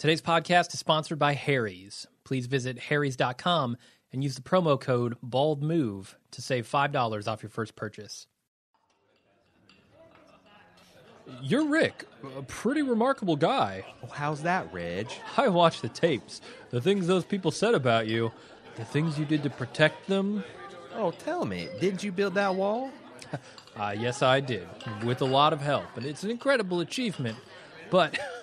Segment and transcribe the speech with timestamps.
[0.00, 2.06] Today's podcast is sponsored by Harry's.
[2.24, 3.76] Please visit harrys.com
[4.10, 8.26] and use the promo code BALDMOVE to save $5 off your first purchase.
[11.42, 12.06] You're Rick,
[12.38, 13.84] a pretty remarkable guy.
[14.02, 15.08] Oh, how's that, Reg?
[15.36, 16.40] I watched the tapes.
[16.70, 18.32] The things those people said about you,
[18.76, 20.42] the things you did to protect them.
[20.94, 22.90] Oh, tell me, didn't you build that wall?
[23.76, 24.66] Uh, yes, I did,
[25.04, 25.96] with a lot of help.
[25.96, 27.38] And it's an incredible achievement,
[27.88, 28.18] but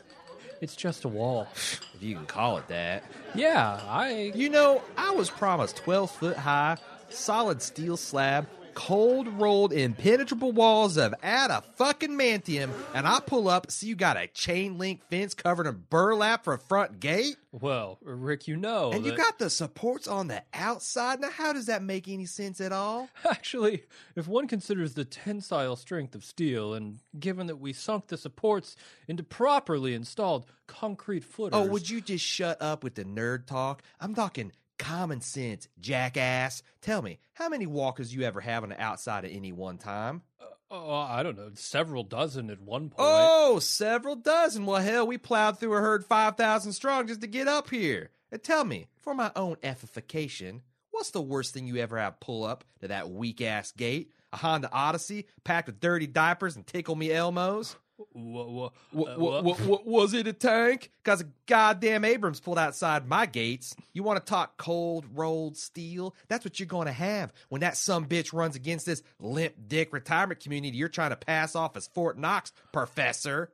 [0.62, 1.48] it's just a wall.
[1.54, 3.04] If you can call it that.
[3.36, 4.32] Yeah, I.
[4.36, 6.78] You know, I was promised 12 foot high,
[7.10, 13.96] solid steel slab, cold rolled, impenetrable walls of adamantium, and I pull up, see you
[13.96, 18.56] got a chain link fence covered in burlap for a front gate, Well, Rick, you
[18.56, 18.92] know.
[18.92, 21.20] and you got the supports on the outside.
[21.20, 23.10] Now, how does that make any sense at all?
[23.30, 23.84] Actually,
[24.16, 28.76] if one considers the tensile strength of steel, and given that we sunk the supports
[29.08, 31.60] into properly installed concrete footers.
[31.60, 33.82] Oh, would you just shut up with the nerd talk?
[34.00, 36.64] I'm talking common sense, jackass.
[36.82, 40.22] Tell me, how many walkers you ever have on the outside at any one time?
[40.70, 42.96] Oh, I don't know, several dozen at one point.
[43.00, 44.66] Oh, several dozen.
[44.66, 48.10] Well, hell, we plowed through a herd 5,000 strong just to get up here.
[48.32, 52.44] And tell me, for my own edification, what's the worst thing you ever have pull
[52.44, 54.12] up to that weak ass gate?
[54.34, 57.78] A Honda Odyssey packed with dirty diapers and tickle me Elmos?
[58.14, 60.92] Wha- wha- Wha- uh, was it a tank?
[61.04, 63.76] Because goddamn Abrams pulled outside my gates.
[63.94, 66.14] You want to talk cold rolled steel?
[66.28, 69.94] That's what you're going to have when that some bitch runs against this limp dick
[69.94, 73.52] retirement community you're trying to pass off as Fort Knox, Professor.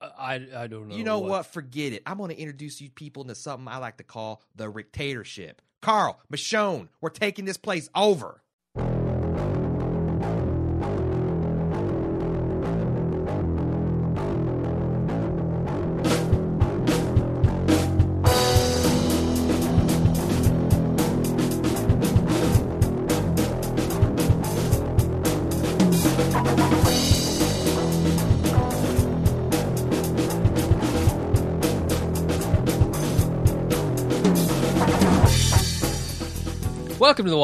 [0.00, 0.96] I, I don't know.
[0.96, 1.46] You know what?
[1.46, 2.02] Forget it.
[2.06, 5.62] I'm going to introduce you people into something I like to call the dictatorship.
[5.80, 8.42] Carl, Michonne, we're taking this place over.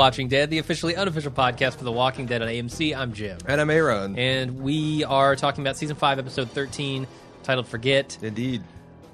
[0.02, 2.92] Watching Dead, the officially unofficial podcast for The Walking Dead on AMC.
[2.96, 3.38] I'm Jim.
[3.46, 4.18] And I'm Aaron.
[4.18, 7.06] And we are talking about season 5, episode 13,
[7.44, 8.18] titled Forget.
[8.20, 8.64] Indeed.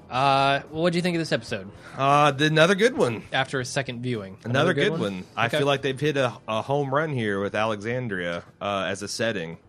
[0.09, 3.21] Uh, what do you think of this episode Uh, the- another good one.
[3.31, 4.37] after a second viewing?
[4.43, 5.25] Another, good, one.
[5.37, 5.59] I Okay.
[5.59, 9.59] feel like they've hit a, a home run here with Alexandria uh, as a setting.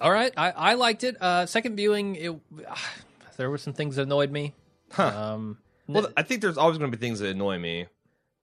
[0.00, 1.20] All right, I, I liked it.
[1.20, 2.36] Uh, second viewing, it,
[3.36, 4.54] there were some things that annoyed me.
[4.96, 5.58] Um,
[5.88, 7.86] Well, I think there's always going to be things that annoy me,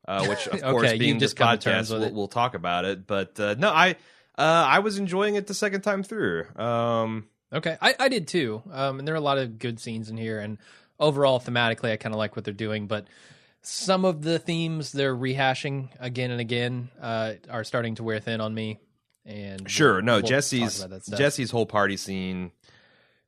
[0.07, 3.07] uh, which of Okay, course, being this podcast, we'll, we'll talk about it.
[3.07, 3.91] But uh, no, I
[4.37, 6.45] uh, I was enjoying it the second time through.
[6.57, 8.63] Um, Okay, I, I did too.
[8.71, 10.57] Um, and there are a lot of good scenes in here, and
[10.99, 12.87] overall thematically, I kind of like what they're doing.
[12.87, 13.07] But
[13.61, 18.41] some of the themes they're rehashing again and again uh, are starting to wear thin
[18.41, 18.79] on me.
[19.25, 21.17] And sure, we'll- no, we'll Jesse's about that stuff.
[21.17, 22.51] Jesse's whole party scene.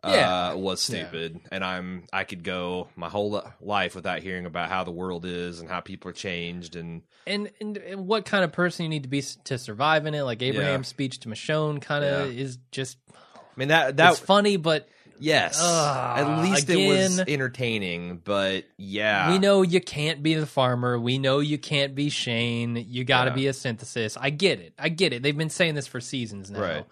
[0.05, 0.49] Yeah.
[0.51, 0.99] Uh, was Yeah.
[1.07, 5.25] stupid, and I'm I could go my whole life without hearing about how the world
[5.25, 8.89] is and how people are changed, and and, and and what kind of person you
[8.89, 10.21] need to be to survive in it.
[10.23, 12.41] Like Abraham's speech to Michonne, kind of Yeah.
[12.43, 12.97] is just
[13.35, 14.87] I mean that that it's funny, but
[15.19, 15.57] Yes.
[15.59, 19.31] Ugh, At least it was entertaining, but yeah.
[19.31, 20.99] we know you can't be the farmer.
[20.99, 22.75] We know you can't be Shane.
[22.87, 23.35] You got to Yeah.
[23.35, 24.15] be a synthesis.
[24.15, 24.73] I get it.
[24.77, 25.23] I get it.
[25.23, 26.61] They've been saying this for seasons now.
[26.61, 26.85] Right.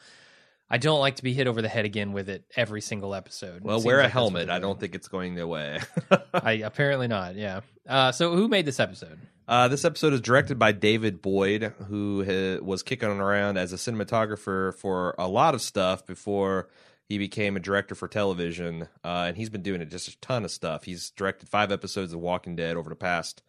[0.75, 3.63] I don't like to be hit over the head again with it every single episode.
[3.63, 4.49] Well, wear a like helmet.
[4.49, 5.79] I don't think it's going their way.
[6.33, 7.35] I apparently not.
[7.35, 7.61] Yeah.
[7.87, 9.17] Uh, so who made this episode?
[9.47, 13.77] uh, this episode is directed by David Boyd, who ha- was kicking around as a
[13.77, 16.67] cinematographer for a lot of stuff before
[17.07, 18.89] he became a director for television.
[19.01, 20.83] Uh, and he's been doing it just a ton of stuff.
[20.83, 23.43] He's directed five episodes of Walking Dead over the past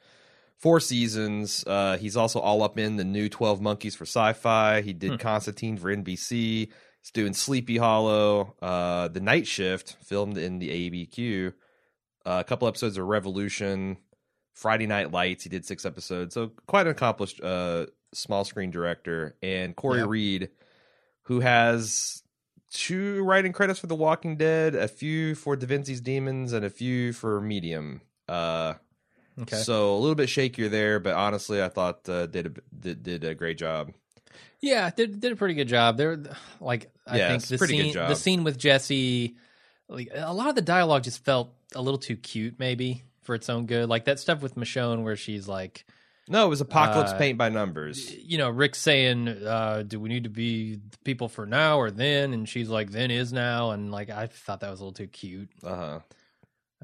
[0.59, 1.65] four seasons.
[1.67, 4.81] Uh, he's also all up in the new 12 Monkeys for sci fi.
[4.83, 6.69] He did Constantine for NBC.
[7.07, 11.53] He's doing Sleepy Hollow, uh, The Night Shift, filmed in the ABQ,
[12.25, 13.99] uh, a couple episodes of Revolution,
[14.55, 15.45] Friday Night Lights.
[15.45, 16.35] He did six episodes.
[16.35, 19.37] So quite an accomplished uh, small screen director.
[19.41, 20.07] And Corey Yeah.
[20.09, 20.51] Reed,
[21.23, 22.25] who has
[22.73, 26.71] two writing credits for The Walking Dead, a few for Da Vinci's Demons, and a
[26.71, 28.01] few for Medium.
[28.29, 28.75] Uh,
[29.39, 29.57] Okay.
[29.57, 33.23] So a little bit shakier there, but honestly, I thought uh, did a did, did
[33.23, 33.93] a great job.
[34.61, 35.97] Yeah, did did a pretty good job.
[35.97, 36.19] There,
[36.61, 38.09] like I Yeah, think the pretty good scene job.
[38.09, 39.37] the scene with Jesse,
[39.89, 43.49] like a lot of the dialogue just felt a little too cute, maybe for its
[43.49, 43.89] own good.
[43.89, 45.85] Like that stuff with Michonne, where she's like,
[46.29, 48.15] No, it was Apocalypse Uh, Paint by Numbers.
[48.15, 51.91] you know, Rick saying, uh, "Do we need to be the people for now or
[51.91, 54.95] then?" And she's like, "Then is now," and like I thought that was a little
[54.95, 55.51] too cute.
[55.63, 56.01] Uh huh.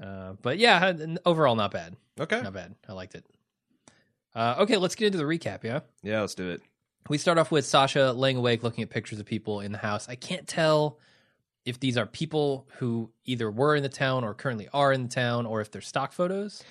[0.02, 0.92] Uh, but yeah,
[1.26, 1.96] overall not bad.
[2.20, 2.40] Okay.
[2.42, 2.74] Not bad.
[2.88, 3.24] I liked it.
[4.34, 5.62] Uh, okay, let's get into the recap.
[5.62, 6.62] Yeah, Yeah, let's do it.
[7.08, 10.08] We start off with Sasha laying awake, looking at pictures of people in the house.
[10.08, 10.98] I can't tell
[11.64, 15.08] if these are people who either were in the town or currently are in the
[15.08, 16.62] town, or if they're stock photos.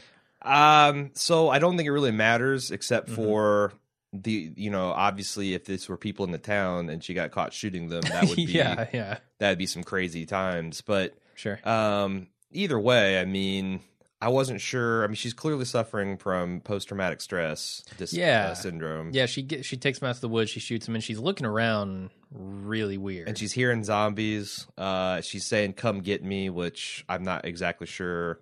[0.42, 3.16] Um, so I don't think it really matters except Mhm.
[3.16, 3.74] for
[4.14, 7.54] the you know obviously if this were people in the town and she got caught
[7.54, 11.60] shooting them that would be yeah, yeah, that'd be some crazy times but sure.
[11.64, 13.80] um either way I mean
[14.22, 18.50] I wasn't sure I mean she's clearly suffering from post traumatic stress dis- Yeah.
[18.52, 20.50] uh, syndrome Yeah, she she takes him out to the woods.
[20.52, 23.28] She shoots him, and she's looking around really weird.
[23.28, 28.40] and she's hearing zombies uh she's saying come get me which I'm not exactly sure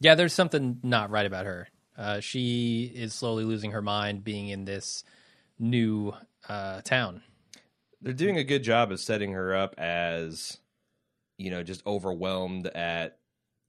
[0.00, 1.68] yeah, there's something not right about her.
[1.96, 5.04] Uh, she is slowly losing her mind, being in this
[5.60, 6.12] new
[6.48, 7.22] uh, town.
[8.00, 10.58] they're doing a good job of setting her up as
[11.38, 13.18] you know just overwhelmed at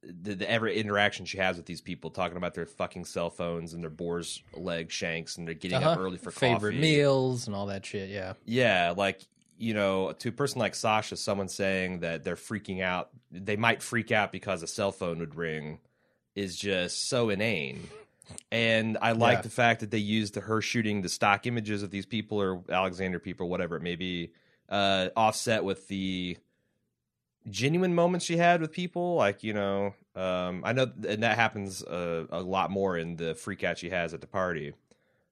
[0.03, 3.73] the, the every interaction she has with these people talking about their fucking cell phones
[3.73, 6.01] and their boar's leg shanks and they're getting up Uh-huh.
[6.05, 6.81] early for favorite coffee.
[6.81, 8.09] meals and all that shit.
[8.09, 9.21] Yeah, yeah like
[9.57, 13.81] you know to a person like sasha someone saying that they're freaking out they might
[13.83, 15.79] freak out because a cell phone would ring
[16.35, 17.87] is just so inane
[18.51, 19.41] and i like Yeah.
[19.43, 22.63] the fact that they used the, her shooting the stock images of these people or
[22.67, 24.31] alexander people whatever it may be
[24.69, 26.35] uh offset with the
[27.49, 31.83] genuine moments she had with people like you know um i know and that happens
[31.83, 34.73] uh, a lot more in the freak out she has at the party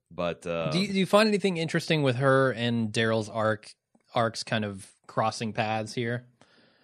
[0.09, 3.73] but uh do, you, do you find anything interesting with her and Daryl's arc
[4.13, 6.25] arcs kind of crossing paths here?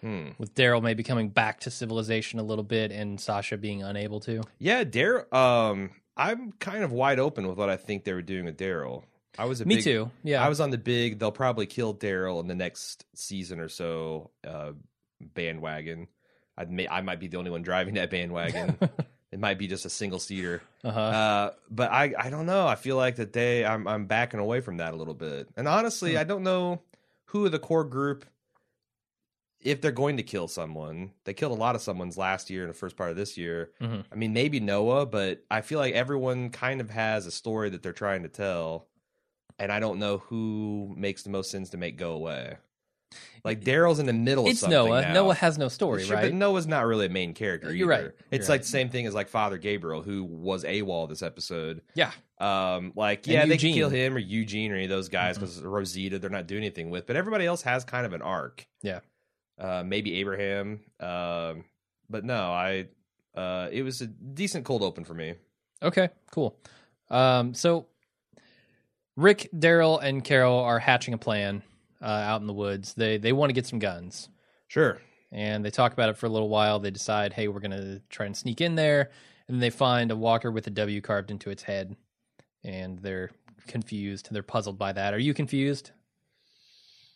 [0.00, 0.28] hmm.
[0.38, 4.42] With Daryl maybe coming back to civilization a little bit, and Sasha being unable to.
[4.58, 5.32] Yeah, Daryl.
[5.32, 9.04] Um, I'm kind of wide open with what I think they were doing with Daryl.
[9.38, 10.10] I was a Me big, too.
[10.24, 11.18] Yeah, I was on the big.
[11.18, 14.30] They'll probably kill Daryl in the next season or so.
[14.46, 14.72] Uh,
[15.20, 16.08] bandwagon.
[16.56, 18.76] I may, I might be the only one driving that bandwagon.
[19.32, 20.62] it might be just a single seater.
[20.84, 21.00] uh-huh.
[21.00, 22.66] Uh, but I I don't know.
[22.66, 25.48] I feel like that they I'm I'm backing away from that a little bit.
[25.56, 26.18] And honestly, Hmm.
[26.18, 26.82] I don't know
[27.26, 28.24] who the core group
[29.60, 31.12] if they're going to kill someone.
[31.24, 33.72] They killed a lot of someone's last year and the first part of this year.
[33.80, 34.04] Mhm.
[34.10, 37.82] I mean, maybe Noah, but I feel like everyone kind of has a story that
[37.82, 38.86] they're trying to tell.
[39.58, 42.56] And I don't know who makes the most sense to make go away.
[43.44, 45.02] Like Daryl's in the middle of it's Noah.
[45.02, 45.12] now.
[45.12, 46.22] Noah has no story, Sure, right?
[46.24, 47.74] But Noah's not really a main character.
[47.74, 48.04] You're either.
[48.06, 48.12] right.
[48.30, 48.62] It's You're like right.
[48.62, 51.80] the same thing as like Father Gabriel, who was AWOL this episode.
[51.94, 55.38] yeah, Um, like yeah, they can kill him or Eugene or any of those guys
[55.38, 57.06] because Rosita they're not doing anything with.
[57.06, 58.66] But everybody else has kind of an arc.
[58.82, 59.00] Yeah.
[59.58, 60.80] Uh, maybe Abraham.
[61.00, 61.64] Um,
[62.10, 62.88] but no, I.
[63.34, 65.34] Uh, it was a decent cold open for me.
[65.82, 66.58] Okay, cool.
[67.08, 67.86] Um, so
[69.16, 71.62] Rick, Daryl, and Carol are hatching a plan
[72.02, 72.94] uh, out in the woods.
[72.94, 74.28] They they want to get some guns,
[74.68, 75.00] Sure.
[75.32, 76.78] and they talk about it for a little while.
[76.78, 79.10] They decide, hey, we're gonna try and sneak in there,
[79.48, 81.96] and they find a walker with a W carved into its head,
[82.64, 83.30] and they're
[83.66, 84.28] confused.
[84.30, 85.12] They're puzzled by that.
[85.14, 85.90] Are you confused?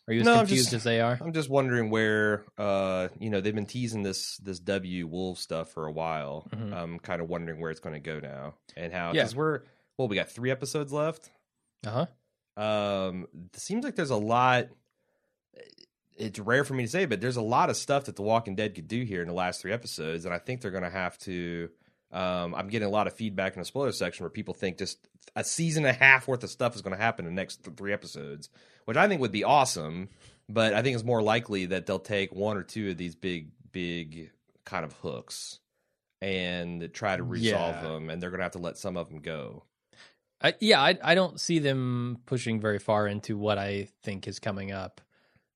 [0.08, 1.16] Are you as No, confused just- as they are?
[1.20, 2.44] I'm just wondering where.
[2.58, 6.48] Uh, you know, they've been teasing this this W Wolf stuff for a while.
[6.52, 6.72] Mhm.
[6.74, 9.08] I'm kind of wondering where it's going to go now and how.
[9.12, 9.22] Yeah.
[9.22, 9.60] Because we're
[9.96, 11.30] well, we got three episodes left.
[11.86, 12.06] Uh huh.
[12.56, 14.68] Um, it seems like there's a lot.
[16.18, 18.54] It's rare for me to say, but there's a lot of stuff that The Walking
[18.54, 20.90] Dead could do here in the last three episodes, and I think they're going to
[20.90, 21.70] have to.
[22.12, 25.08] Um, I'm getting a lot of feedback in the spoiler section where people think just
[25.34, 27.64] a season and a half worth of stuff is going to happen in the next
[27.64, 28.50] th- three episodes,
[28.84, 30.10] which I think would be awesome.
[30.46, 33.48] But I think it's more likely that they'll take one or two of these big,
[33.72, 34.30] big
[34.66, 35.60] kind of hooks
[36.20, 37.82] and try to resolve Yeah.
[37.82, 39.64] them, and they're going to have to let some of them go.
[40.42, 44.38] I, yeah, I I don't see them pushing very far into what I think is
[44.38, 45.00] coming up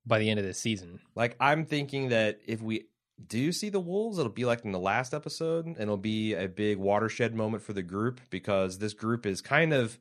[0.07, 1.01] by the end of this season.
[1.15, 2.87] Like I'm thinking that if we
[3.27, 6.49] do see the wolves, it'll be like in the last episode, and it'll be a
[6.49, 9.99] big watershed moment for the group because this group is kind of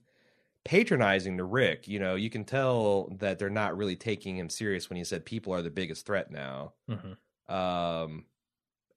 [0.63, 1.87] patronizing to Rick.
[1.87, 5.25] You know, you can tell that they're not really taking him serious when he said
[5.25, 6.73] people are the biggest threat now.
[6.89, 7.53] Mm-hmm.
[7.53, 8.25] Um,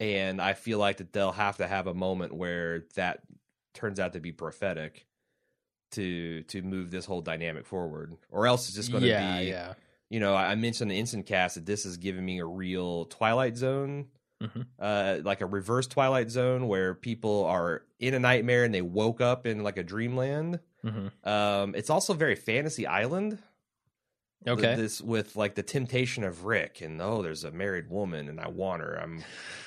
[0.00, 3.20] and I feel like that they'll have to have a moment where that
[3.74, 5.06] turns out to be prophetic
[5.92, 9.46] to to move this whole dynamic forward, or else it's just going to yeah, be
[9.46, 9.74] yeah.
[10.10, 13.56] you know, I mentioned the instant cast that this is giving me a real Twilight
[13.56, 14.06] Zone,
[14.42, 14.66] Mhm.
[14.78, 19.20] uh, like a reverse Twilight Zone where people are in a nightmare and they woke
[19.20, 20.60] up in like a dreamland.
[20.84, 21.28] Mm-hmm.
[21.28, 23.38] Um, it's also very Fantasy Island.
[24.46, 24.76] Okay.
[24.76, 28.48] this with like the temptation of Rick and oh there's a married woman and I
[28.48, 29.22] want her I'm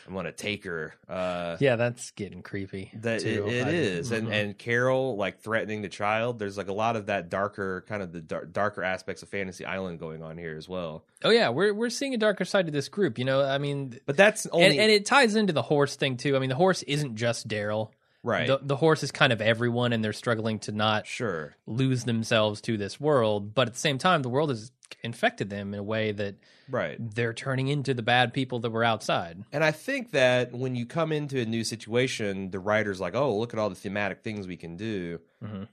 [0.07, 2.91] I'm gonna take her uh yeah, that's getting creepy.
[2.95, 3.47] that it, too.
[3.47, 4.33] it is and mhm.
[4.33, 8.13] and Carol like threatening the child there's like a lot of that darker kind of
[8.13, 11.73] the dar- darker aspects of Fantasy Island going on here as well oh yeah, we're
[11.73, 13.17] we're seeing a darker side to this group.
[13.17, 16.17] You know, I mean, but that's only and, and it ties into the horse thing
[16.17, 16.35] too.
[16.35, 17.89] I mean, the horse isn't just Daryl.
[18.23, 22.03] Right The, the horse is kind of everyone, and they're struggling to not sure lose
[22.03, 23.53] themselves to this world.
[23.53, 24.71] But at the same time, the world has
[25.03, 26.35] infected them in a way that
[26.69, 29.43] right they're turning into the bad people that were outside.
[29.51, 33.37] And I think that when you come into a new situation, the writer's like, "Oh,
[33.37, 35.67] look at all the thematic things we can do." Mhm.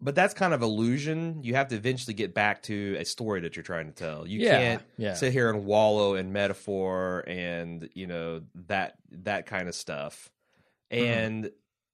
[0.00, 1.44] But that's kind of illusion.
[1.44, 4.26] You have to eventually get back to a story that you're trying to tell.
[4.26, 5.14] You Yeah, can't yeah.
[5.14, 10.28] sit here and wallow in metaphor and you know that that kind of stuff.
[10.90, 11.46] Mm-hmm.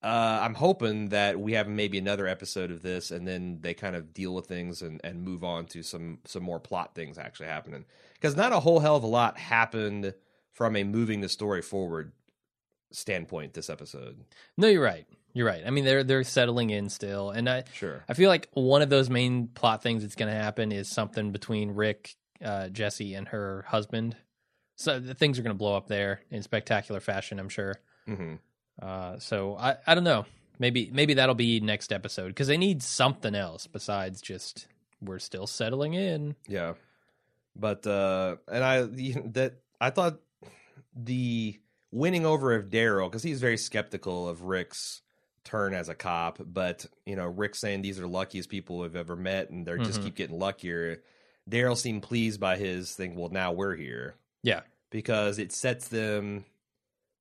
[0.02, 3.97] Uh, I'm hoping that we have maybe another episode of this, and then they kind
[3.97, 7.49] of deal with things and, and move on to some some more plot things actually
[7.49, 7.85] happening.
[8.14, 10.14] Because not a whole hell of a lot happened
[10.52, 12.12] from a moving the story forward
[12.93, 14.25] standpoint this episode.
[14.57, 15.07] No, you're right.
[15.35, 15.62] You're right.
[15.67, 18.05] I mean, they're they're settling in still, and I Sure.
[18.09, 21.33] I feel like one of those main plot things that's going to happen is something
[21.33, 22.14] between Rick,
[22.45, 24.17] uh, Jesse, and her husband.
[24.76, 27.75] So things are going to blow up there in spectacular fashion, I'm sure.
[28.07, 28.37] hmm
[28.80, 30.25] Uh, so I I don't know.
[30.58, 34.66] Maybe maybe that'll be next episode because they need something else besides just
[35.00, 36.35] we're still settling in.
[36.49, 36.75] Yeah.
[37.54, 38.82] But uh and I
[39.32, 40.18] that I thought
[40.94, 41.58] the
[41.90, 45.02] winning over of Daryl because he's very skeptical of Rick's
[45.44, 48.97] turn as a cop, but you know Rick saying these are the luckiest people we've
[48.97, 50.04] ever met, and they're just Mhm.
[50.04, 51.02] keep getting luckier.
[51.49, 53.14] Daryl seemed pleased by his thing.
[53.14, 54.61] Well, now we're here Yeah.
[54.90, 56.44] because it sets them.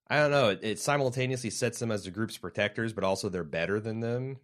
[0.09, 0.49] I don't know.
[0.49, 4.37] It, it simultaneously sets them as the group's protectors, but also they're better than them.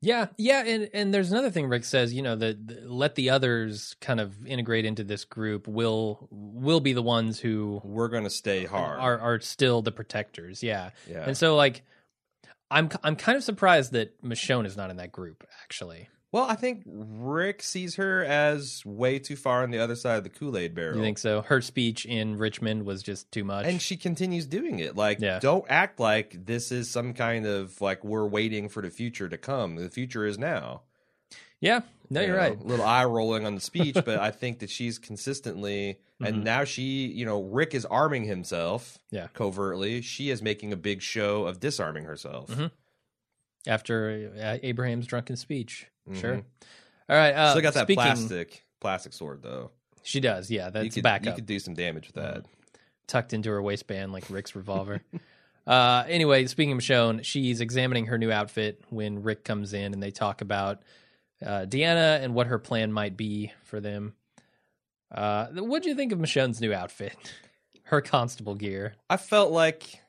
[0.00, 3.94] Yeah, yeah, and and there's another thing Rick says, you know, that let the others
[4.00, 5.68] kind of integrate into this group.
[5.68, 8.98] Will will be the ones who We're gonna stay hard.
[8.98, 10.60] are are still the protectors.
[10.60, 10.90] Yeah.
[11.08, 11.24] yeah.
[11.24, 11.82] And so like
[12.68, 16.08] I'm I'm kind of surprised that Michonne is not in that group actually.
[16.32, 20.24] Well, I think Rick sees her as way too far on the other side of
[20.24, 20.96] the Kool Aid barrel.
[20.96, 21.42] You think so?
[21.42, 23.66] Her speech in Richmond was just too much.
[23.66, 24.96] And she continues doing it.
[24.96, 25.40] Like, Yeah.
[25.40, 29.36] don't act like this is some kind of like we're waiting for the future to
[29.36, 29.76] come.
[29.76, 30.80] The future is now.
[31.60, 32.58] yeah, no, You you're know, right.
[32.60, 36.64] A little eye rolling on the speech, but I think that she's consistently, and now
[36.64, 38.98] she, you know, Rick is arming himself.
[39.10, 39.28] Yeah.
[39.34, 40.00] covertly.
[40.00, 42.48] She is making a big show of disarming herself.
[42.50, 42.70] Mhm.
[43.66, 46.36] After uh, Abraham's drunken speech, sure.
[46.36, 46.44] Mhm.
[47.08, 49.70] All right, uh, Still got that speaking, plastic plastic sword though.
[50.02, 50.70] She does, yeah.
[50.70, 51.26] That's you could backup.
[51.26, 52.44] you could do some damage with that.
[53.06, 55.02] tucked into her waistband like Rick's revolver.
[55.66, 60.02] uh, anyway, speaking of Michonne, she's examining her new outfit when Rick comes in and
[60.02, 60.82] they talk about
[61.44, 64.14] uh, Deanna and what her plan might be for them.
[65.10, 67.14] Uh, what do you think of Michonne's new outfit?
[67.84, 68.94] Her constable gear.
[69.10, 70.00] I felt like,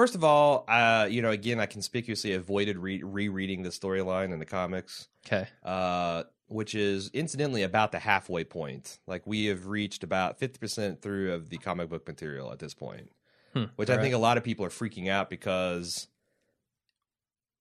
[0.00, 4.38] first of all, uh, you know, again, I conspicuously avoided re- rereading the storyline in
[4.38, 5.46] the comics, Okay.
[5.62, 8.98] uh, which is incidentally about the halfway point.
[9.06, 12.72] Like we have reached about fifty percent through of the comic book material at this
[12.72, 13.10] point,
[13.52, 13.64] Hmm.
[13.76, 14.18] which I All think right.
[14.18, 16.08] a lot of people are freaking out because,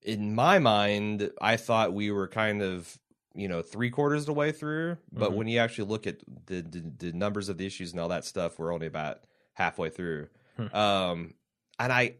[0.02, 2.98] in my mind, I thought we were kind of.
[3.36, 5.36] You know, three quarters of the way through, but Mhm.
[5.36, 6.18] when you actually look at
[6.48, 9.22] the, the the numbers of the issues and all that stuff, we're only about
[9.54, 10.30] halfway through.
[10.58, 10.76] Hmm.
[10.76, 11.34] Um,
[11.78, 12.16] and I,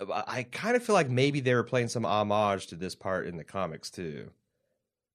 [0.00, 3.36] I kind of feel like maybe they were playing some homage to this part in
[3.36, 4.30] the comics too.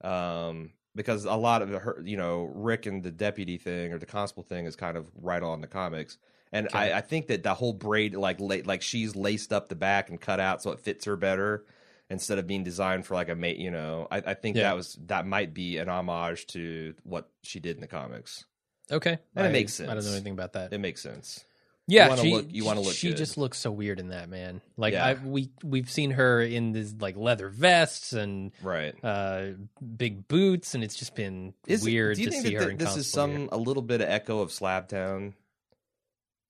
[0.01, 4.05] Um, because a lot of her, you know, Rick and the deputy thing or the
[4.05, 6.17] constable thing is kind of right on the comics.
[6.51, 6.93] And Okay.
[6.93, 10.19] I, I think that the whole braid, like, like she's laced up the back and
[10.19, 11.65] cut out so it fits her better
[12.09, 13.57] instead of being designed for like a mate.
[13.57, 14.63] You know, I, I think Yeah.
[14.63, 18.45] that was that might be an homage to what she did in the comics.
[18.91, 19.17] Okay.
[19.35, 20.71] And it I- makes I don't know anything about that.
[20.71, 21.43] It makes sense.
[21.87, 23.17] Yeah, wanna she, look- you wanna look She good.
[23.17, 24.61] just looks so weird in that man.
[24.75, 25.05] Like Yeah.
[25.05, 28.93] I we we've seen her in this like leather vests and Right.
[29.03, 29.51] uh
[29.97, 32.69] big boots, and it's just been Is, weird do you to think see that her
[32.69, 35.33] th- in this is some a little bit of echo of Slabtown?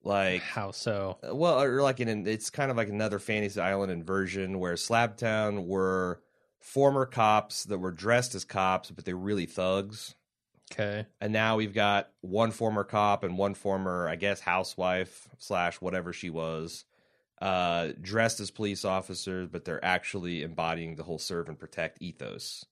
[0.04, 1.18] Like, How so?
[1.28, 4.74] uh, well, or like in an, it's kind of like another Fantasy Island inversion where
[4.74, 6.20] Slabtown were
[6.60, 10.14] former cops that were dressed as cops, but they're really thugs.
[10.72, 11.06] Okay.
[11.20, 16.12] And now we've got one former cop and one former, I guess, housewife slash whatever
[16.12, 16.84] she was,
[17.40, 22.64] uh, dressed as police officers, but they're actually embodying the whole serve and protect ethos.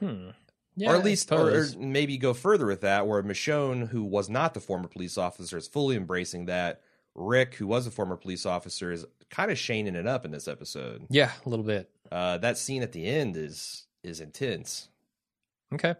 [0.00, 0.30] Hmm.
[0.78, 4.28] Yeah, or at least, or, or maybe go further with that, where Michonne, who was
[4.28, 6.82] not the former police officer, is fully embracing that.
[7.14, 10.46] Rick, who was a former police officer, is kind of shaning it up in this
[10.46, 11.06] episode.
[11.08, 11.90] yeah, a little bit.
[12.12, 14.88] Uh, that scene at the end is is intense.
[15.72, 15.94] Okay.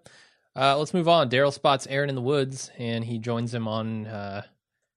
[0.57, 1.29] Uh, let's move on.
[1.29, 4.43] Daryl spots Aaron in the woods, and he joins him on uh,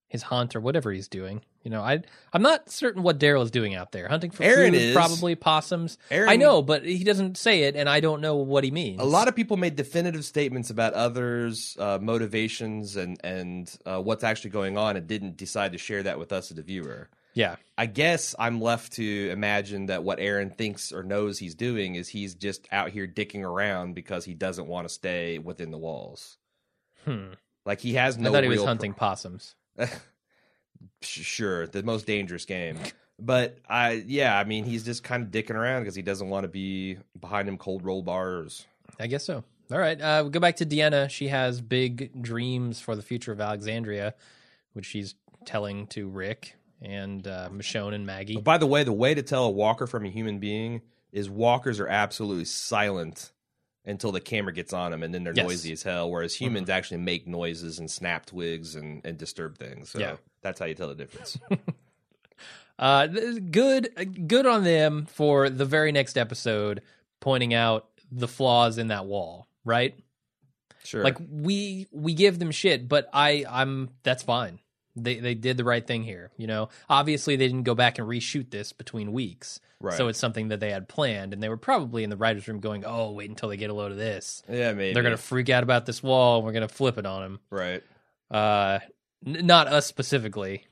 [0.07, 1.41] his hunt or whatever he's doing.
[1.63, 2.01] You know, I
[2.31, 4.07] I'm not certain what Daryl is doing out there.
[4.07, 4.95] Hunting for Aaron food, is.
[4.95, 5.97] probably possums.
[6.09, 9.01] Aaron- I know, but he doesn't say it, and I don't know what he means.
[9.01, 14.23] A lot of people made definitive statements about others' uh, motivations and and uh, what's
[14.23, 17.09] actually going on, and didn't decide to share that with us as a viewer.
[17.33, 21.95] Yeah, I guess I'm left to imagine that what Aaron thinks or knows he's doing
[21.95, 25.77] is he's just out here dicking around because he doesn't want to stay within the
[25.77, 26.37] walls.
[27.05, 27.33] hmm.
[27.65, 28.29] Like he has no.
[28.29, 29.55] I thought he was hunting possums.
[31.01, 32.77] Sure, the most dangerous game.
[33.17, 36.43] But I, yeah, I mean, he's just kind of dicking around because he doesn't want
[36.43, 38.65] to be behind him cold roll bars.
[38.99, 39.43] I guess so.
[39.71, 41.09] All right, uh, we go back to Deanna.
[41.09, 44.15] She has big dreams for the future of Alexandria,
[44.73, 48.35] which she's telling to Rick and uh, Michonne and Maggie.
[48.35, 50.81] But by the way, the way to tell a walker from a human being
[51.11, 53.31] is walkers are absolutely silent
[53.85, 55.45] until the camera gets on them, and then they're Yes.
[55.45, 56.09] noisy as hell.
[56.11, 59.89] Whereas humans actually make noises and snap twigs and, and disturb things.
[59.89, 60.15] So Yeah.
[60.41, 61.37] that's how you tell the difference.
[62.77, 66.81] Uh, good, good on them for the very next episode
[67.19, 69.47] pointing out the flaws in that wall.
[69.65, 69.99] Right?
[70.85, 71.03] sure.
[71.03, 74.59] Like we we give them shit, but I I'm that's fine.
[74.95, 76.31] They they did the right thing here.
[76.37, 79.59] You know, obviously they didn't go back and reshoot this between weeks.
[79.81, 79.95] Right.
[79.95, 82.59] So it's something that they had planned, and they were probably in the writers' room
[82.59, 84.43] going, "Oh, wait until they get a load of this.
[84.49, 87.21] yeah, maybe They're gonna freak out about this wall, and we're gonna flip it on
[87.21, 87.83] them." right.
[88.29, 88.79] Uh,
[89.25, 90.65] n- not us specifically,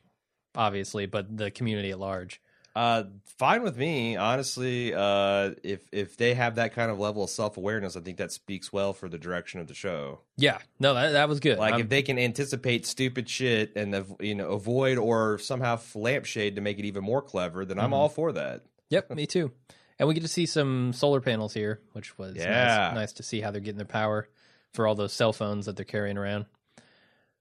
[0.55, 2.41] obviously, but the community at large.
[2.77, 3.03] Uh,
[3.39, 4.93] fine with me, honestly.
[4.93, 8.31] Uh, if if they have that kind of level of self awareness, I think that
[8.31, 10.19] speaks well for the direction of the show.
[10.38, 11.57] Yeah, no, that that was good.
[11.57, 16.55] Like I'm- if they can anticipate stupid shit and you know avoid or somehow lampshade
[16.55, 17.86] to make it even more clever, then Mm-hmm.
[17.86, 18.62] I'm all for that.
[18.89, 19.51] Yep, me too.
[20.00, 22.89] And we get to see some solar panels here, which was Yeah.
[22.89, 24.29] nice, nice to see how they're getting their power
[24.74, 26.46] for all those cell phones that they're carrying around.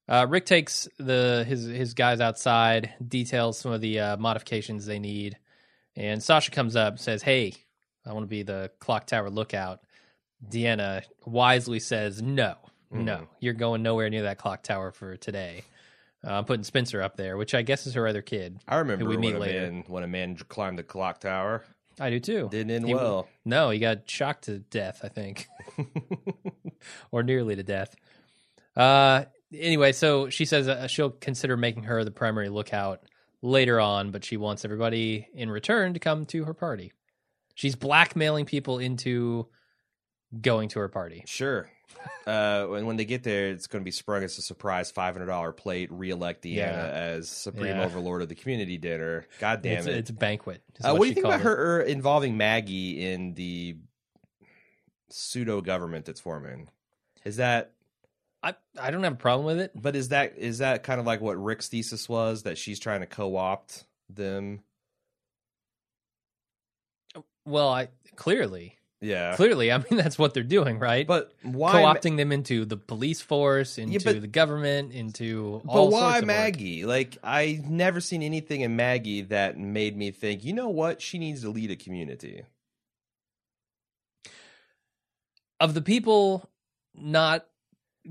[0.08, 4.98] Uh, Rick takes the his his guys outside, details some of the uh, modifications they
[5.00, 5.36] need,
[5.96, 7.54] and Sasha comes up says, "Hey,
[8.06, 9.80] I want to be the clock tower lookout."
[10.48, 12.54] Deanna wisely says, "No,
[12.90, 15.64] no, you're going nowhere near that clock tower for today."
[16.24, 18.58] Uh, I'm putting Spencer up there, which I guess is her other kid.
[18.68, 19.60] I remember we when meet a later.
[19.72, 21.64] man when a man climbed the clock tower.
[21.98, 22.48] I do too.
[22.50, 23.26] Didn't end He- well.
[23.44, 25.48] No, he got shocked to death, I think,
[27.10, 27.94] or nearly to death.
[28.76, 33.02] Uh, anyway, so she says uh, she'll consider making her the primary lookout
[33.42, 36.92] later on, but she wants everybody in return to come to her party.
[37.54, 39.46] She's blackmailing people into
[40.40, 41.24] going to her party.
[41.26, 41.70] Sure.
[42.26, 45.14] Uh, when when they get there, it's going to be sprung as a surprise five
[45.14, 45.90] hundred dollar plate.
[45.92, 46.90] Reelect Deanna Yeah.
[46.92, 47.84] as supreme Yeah.
[47.84, 49.26] overlord of the community dinner.
[49.38, 49.94] God damn it's, it!
[49.96, 50.60] it's a banquet.
[50.82, 53.76] Uh, what, do you think about her uh, involving Maggie in the
[55.10, 56.68] pseudo government that's forming?
[57.24, 57.72] Is that
[58.42, 59.72] I I don't have a problem with it.
[59.74, 63.00] but is that is that kind of like what Rick's thesis was that she's trying
[63.00, 64.60] to co-opt them?
[67.44, 69.36] Well, I clearly, Yeah.
[69.36, 71.06] clearly, I mean that's what they're doing, right?
[71.06, 75.90] But why co-opting them into the police force, into but- the government, into But all
[75.90, 76.26] why sorts of work.
[76.26, 76.84] Maggie?
[76.84, 81.00] Like I never seen anything in Maggie that made me think, you know what?
[81.00, 82.42] She needs to lead a community.
[85.58, 86.48] Of the people
[86.94, 87.46] not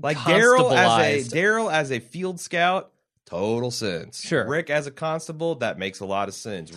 [0.02, 2.92] Like Daryl as a Daryl as a field scout,
[3.24, 4.20] total sense.
[4.20, 4.46] Sure.
[4.46, 6.72] Rick as a constable, that makes a lot of sense.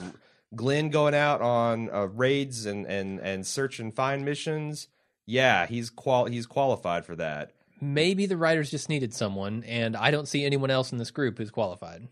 [0.56, 4.88] Glenn going out on uh, raids and, and and search and find missions.
[5.26, 7.52] Yeah, he's qual he's qualified for that.
[7.82, 11.38] maybe the writers just needed someone, and I don't see anyone else in this group
[11.38, 12.08] who's qualified.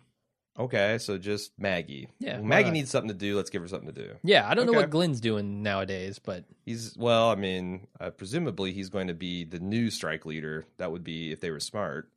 [0.60, 2.08] Okay, so just Maggie.
[2.20, 3.36] Yeah, Well, Maggie needs something to do.
[3.38, 4.16] Let's give her something to do.
[4.24, 4.82] Yeah, I don't know Okay.
[4.82, 7.30] what Glenn's doing nowadays, but He's well.
[7.30, 10.66] I mean, uh, presumably he's going to be the new strike leader.
[10.78, 12.10] That would be if they were smart.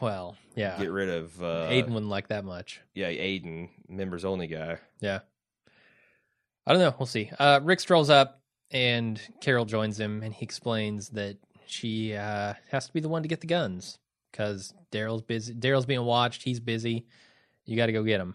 [0.00, 2.80] well, yeah, Get rid of uh, Aiden wouldn't like that much.
[2.94, 4.78] Yeah, Aiden, members only guy.
[5.00, 5.20] Yeah,
[6.66, 6.94] I don't know.
[6.98, 7.30] We'll see.
[7.38, 12.86] Uh, Rick strolls up, and Carol joins him, and he explains that she uh, has
[12.86, 13.98] to be the one to get the guns
[14.32, 15.54] because Daryl's busy.
[15.54, 16.42] Daryl's being watched.
[16.42, 17.06] He's busy.
[17.64, 18.34] You got to go get him.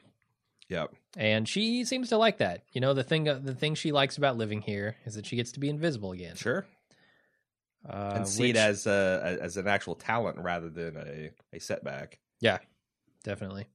[0.70, 0.92] Yep.
[1.18, 2.62] and she seems to like that.
[2.74, 5.52] You know, the thing the thing she likes about living here is that she gets
[5.54, 6.36] to be invisible again.
[6.36, 6.66] Sure.
[7.88, 11.60] Uh, and see which- it as a as an actual talent rather than a, a
[11.60, 12.20] setback.
[12.40, 12.60] yeah,
[13.24, 13.66] definitely.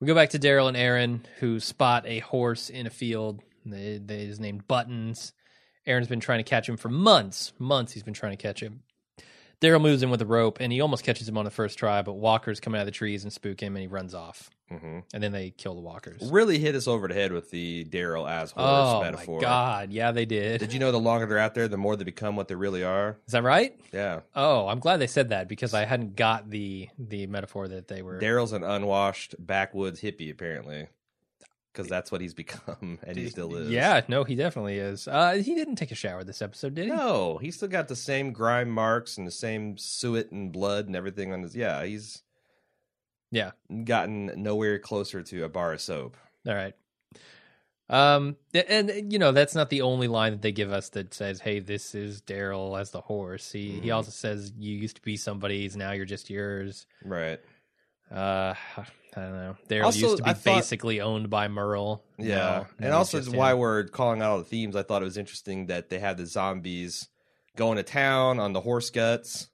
[0.00, 3.40] We go back to Daryl and Aaron, who spot a horse in a field.
[3.64, 5.32] They, they is named Buttons.
[5.86, 7.52] Aaron's been trying to catch him for months.
[7.58, 8.82] Months he's been trying to catch him.
[9.60, 12.02] Daryl moves in with a rope, and he almost catches him on the first try,
[12.02, 14.50] but Walker's coming out of the trees and spook him, and he runs off.
[14.70, 16.22] Hmm and then they kill the walkers.
[16.30, 19.36] Really hit us over the head with the Daryl as horse Oh metaphor.
[19.40, 19.92] my god!
[19.92, 20.60] Yeah, they did.
[20.60, 22.82] Did you know the longer they're out there, the more they become what they really
[22.82, 23.18] are?
[23.26, 23.78] Is that right?
[23.92, 24.20] Yeah.
[24.34, 28.02] Oh, I'm glad they said that because I hadn't got the the metaphor that they
[28.02, 28.18] were.
[28.20, 30.88] Daryl's an unwashed backwoods hippie, apparently,
[31.72, 33.68] because that's what he's become, and he still is.
[33.68, 35.06] Yeah, no, he definitely is.
[35.06, 36.90] Uh, he didn't take a shower this episode, did he?
[36.90, 40.96] No, he still got the same grime marks and the same suet and blood and
[40.96, 41.54] everything on his.
[41.54, 42.22] Yeah, he's
[43.30, 43.52] Yeah.
[43.84, 46.16] gotten nowhere closer to a bar of soap.
[46.46, 46.74] All right.
[47.90, 51.12] Um, and, and, you know that's not the only line that they give us that
[51.12, 53.94] says, "Hey, this is Daryl as the horse." He he Mhm.
[53.96, 57.40] also says, "You used to be somebody's, now you're just yours." Right.
[58.10, 58.84] Uh, I
[59.20, 59.56] don't know.
[59.68, 62.02] Daryl Also, used to be thought- basically owned by Merle.
[62.18, 63.58] Yeah, Now- and also just why him.
[63.58, 64.76] we're calling out all the themes.
[64.76, 67.08] I thought it was interesting that they have the zombies
[67.54, 69.48] going to town on the horse guts,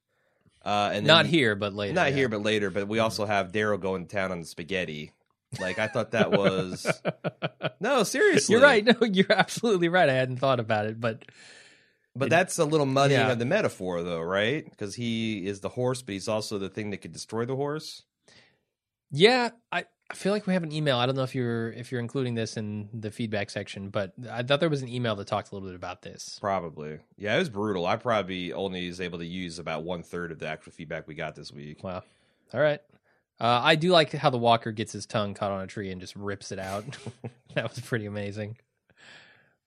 [0.65, 1.95] uh, and not here, but later.
[1.95, 2.17] not yeah.
[2.17, 2.71] here, but later.
[2.71, 5.13] But we also have Daryl going to town on the spaghetti.
[5.61, 6.87] Like I thought that was
[7.81, 8.53] no seriously.
[8.55, 8.85] You're right.
[9.01, 10.09] No, you're absolutely right.
[10.09, 11.25] I hadn't thought about it, but
[12.15, 13.33] But that's a little muddying Yeah.
[13.33, 14.65] of the metaphor, though, right?
[14.69, 18.03] Because he is the horse, but he's also the thing that could destroy the horse.
[19.11, 20.97] yeah, I, I feel like we have an email.
[20.97, 24.43] I don't know if you're if you're including this in the feedback section, but I
[24.43, 26.37] thought there was an email that talked a little bit about this.
[26.41, 26.99] Probably.
[27.17, 27.87] Yeah, it was brutal.
[27.87, 31.15] I probably only was able to use about one third of the actual feedback we
[31.15, 31.85] got this week.
[31.85, 32.03] Wow.
[32.53, 32.81] All right.
[33.41, 36.01] Uh, I do like how the walker gets his tongue caught on a tree and
[36.01, 36.85] just rips it out.
[37.55, 38.57] that was pretty amazing.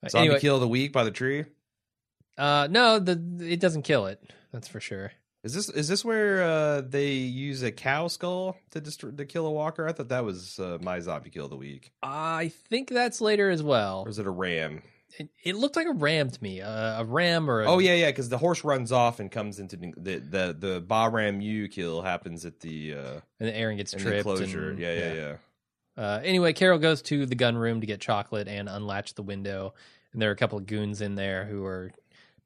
[0.04, 1.46] Uh, Zombie anyway, kill of the week by the tree.
[2.38, 4.22] uh, no, the it doesn't kill it.
[4.52, 5.14] That's for sure.
[5.44, 9.46] Is this is this where uh, they use a cow skull to destroy to kill
[9.46, 9.86] a walker?
[9.88, 11.92] I thought that was uh, my zombie kill of the week.
[12.02, 14.04] I think that's later as well.
[14.06, 14.82] Or is it a ram?
[15.20, 17.94] It, it looked like a ram to me, uh, a ram or a, Oh yeah,
[17.94, 21.42] yeah, because the horse runs off and comes into the the the, the Ba Ram
[21.42, 24.18] U kill happens at the uh, and Aaron gets the tripped.
[24.20, 24.70] enclosure.
[24.70, 25.36] and- yeah, yeah, yeah.
[25.96, 29.74] Uh, anyway, Carol goes to the gun room to get chocolate and unlatch the window,
[30.14, 31.92] and there are a couple of goons in there who are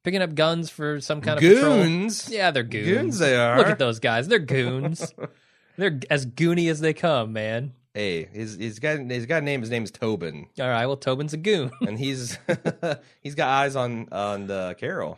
[0.04, 1.76] picking up guns for some kind of patrol.
[1.84, 2.30] Goons.
[2.30, 2.88] Yeah, they're goons.
[2.88, 3.58] Goons they are.
[3.58, 4.28] Look at those guys.
[4.28, 5.14] They're goons.
[5.78, 7.74] they're as goony as they come, man.
[7.94, 11.34] Hey, his his guy his guy name his name is Tobin, All right, well, Tobin's
[11.34, 11.72] a goon.
[11.82, 12.38] and he's
[13.22, 15.18] he's got eyes on on the Carol.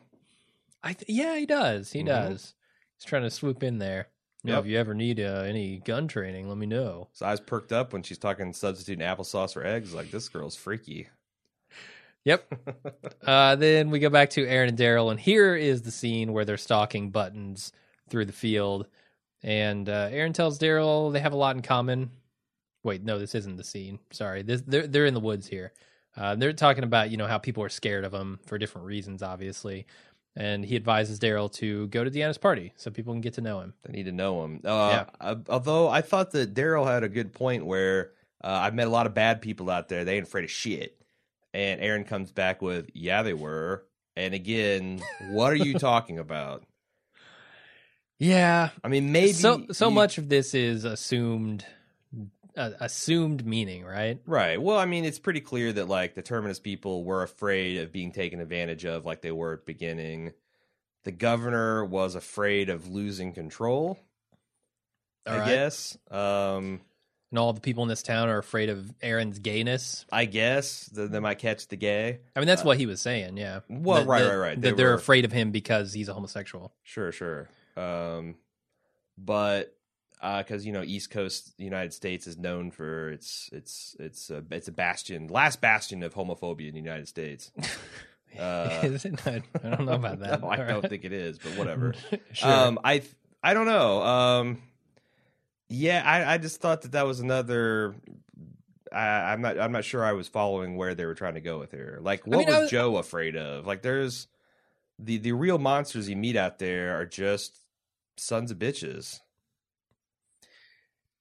[0.81, 1.91] I th- yeah, he does.
[1.91, 2.05] He Mhm.
[2.05, 2.53] does.
[2.97, 4.07] He's trying to swoop in there.
[4.45, 7.09] You know, if you ever need uh, any gun training, let me know.
[7.11, 9.93] His eyes perked up when she's talking substituting applesauce for eggs.
[9.93, 11.09] Like this girl's freaky.
[12.25, 12.53] Yep.
[13.25, 16.45] uh, then we go back to Aaron and Daryl, and here is the scene where
[16.45, 17.71] they're stalking buttons
[18.09, 18.87] through the field.
[19.41, 22.11] And uh, Aaron tells Daryl they have a lot in common.
[22.83, 23.99] Wait, no, this isn't the scene.
[24.11, 25.73] Sorry, this, they're they're in the woods here.
[26.15, 29.23] Uh, they're talking about you know how people are scared of him for different reasons,
[29.23, 29.85] obviously.
[30.35, 33.59] And he advises Daryl to go to Deanna's party so people can get to know
[33.59, 33.73] him.
[33.83, 34.61] They need to know him.
[34.63, 38.11] Uh, uh, although I thought that Daryl had a good point where
[38.43, 40.05] uh, I've met a lot of bad people out there.
[40.05, 40.98] They ain't afraid of shit.
[41.53, 43.85] And Aaron comes back with, "Yeah, they were."
[44.15, 46.63] And again, what are you talking about?
[48.17, 51.65] Yeah, I mean, maybe so so you- much of this is assumed
[52.57, 54.19] uh, assumed meaning, right?
[54.25, 54.61] Right.
[54.61, 58.11] Well, I mean, it's pretty clear that like the Terminus people were afraid of being
[58.11, 60.33] taken advantage of, like they were at the beginning.
[61.05, 63.97] The governor was afraid of losing control.
[65.25, 65.47] All I right.
[65.47, 65.97] guess.
[66.11, 66.81] Um,
[67.31, 70.05] and all the people in this town are afraid of Aaron's gayness.
[70.11, 72.19] I guess that they might catch the gay.
[72.35, 73.37] I mean, that's what he was saying.
[73.37, 73.59] Yeah.
[73.69, 74.61] Well, That- right, that- right, right.
[74.61, 76.73] That They they are were- afraid of him because he's a homosexual.
[76.83, 77.49] Sure, sure.
[77.77, 78.35] Um,
[79.17, 79.75] but
[80.21, 84.67] because you know, East Coast United States is known for its its it's a, it's
[84.67, 87.51] a bastion, last bastion of homophobia in the United States.
[88.37, 89.25] Uh, Is it?
[89.25, 90.41] I, I don't know about that.
[90.41, 90.87] no, I don't right.
[90.89, 91.95] think it is, but whatever.
[92.31, 92.47] sure.
[92.51, 93.01] Um, I
[93.41, 94.03] I don't know.
[94.03, 94.61] Um,
[95.69, 97.95] yeah, I, I just thought that that was another.
[98.91, 99.59] I, I'm not.
[99.59, 100.03] I'm not sure.
[100.03, 101.99] I was following where they were trying to go with here.
[102.01, 103.67] Like, what mean, was, was- Joe afraid of?
[103.67, 104.27] Like, there's
[104.97, 107.57] the the real monsters you meet out there are just
[108.17, 109.19] sons of bitches.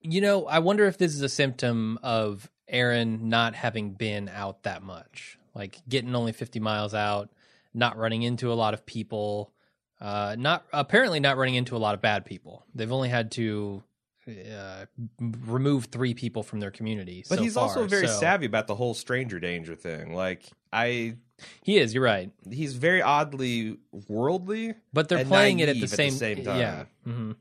[0.01, 4.63] you know, I wonder if this is a symptom of Aaron not having been out
[4.65, 7.31] that much, like getting only 50 miles out,
[7.75, 9.53] not running into a lot of people,
[10.01, 12.65] uh, not apparently not running into a lot of bad people.
[12.75, 13.83] They've only had to
[14.29, 14.87] uh,
[15.21, 17.25] remove three people from their community.
[17.29, 20.15] But so he's also very so- savvy about the whole stranger danger thing.
[20.15, 21.17] Like, I
[21.63, 21.95] He is.
[21.95, 22.31] You're right.
[22.51, 24.75] he's very oddly worldly.
[24.93, 26.61] but they're playing it at the at the same, same time.
[26.61, 26.85] Yeah.
[27.07, 27.33] Mm-hmm.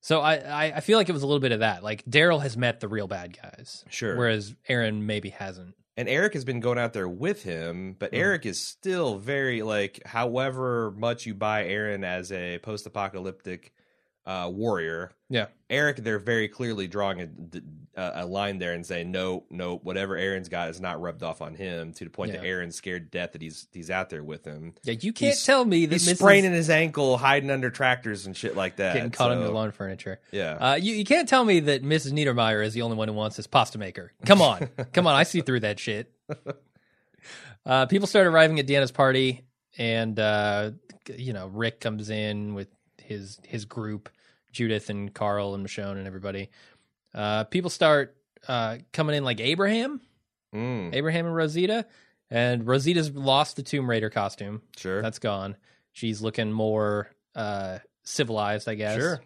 [0.00, 1.82] So I, I feel like it was a little bit of that.
[1.82, 4.16] Like Daryl has met the real bad guys, Sure.
[4.16, 5.74] whereas Aaron maybe hasn't.
[5.96, 8.18] and Eric has been going out there with him, but Mhm.
[8.18, 13.72] Eric is still very like however much you buy Aaron as a post-apocalyptic
[14.26, 15.12] uh, warrior.
[15.28, 15.46] Yeah.
[15.68, 17.20] Eric, they're very clearly drawing
[17.96, 21.42] a, a, line there and saying, no, no, whatever Aaron's got is not rubbed off
[21.42, 22.48] on him to the point that Yeah.
[22.48, 24.74] Aaron's scared to death that he's he's out there with him.
[24.84, 26.16] Yeah, you can't He's- tell me that He's Mrs.
[26.16, 28.94] spraining his ankle, hiding under tractors and shit like that.
[28.94, 30.20] getting caught under so, the lawn furniture.
[30.32, 30.52] Yeah.
[30.52, 32.12] Uh, you, you can't tell me that Mrs.
[32.12, 34.12] Neudermeyer is the only one who wants this pasta maker.
[34.24, 34.68] Come on.
[34.92, 35.14] Come on.
[35.14, 36.12] I see through that shit.
[37.66, 39.46] Uh, people start arriving at Deanna's party,
[39.78, 40.70] and, uh,
[41.16, 42.68] you know, Rick comes in with
[43.04, 44.08] his his group,
[44.52, 46.50] Judith and Carl and Michonne and everybody.
[47.14, 48.16] Uh, people start
[48.48, 50.00] uh, coming in like Abraham,
[50.54, 51.86] Mm, Abraham and Rosita.
[52.30, 54.62] And Rosita's lost the Tomb Raider costume.
[54.76, 55.02] sure.
[55.02, 55.56] That's gone.
[55.92, 58.96] She's looking more uh, civilized, I guess.
[58.98, 59.20] Sure.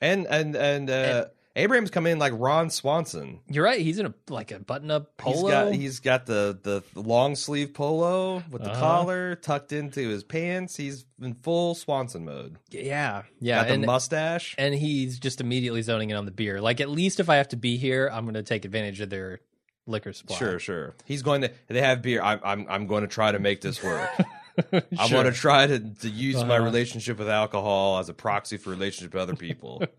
[0.00, 3.40] And and and uh Abraham's come in like Ron Swanson.
[3.48, 3.80] You're right.
[3.80, 5.34] He's in a like a button-up polo.
[5.36, 8.80] He's got he's got the the long sleeve polo with the Uh-huh.
[8.80, 10.76] collar tucked into his pants.
[10.76, 12.56] He's in full Swanson mode.
[12.70, 14.54] yeah, yeah, got the and mustache.
[14.58, 16.60] and he's just immediately zoning in on the beer.
[16.60, 19.10] Like at least if I have to be here, I'm going to take advantage of
[19.10, 19.40] their
[19.86, 20.36] liquor supply.
[20.38, 20.94] Sure, sure.
[21.04, 21.50] He's going to.
[21.66, 22.22] They have beer.
[22.22, 24.08] I'm I'm I'm going to try to make this work.
[24.72, 26.64] I'm going to try to to use my Uh-huh.
[26.64, 29.82] relationship with alcohol as a proxy for relationship with other people.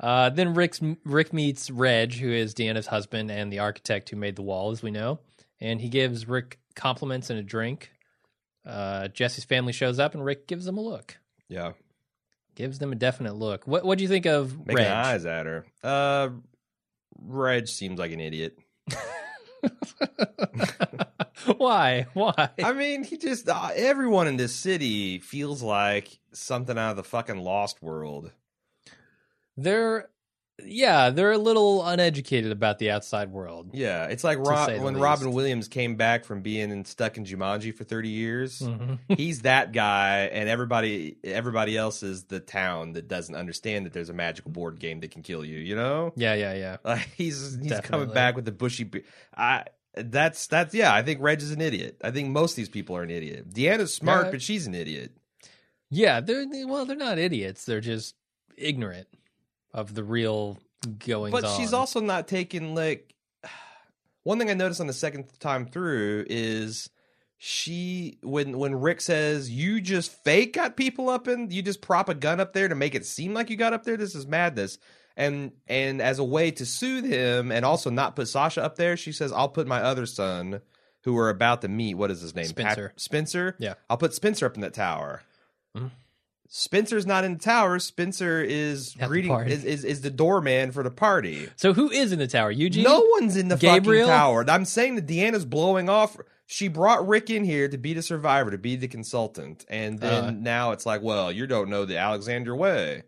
[0.00, 4.34] Uh, then Rick's Rick meets Reg, who is Deanna's husband and the architect who made
[4.36, 5.20] the wall, as we know,
[5.60, 7.90] and he gives Rick compliments and a drink.
[8.64, 11.18] Uh, Jesse's family shows up, and Rick gives them a look.
[11.48, 11.72] yeah,
[12.54, 13.66] Gives them a definite look.
[13.66, 14.86] What What do you think of making Reg?
[14.86, 15.64] eyes at her.
[15.82, 16.30] Uh,
[17.18, 18.58] Reg seems like an idiot.
[21.56, 22.06] Why?
[22.14, 22.50] Why?
[22.62, 27.04] I mean, he just uh, everyone in this city feels like something out of the
[27.04, 28.30] fucking Lost World.
[29.56, 30.08] They're
[30.62, 33.70] yeah, they're a little uneducated about the outside world.
[33.72, 35.02] Yeah, it's like To Ro- say when least.
[35.02, 38.60] Robin Williams came back from being in, stuck in Jumanji for thirty years.
[38.60, 38.98] Mhm.
[39.16, 44.10] He's that guy, and everybody everybody else is the town that doesn't understand that there's
[44.10, 45.58] a magical board game that can kill you.
[45.58, 46.76] You know, Yeah, yeah, yeah.
[46.84, 48.84] like he's he's coming back with the bushy.
[48.84, 50.92] Be- I that's that's yeah.
[50.94, 51.96] I think Reg is an idiot.
[52.04, 53.48] I think most of these people are an idiot.
[53.48, 54.30] Deanna's smart, Yeah.
[54.32, 55.16] but she's an idiot.
[55.88, 57.64] Yeah, they're well, they're not idiots.
[57.64, 58.14] They're just
[58.58, 59.08] ignorant
[59.72, 60.58] of the real
[60.98, 61.32] going.
[61.32, 61.56] But on.
[61.56, 63.14] she's also not taking like
[64.22, 66.90] one thing I noticed on the second time through is
[67.38, 72.08] she when when Rick says you just fake got people up in you just prop
[72.08, 74.26] a gun up there to make it seem like you got up there this is
[74.26, 74.76] madness
[75.16, 78.96] and and as a way to soothe him and also not put Sasha up there
[78.96, 80.60] she says I'll put my other son
[81.04, 82.92] who we're about to meet what is his name Spencer.
[82.96, 83.74] Spencer Yeah.
[83.88, 85.22] I'll put Spencer up in that tower
[85.74, 85.90] Mhm.
[86.52, 90.82] Spencer's not in the tower Spencer is At greeting is, is is the doorman for
[90.82, 92.50] the party so who is in the tower?
[92.50, 92.82] Eugene?
[92.82, 94.08] no one's in the Gabriel?
[94.08, 94.44] fucking tower.
[94.48, 96.16] I'm saying that Deanna's blowing off.
[96.46, 100.24] She brought Rick in here to be the survivor, to be the consultant, and then
[100.24, 100.30] Uh.
[100.32, 103.04] now it's like, well, you don't know the Alexander way.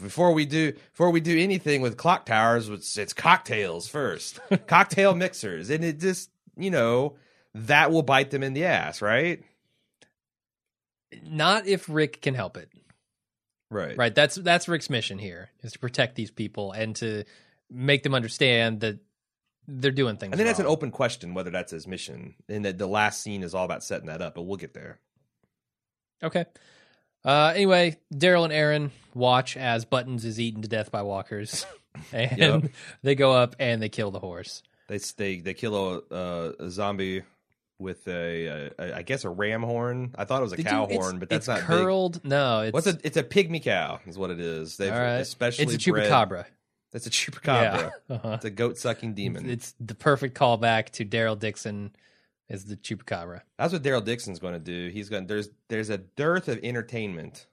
[0.00, 5.14] Before we do, before we do anything with clock towers, it's, it's cocktails first, cocktail
[5.14, 6.28] mixers, and it just,
[6.58, 7.16] you know,
[7.54, 9.42] that will bite them in the ass, right?
[11.24, 12.68] Not if Rick can help it.
[13.72, 13.96] Right.
[13.96, 14.14] Right.
[14.14, 17.24] That's that's Rick's mission here is to protect these people and to
[17.70, 18.98] make them understand that
[19.66, 20.34] they're doing things.
[20.34, 23.42] I think that's an open question whether that's his mission, and that the last scene
[23.42, 24.34] is all about setting that up.
[24.34, 24.98] But we'll get there.
[26.22, 26.44] Okay.
[27.24, 31.64] Uh, anyway, Daryl and Aaron watch as Buttons is eaten to death by walkers,
[32.12, 32.64] and Yep.
[33.02, 34.62] they go up and they kill the horse.
[34.88, 37.22] They they they kill a, uh, a zombie
[37.82, 40.14] with a, a I guess a ram horn.
[40.16, 41.66] I thought it was a Did cow you- horn, but that's it's not big.
[41.66, 42.24] curled.
[42.24, 42.98] No, it's What's a?
[43.04, 44.76] It's a pygmy cow, is what it is.
[44.78, 45.16] They've all right.
[45.16, 46.44] especially It's a bred- chupacabra.
[46.94, 47.44] It's a chupacabra.
[47.48, 47.90] Yeah.
[48.16, 48.32] Uh-huh.
[48.34, 49.48] It's a goat sucking demon.
[49.48, 51.94] It's the perfect callback to Daryl Dixon
[52.50, 53.40] as the chupacabra.
[53.58, 54.90] That's what Daryl Dixon's going to do.
[54.92, 55.26] He's going.
[55.26, 57.46] There's there's a dearth of entertainment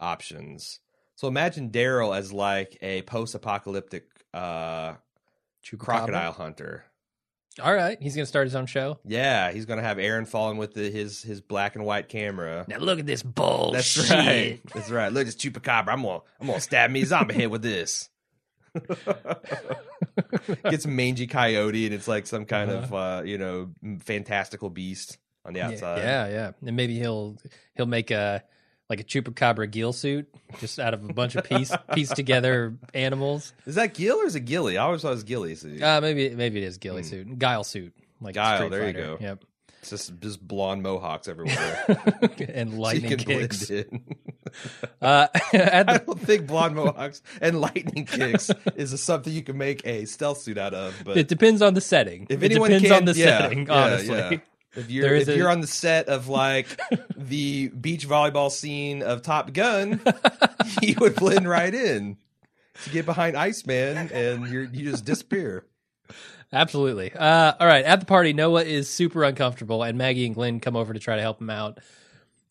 [0.00, 0.80] options.
[1.16, 4.94] So imagine Daryl as like a post apocalyptic uh,
[5.76, 6.84] crocodile hunter.
[7.60, 8.98] All right, he's gonna start his own show.
[9.04, 12.64] Yeah, he's going to have Aaron falling with the, his his black and white camera.
[12.68, 13.72] Now look at this bull.
[13.72, 14.60] That's right.
[14.74, 15.12] That's right.
[15.12, 15.88] Look, it's chupacabra.
[15.88, 18.08] I'm gonna I'm gonna stab me a zombie head with this.
[20.70, 23.70] Gets mangy coyote, and it's like some kind of uh, you know
[24.04, 25.98] fantastical beast on the outside.
[25.98, 27.36] Yeah, yeah, and maybe he'll
[27.74, 28.44] he'll make a
[28.88, 30.28] like a chupacabra gill suit
[30.60, 33.52] just out of a bunch of piece piece together animals.
[33.66, 34.78] Is that gill or is it Gilly?
[34.78, 35.54] I always thought it was Gilly.
[35.54, 35.82] suit.
[35.82, 38.40] Uh, maybe maybe it is ghillie suit, guile suit, like Hmm.
[38.40, 39.06] Guile, Street there you Fighter.
[39.06, 39.18] go.
[39.20, 39.44] Yep,
[39.82, 41.84] It's just just blonde mohawks everywhere.
[42.54, 43.70] and you lightning can blend kicks.
[43.70, 44.04] in.
[45.02, 49.58] Uh, at I the, don't think blonde mohawks and lightning kicks is something you can
[49.58, 50.94] make a stealth suit out of.
[51.04, 52.26] But it depends on the setting.
[52.30, 54.16] if it anyone depends can, on the yeah, setting, yeah, honestly.
[54.16, 54.38] yeah.
[54.78, 56.66] If you're if a- you're on the set of like
[57.16, 60.00] the beach volleyball scene of Top Gun,
[60.80, 62.16] he would blend right in.
[62.86, 65.64] You get behind Iceman and you you just disappear.
[66.52, 67.12] Absolutely.
[67.12, 67.84] Uh, all right.
[67.84, 71.16] At the party, Noah is super uncomfortable, and Maggie and Glenn come over to try
[71.16, 71.78] to help him out.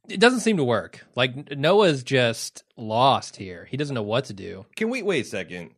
[0.07, 1.05] It doesn't seem to work.
[1.15, 3.67] Like Noah's just lost here.
[3.69, 4.65] He doesn't know what to do.
[4.75, 5.71] Can we wait a second?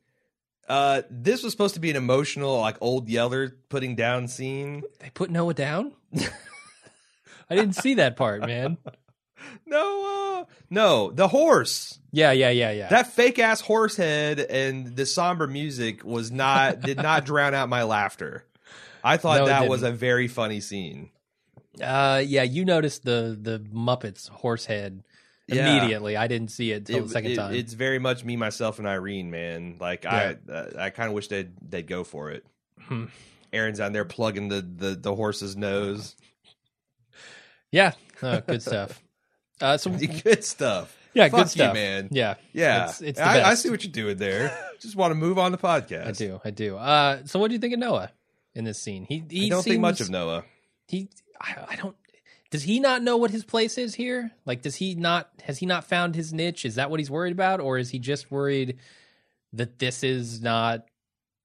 [0.70, 4.84] Uh, this was supposed to be an emotional, like old Yeller putting down scene.
[5.00, 5.94] They put Noah down.
[7.50, 8.78] I didn't see that part, man.
[9.66, 11.98] No, uh, no, the horse.
[12.12, 12.90] Yeah, yeah, yeah, yeah.
[12.90, 17.70] That fake ass horse head and the somber music was not did not drown out
[17.70, 18.46] my laughter.
[19.04, 21.10] I thought No, that was a very funny scene.
[21.82, 22.44] uh, yeah.
[22.44, 25.04] You noticed the the Muppets horse head
[25.56, 25.76] Yeah.
[25.78, 26.16] immediately.
[26.18, 27.54] I didn't see it until the second it- time.
[27.56, 29.76] It's very much me, myself, and Irene, man.
[29.80, 32.46] Like I, uh, I kind of wish they'd they'd go for it.
[32.82, 33.06] Hmm.
[33.52, 36.16] Aaron's down there plugging the the, the horse's nose.
[37.72, 39.02] yeah, uh, good stuff.
[39.62, 39.90] Uh, so
[40.24, 40.98] Good stuff.
[41.14, 42.08] yeah, Fuck good stuff, you, man.
[42.12, 44.58] Yeah, Yeah, It's, it's the I, I see what you're doing there.
[44.80, 46.08] Just want to move on the podcast.
[46.08, 46.78] I do, I do.
[46.78, 48.10] Uh, so what do you think of Noah
[48.56, 49.06] in this scene?
[49.10, 50.46] He, he I don't think much of Noah.
[50.88, 51.10] he
[51.42, 51.94] I, I don't
[52.52, 55.66] does he not know what his place is here like does he not has he
[55.66, 58.78] not found his niche is that what he's worried about or is he just worried
[59.54, 60.86] that this is not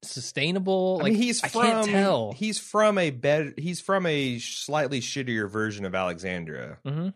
[0.02, 4.38] sustainable I like mean, he's I from tell he's from a better he's from a
[4.38, 6.78] slightly shittier version of Alexandria.
[6.84, 7.08] hmm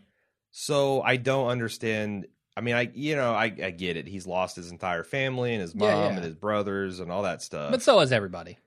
[0.50, 2.26] So I don't understand.
[2.56, 4.08] I mean, I you know I, I get it.
[4.08, 6.14] He's lost his entire family and his mom Yeah, yeah.
[6.16, 7.70] and his brothers and all that stuff.
[7.70, 8.58] but so is everybody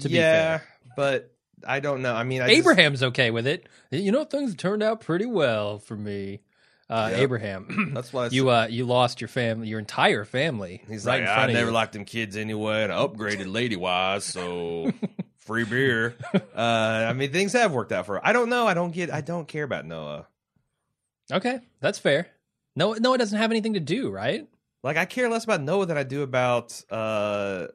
[0.00, 0.68] to be yeah, fair.
[0.96, 1.34] but
[1.66, 2.14] I don't know.
[2.14, 5.78] I mean, I just- abraham's okay with it you know things turned out pretty well
[5.78, 6.40] for me
[6.90, 7.20] uh Yep.
[7.20, 11.28] abraham that's why you uh you lost your family your entire family He's right like,
[11.30, 11.72] I never you.
[11.74, 14.90] liked them kids anyway, and I upgraded lady wise, so
[15.38, 16.16] free beer.
[16.34, 18.24] Uh, I mean, things have worked out for.
[18.26, 18.66] I don't know.
[18.66, 19.10] I don't get.
[19.10, 20.26] I don't care about Noah.
[21.32, 22.28] okay that's fair
[22.76, 24.46] no noah doesn't have anything to do right
[24.82, 27.66] Like I care less about Noah than I do about uh,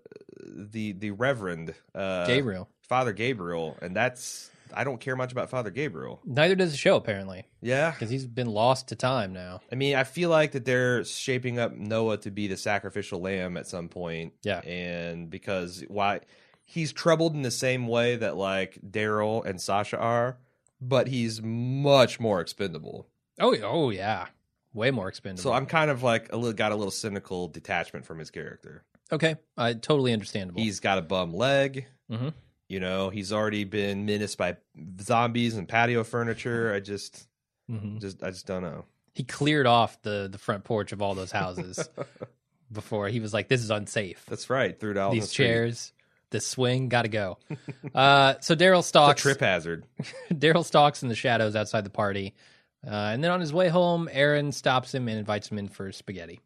[0.46, 5.72] the the Reverend uh, gabriel Father Gabriel, and that's I don't care much about Father
[5.72, 6.20] Gabriel.
[6.26, 9.62] Neither does the show, apparently, Yeah, because he's been lost to time now.
[9.72, 13.58] I mean, I feel like that they're shaping up Noah to be the sacrificial lamb
[13.58, 14.34] at some point.
[14.44, 14.60] Yeah.
[14.60, 16.20] and because why
[16.66, 20.38] he's troubled in the same way that like Daryl and Sasha are,
[20.80, 23.08] but he's much more expendable.
[23.40, 24.28] Oh, oh yeah,
[24.72, 25.42] way more expendable.
[25.42, 28.84] So I'm kind of like a little got a little cynical detachment from his character.
[29.12, 29.36] okay.
[29.58, 30.62] Uh, totally understandable.
[30.62, 31.88] He's got a bum leg.
[32.12, 32.34] Mhm.
[32.70, 34.58] You know, he's already been menaced by
[35.02, 36.74] zombies and patio furniture.
[36.74, 37.28] I just,
[37.70, 38.00] Mhm.
[38.02, 38.86] just, I just don't know.
[39.14, 41.88] he cleared off the the front porch of all those houses
[42.72, 44.26] before he was like, "This is unsafe.
[44.28, 44.80] That's right.
[44.80, 45.94] Threw it out on the These chairs,
[46.32, 47.38] this swing, got to go."
[47.94, 49.22] uh, so Daryl It's a stalks.
[49.22, 49.86] trip hazard.
[50.32, 52.34] Daryl stalks in the shadows outside the party,
[52.88, 55.92] uh, and then on his way home, Aaron stops him and invites him in for
[55.92, 56.40] spaghetti.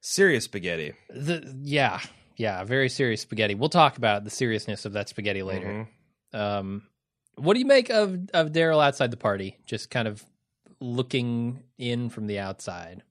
[0.00, 0.92] Serious spaghetti.
[1.10, 2.00] The, yeah,
[2.38, 3.54] yeah, very serious spaghetti.
[3.54, 5.86] We'll talk about the seriousness of that spaghetti later.
[6.32, 6.38] Mhm.
[6.38, 6.82] Um,
[7.36, 10.24] what do you make of of Daryl outside the party, just kind of
[10.80, 13.02] looking in from the outside?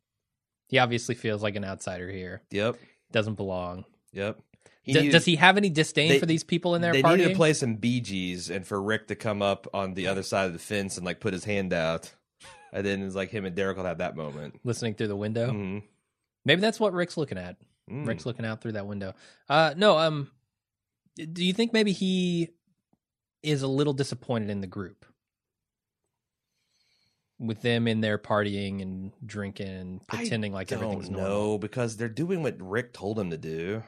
[0.70, 2.42] He obviously feels like an outsider here.
[2.52, 2.78] Yep.
[3.12, 3.86] Doesn't belong.
[4.13, 4.40] Yep.
[4.84, 7.02] He D- needed- does he have any disdain they- for these people in their they
[7.02, 7.18] party?
[7.18, 10.24] needed to play some Bee Gees and for Rick to come up on the other
[10.24, 12.13] side of the fence and like put his hand out.
[12.74, 14.60] And then it's like him and Derek will have that moment.
[14.63, 15.52] Listening through the window.
[15.52, 15.84] Mhm.
[16.46, 17.56] Maybe that's what Rick's looking at.
[17.89, 18.08] Mm.
[18.08, 19.13] Rick's looking out through that window.
[19.50, 19.97] Uh, no.
[19.97, 20.32] Um,
[21.15, 22.50] do you think maybe he
[23.43, 25.06] is a little disappointed in the group
[27.39, 31.30] with them in there partying and drinking and pretending like everything's don't normal?
[31.30, 33.84] know because they're doing what Rick told them to do.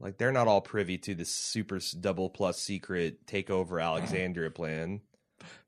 [0.00, 5.00] Like they're not all privy to the super double plus secret takeover Alexandria plan.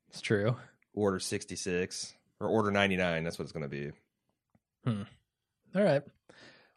[0.09, 0.57] It's true.
[0.93, 3.91] Order 66 or Order 99, that's what it's going to be.
[4.85, 5.03] Hmm.
[5.73, 6.03] All right.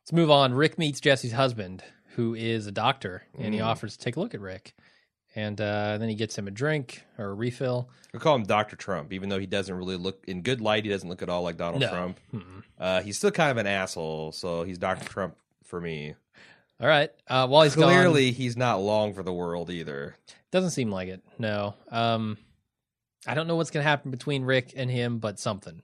[0.08, 0.54] Let's move on.
[0.54, 1.84] Rick meets Jesse's husband,
[2.16, 3.66] who is a doctor, and he Mm.
[3.66, 4.72] offers to take a look at Rick.
[5.34, 7.90] And uh, then he gets him a drink or a refill.
[8.14, 8.74] We call him Dr.
[8.74, 10.86] Trump, even though he doesn't really look in good light.
[10.86, 11.90] He doesn't look at all like Donald No.
[11.90, 12.20] Trump.
[12.78, 15.04] Uh, he's still kind of an asshole, so he's Dr.
[15.06, 16.14] Trump for me.
[16.80, 17.10] All right.
[17.26, 20.16] Uh, while he's gone, Clearly, he's not long for the world either.
[20.50, 21.20] doesn't seem like it.
[21.38, 21.74] No.
[21.90, 22.38] Um,
[23.26, 25.82] I don't know what's going to happen between Rick and him, but something.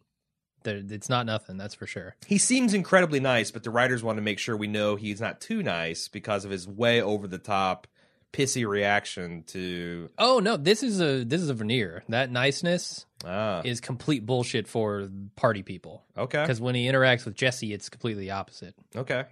[0.67, 1.57] It's not nothing.
[1.57, 2.17] That's for sure.
[2.27, 5.41] He seems incredibly nice, but the writers want to make sure we know he's not
[5.41, 7.87] too nice because of his way over the top,
[8.33, 10.11] pissy reaction to.
[10.19, 12.03] Oh no, this is a this is a veneer.
[12.09, 16.03] That niceness Ah, is complete bullshit for party people.
[16.19, 18.75] okay, Because when he interacts with Jesse, it's completely opposite.
[18.97, 19.25] okay,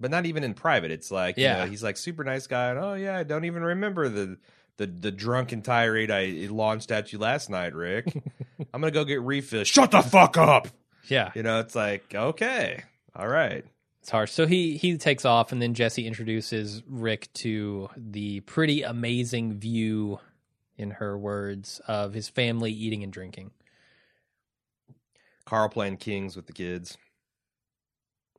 [0.00, 0.90] but not even in private.
[0.90, 1.58] It's like, Yeah.
[1.58, 4.36] you know, he's like super nice guy, and oh yeah, I don't even remember the
[4.78, 8.06] the the drunken tirade I launched at you last night, Rick.
[8.72, 9.68] I'm gonna go get refills.
[9.68, 10.68] Shut the fuck up.
[11.08, 12.84] Yeah, You know, it's like okay,
[13.16, 13.64] all right.
[14.00, 14.30] it's harsh.
[14.30, 20.20] So he he takes off, and then Jesse introduces Rick to the pretty amazing view,
[20.78, 23.50] in her words, of his family eating and drinking.
[25.44, 26.96] Carl playing kings with the kids.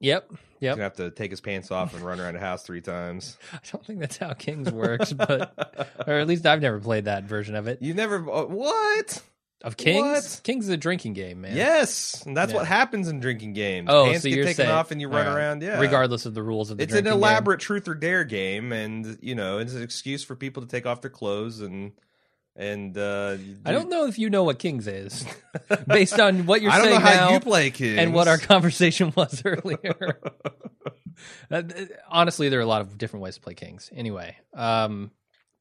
[0.04, 0.74] Yep, He's yep.
[0.76, 3.38] gonna have to take his pants off and run around the house three times.
[3.54, 7.24] I don't think that's how Kings works, but or at least I've never played that
[7.24, 7.82] version of it.
[7.82, 9.22] you never uh, what?
[9.64, 10.41] Of Kings, What?
[10.43, 11.56] Kings is a drinking game, man.
[11.56, 12.58] Yes, and that's Yeah.
[12.60, 13.88] what happens in drinking games.
[13.89, 15.34] Oh, Pants so get you're taken saying off and you run right.
[15.38, 15.62] around.
[15.62, 16.89] Yeah, regardless of the rules of the game.
[16.89, 17.30] it's an drinking game.
[17.30, 20.86] elaborate truth or dare game, and you know it's an excuse for people to take
[20.86, 21.93] off their clothes and
[22.56, 22.97] and.
[22.97, 25.26] uh I don't know if you know what Kings is,
[25.88, 28.28] based on what you're I don't saying know how now you play Kings and what
[28.28, 30.20] our conversation was earlier.
[31.51, 31.64] Uh,
[32.10, 33.89] Honestly, there are a lot of different ways to play Kings.
[33.95, 35.12] Anyway, um,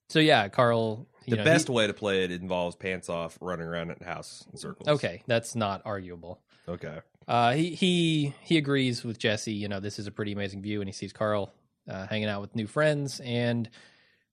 [0.08, 1.06] so yeah, Carl.
[1.26, 4.44] the know, best he- way to play it involves pants off, running around the house
[4.52, 4.88] in circles.
[4.88, 6.40] okay, that's not arguable.
[6.68, 6.98] Okay.
[7.28, 9.52] Uh, he he he agrees with Jesse.
[9.52, 11.52] You know, this is a pretty amazing view, and he sees Carl
[11.88, 13.20] uh, hanging out with new friends.
[13.20, 13.68] And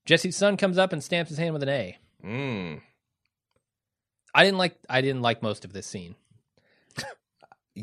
[0.05, 1.97] Jesse's son comes up and stamps his hand with an A.
[2.25, 2.81] Mm.
[4.33, 6.15] I didn't like I didn't like most of this scene.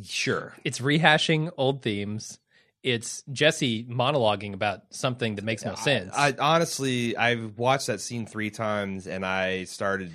[0.05, 0.55] Sure.
[0.64, 2.39] It's rehashing old themes.
[2.82, 6.12] It's Jesse monologuing about something that makes no sense.
[6.14, 10.12] I, I honestly, I've watched that scene three times, and I started,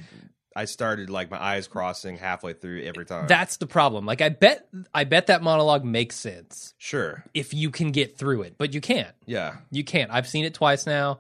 [0.56, 3.28] I started like my eyes crossing halfway through every time.
[3.28, 4.06] That's the problem.
[4.06, 7.26] Like I bet I bet that monologue makes sense sure.
[7.34, 9.16] if you can get through it, but you can't.
[9.26, 9.58] Yeah.
[9.70, 10.10] You can't.
[10.12, 11.20] I've seen it twice now.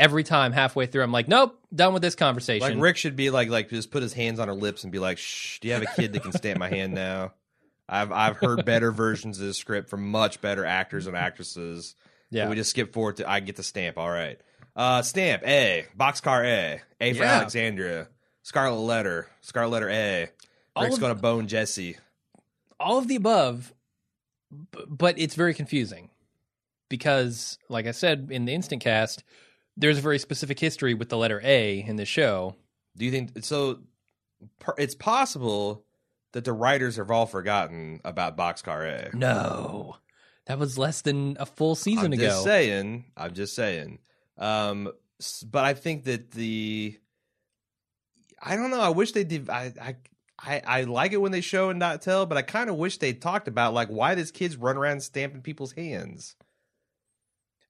[0.00, 2.66] Every time halfway through, I'm like, nope, done with this conversation.
[2.66, 4.98] Like Rick should be like, like just put his hands on her lips and be
[4.98, 7.34] like, "Shh, do you have a kid that can stamp my hand now?"
[7.88, 11.94] I've I've heard better versions of the script from much better actors and actresses.
[12.30, 12.48] yeah.
[12.48, 13.98] We just skip forward to I get the stamp.
[13.98, 14.40] All right.
[14.74, 15.86] Uh, stamp A.
[15.98, 16.80] Boxcar A.
[17.00, 17.34] A for Yeah.
[17.38, 18.08] Alexandria.
[18.42, 19.28] Scarlet letter.
[19.42, 20.28] Scarlet letter A.
[20.76, 21.96] All Rick's gonna bone Jesse.
[22.78, 23.74] all of the above,
[24.88, 26.08] but it's very confusing
[26.88, 29.24] because, like I said in the instant cast,
[29.80, 32.54] there's a very specific history with the letter A in the show.
[32.96, 33.80] Do you think so?
[34.78, 35.84] It's possible
[36.32, 39.16] that the writers have all forgotten about Boxcar A.
[39.16, 39.96] No,
[40.46, 42.22] that was less than a full season ago.
[42.22, 42.28] I'm ago.
[42.28, 43.04] just saying.
[43.16, 43.98] I'm just saying.
[44.38, 44.92] Um,
[45.50, 46.98] but I think that the
[48.42, 48.80] I don't know.
[48.80, 49.50] I wish they did.
[49.50, 49.96] I I
[50.42, 52.98] I, I like it when they show and not tell, but I kind of wish
[52.98, 56.36] they talked about like why does kids run around stamping people's hands?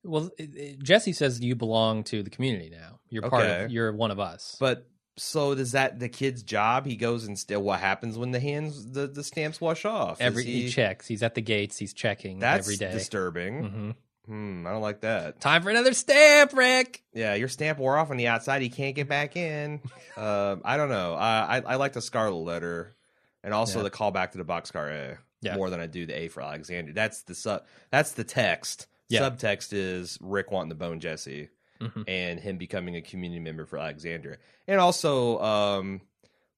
[0.05, 3.01] Well, it, it- Jesse says you belong to the community now.
[3.09, 3.65] You're part Okay.
[3.65, 3.71] of.
[3.71, 4.57] You're one of us.
[4.61, 4.87] But
[5.17, 6.87] so does that the kid's job?
[6.87, 7.63] He goes and still.
[7.63, 10.21] What happens when the hands the the stamps wash off?
[10.21, 11.07] Is every he, checks.
[11.07, 11.77] He's at the gates.
[11.77, 12.93] He's checking That's every day.
[12.93, 13.65] disturbing.
[13.65, 13.91] hmm
[14.27, 15.41] Hmm, I don't like that.
[15.41, 17.03] Time for another stamp, Rick.
[17.13, 18.63] Yeah, your stamp wore off on the outside.
[18.63, 19.81] You can't get back in.
[20.17, 21.15] uh, I don't know.
[21.15, 22.95] I, I I like the Scarlet letter,
[23.43, 23.85] and also Yeah.
[23.85, 25.57] the callback to the boxcar A Yeah.
[25.57, 26.93] more than I do the A for Alexander.
[26.93, 27.65] That's the sub.
[27.91, 28.87] That's the text.
[29.11, 29.21] Yeah.
[29.29, 31.49] Subtext is Rick wanting to bone Jesse
[31.81, 32.05] Mhm.
[32.09, 34.39] and him becoming a community member for Alexandria,
[34.69, 36.01] and also um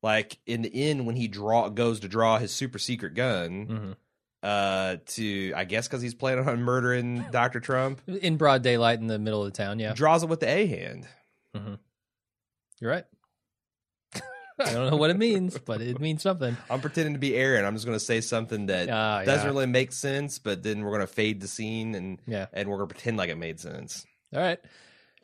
[0.03, 3.66] like in the end when he draw goes to draw his super secret gun.
[3.66, 3.96] Mhm.
[4.44, 9.07] Uh, to I guess because he's planning on murdering Doctor Trump, In broad daylight in
[9.07, 9.78] the middle of the town.
[9.78, 11.07] Yeah, draws it with the A hand.
[12.80, 13.05] you're right.
[14.66, 16.56] I don't know what it means, but it means something.
[16.70, 17.64] I'm pretending to be Aaron.
[17.64, 19.50] I'm just going to say something that Ah, doesn't yeah.
[19.52, 22.46] really make sense, but then we're going to fade the scene and Yeah.
[22.52, 24.06] and we're going to pretend like it made sense.
[24.34, 24.58] All right.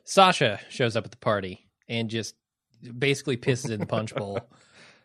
[0.03, 2.35] Sasha shows up at the party and just
[2.97, 4.39] basically pisses in the punch bowl.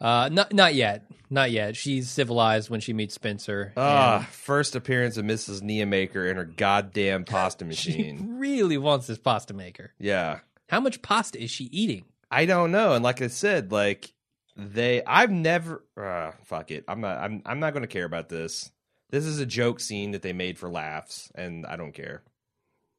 [0.01, 1.77] Uh, not not yet, not yet.
[1.77, 3.73] She's civilized when she meets Spencer.
[3.77, 5.63] Ah, and first appearance of Mrs.
[5.63, 8.19] Neudermeyer in her goddamn pasta machine.
[8.19, 9.93] she really wants this pasta maker.
[9.99, 10.41] yeah.
[10.69, 12.05] How much pasta is she eating?
[12.31, 12.93] I don't know.
[12.95, 14.13] And like I said, like
[14.57, 16.85] they I've never uh, fuck it.
[16.89, 18.71] I'm not I'm I'm not going to care about this.
[19.11, 22.23] This is a joke scene that they made for laughs and I don't care.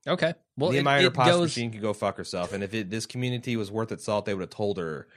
[0.08, 1.42] Okay, well, the it, Neudermeyer it pasta goes.
[1.42, 2.54] machine could go fuck herself.
[2.54, 5.08] And if it, this community was worth its salt, they would have told her,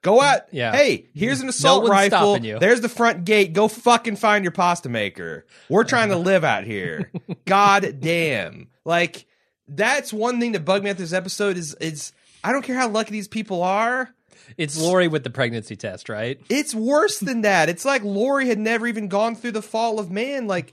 [0.00, 0.72] "Go out, Yeah.
[0.72, 2.38] Hey, here's an assault one's rifle.
[2.38, 3.52] you." There's the front gate.
[3.52, 5.44] Go fucking find your pasta maker.
[5.68, 7.12] We're trying to live out here.
[7.44, 8.68] God damn!
[8.86, 9.26] Like
[9.68, 12.88] that's one thing that bugged me at this episode is is I don't care how
[12.88, 14.08] lucky these people are.
[14.56, 16.40] It's Lori with the pregnancy test, right?
[16.48, 17.68] It's worse than that.
[17.68, 20.46] It's like Lori had never even gone through the fall of man.
[20.46, 20.72] Like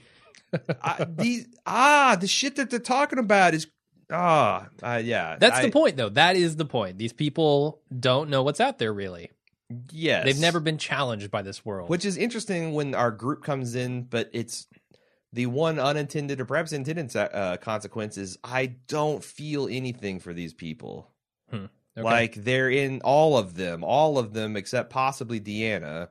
[0.82, 3.66] I, these ah, the shit that they're talking about is
[4.12, 5.36] ah, uh, yeah.
[5.38, 6.08] That's I- the point, though.
[6.10, 6.98] That is the point.
[6.98, 9.30] These people don't know what's out there, really.
[9.90, 11.90] Yes, They've never been challenged by this world.
[11.90, 14.68] Which is interesting when our group comes in, but it's
[15.32, 20.54] the one unintended or perhaps intended uh, consequence is I don't feel anything for these
[20.54, 21.10] people.
[21.50, 21.66] Hmm.
[21.96, 22.04] Okay.
[22.04, 26.08] Like they're in all of them, all of them except possibly Deanna.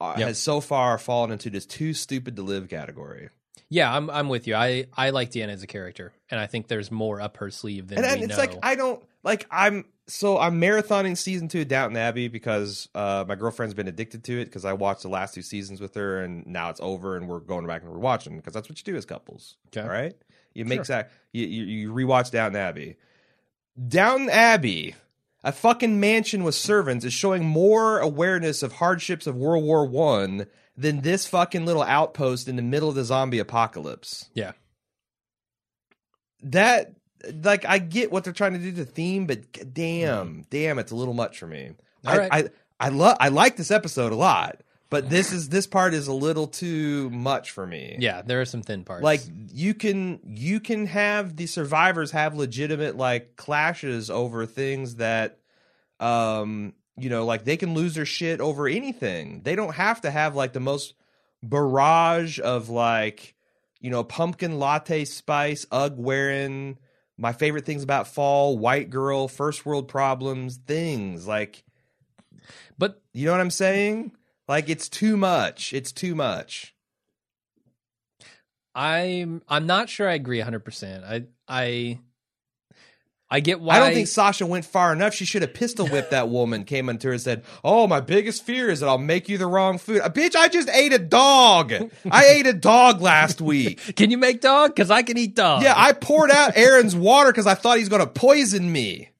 [0.00, 0.28] Uh, Yep.
[0.28, 3.30] Has so far fallen into this too stupid to live category,
[3.68, 4.54] Yeah, I'm I'm with you.
[4.54, 7.88] I I like Deanna as a character, and I think there's more up her sleeve
[7.88, 8.38] than and, we and it's know.
[8.38, 13.24] like I don't like I'm so I'm marathoning season two of Downton Abbey because uh,
[13.26, 16.22] my girlfriend's been addicted to it because I watched the last two seasons with her
[16.22, 18.84] and now it's over and we're going back and we're watching because that's what you
[18.84, 19.56] do as couples.
[19.66, 19.80] Okay.
[19.82, 20.14] All right,
[20.54, 20.96] you make Sure.
[20.96, 22.96] that you, you you rewatch Downton Abbey.
[23.88, 24.94] Downton Abbey,
[25.48, 30.46] a fucking mansion with servants, is showing more awareness of hardships of World War One
[30.76, 34.52] than this fucking little outpost in the middle of the zombie apocalypse yeah,
[36.42, 36.92] that
[37.42, 40.96] like I get what they're trying to do to theme, but damn, damn, it's a
[40.96, 41.70] little much for me.
[42.06, 42.30] All I, right.
[42.30, 46.08] I I love I like this episode a lot, but this is this part is
[46.08, 47.96] a little too much for me.
[47.98, 48.22] yeah.
[48.22, 49.02] There are some thin parts.
[49.02, 49.20] Like
[49.52, 55.38] you can you can have the survivors have legitimate like clashes over things that
[56.00, 59.42] um you know like they can lose their shit over anything.
[59.42, 60.94] They don't have to have like the most
[61.42, 63.34] barrage of like
[63.80, 66.78] you know pumpkin latte spice ugg wearing
[67.16, 71.64] my favorite things about fall white girl first world problems things like
[72.78, 74.12] but you know what I'm saying?
[74.48, 75.72] Like it's too much.
[75.72, 76.74] It's too much.
[78.74, 80.60] I'm I'm not sure I agree 100.
[80.60, 81.98] percent I I
[83.30, 85.12] I get why I don't think Sasha went far enough.
[85.12, 88.42] She should have pistol whipped that woman, came into her and said, Oh, my biggest
[88.42, 90.00] fear is that I'll make you the wrong food.
[90.00, 91.72] Uh, bitch, I just ate a dog.
[92.10, 93.80] I ate a dog last week.
[93.96, 94.74] Can you make dog?
[94.74, 95.62] Because I can eat dog.
[95.62, 99.10] Yeah, I poured out Aaron's water because I thought he's going to poison me.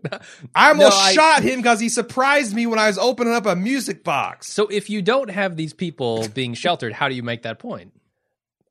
[0.54, 3.46] I almost No, I- shot him because he surprised me when I was opening up
[3.46, 4.52] a music box.
[4.52, 7.92] So if you don't have these people being sheltered, how do you make that point?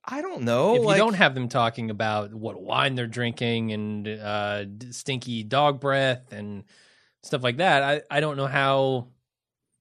[0.05, 0.75] I don't know.
[0.75, 5.43] if like- you don't have them talking about what wine they're drinking and uh, stinky
[5.43, 6.65] dog breath and
[7.21, 9.07] stuff like that, I, I don't know how.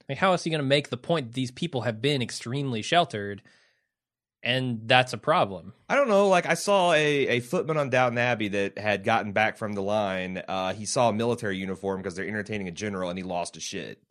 [0.09, 2.23] Like, how else are you going to make the point that these people have been
[2.23, 3.41] extremely sheltered,
[4.43, 5.73] and that's a problem?
[5.89, 6.29] I don't know.
[6.29, 9.83] Like I saw a, a footman on Downton Abbey that had gotten back from the
[9.83, 10.43] line.
[10.49, 13.63] Uh, he saw a military uniform because they're entertaining a general, and he lost his
[13.65, 14.03] shit.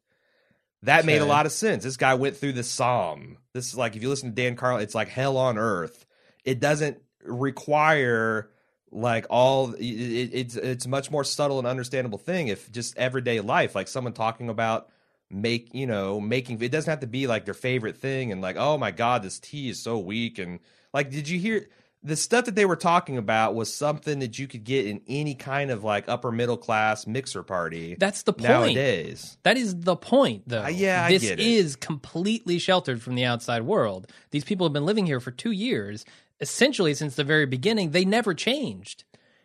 [0.83, 1.83] That made a lot of sense.
[1.83, 3.37] This guy went through the Somme.
[3.53, 6.05] This is like if you listen to Dan Carlin, it's like hell on earth.
[6.43, 8.49] It doesn't require
[8.91, 9.73] like all.
[9.73, 13.75] It, it- it's it's a much more subtle and understandable thing if just everyday life,
[13.75, 14.89] like someone talking about
[15.33, 18.55] make you know making it doesn't have to be like their favorite thing and like
[18.57, 20.59] oh my god this tea is so weak and
[20.93, 21.67] like did you hear
[22.03, 25.35] the stuff that they were talking about was something that you could get in any
[25.35, 28.49] kind of like upper middle class mixer party That's the point.
[28.49, 30.63] nowadays That is the point, though.
[30.63, 34.07] Uh, yeah, this is completely sheltered from the outside world.
[34.31, 36.05] These people have been living here for two years,
[36.39, 37.91] essentially since the very beginning.
[37.91, 39.03] They never changed.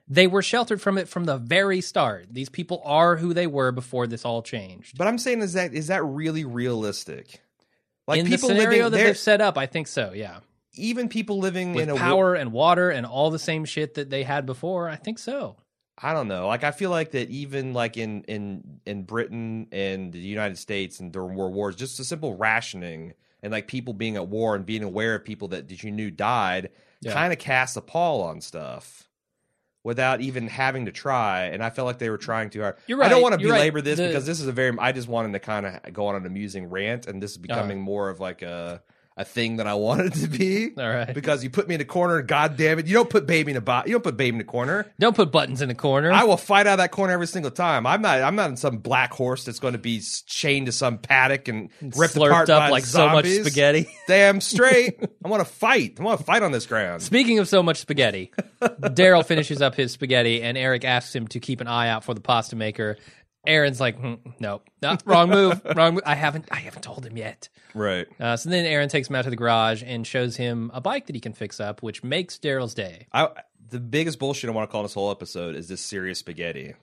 [0.09, 2.26] They were sheltered from it from the very start.
[2.30, 4.96] These people are who they were before this all changed.
[4.96, 7.40] but i'm saying is that is that really realistic
[8.07, 10.12] like in the people scenario living that they've set up, I think so.
[10.14, 10.38] Yeah,
[10.74, 13.94] even people living with in a wo- power and water and all the same shit
[13.94, 15.57] that they had before, I think so.
[16.00, 16.46] I don't know.
[16.46, 21.00] Like I feel like that even like in in in Britain and the United States
[21.00, 24.64] and during world wars, just a simple rationing and like people being at war and
[24.64, 27.12] being aware of people that, that you knew died Yeah.
[27.12, 29.09] kind of casts a pall on stuff
[29.87, 31.45] without even having to try.
[31.45, 32.76] And I felt like they were trying too hard.
[32.89, 33.07] You're right.
[33.07, 33.59] I don't want to You're right.
[33.61, 34.76] belabor this The- because this is a very.
[34.80, 37.43] I just wanted to kind of go on an amusing rant, and this is Uh-huh.
[37.47, 38.82] becoming more of like a
[39.17, 40.73] a thing that I wanted to be.
[40.77, 41.12] All right.
[41.12, 42.87] Because you put me in a corner, god damn it!
[42.87, 43.87] You don't put baby in a bot.
[43.87, 44.93] You don't put baby in a corner.
[44.99, 46.12] Don't put buttons in the corner.
[46.12, 47.87] I will fight out of that corner every single time.
[47.87, 48.21] I'm not.
[48.21, 51.71] I'm not in some black horse that's going to be chained to some paddock and
[51.81, 53.89] ripped Slurped apart up by like so much spaghetti.
[54.07, 54.99] Damn straight.
[55.25, 55.97] I want to fight.
[55.99, 57.03] I want to fight on this ground.
[57.03, 61.41] Speaking of so much spaghetti, Daryl finishes up his spaghetti, and Eric asks him to
[61.41, 62.97] keep an eye out for the pasta maker.
[63.47, 66.03] Aaron's like, hmm, no, no, wrong move, wrong move.
[66.07, 67.49] I haven't, I haven't told him yet.
[67.74, 68.07] Right.
[68.20, 71.07] Uh, so then Aaron takes him out to the garage and shows him a bike
[71.07, 73.07] that he can fix up, which makes Daryl's day.
[73.12, 73.28] I.
[73.68, 76.74] The biggest bullshit I want to call this whole episode is this serious spaghetti.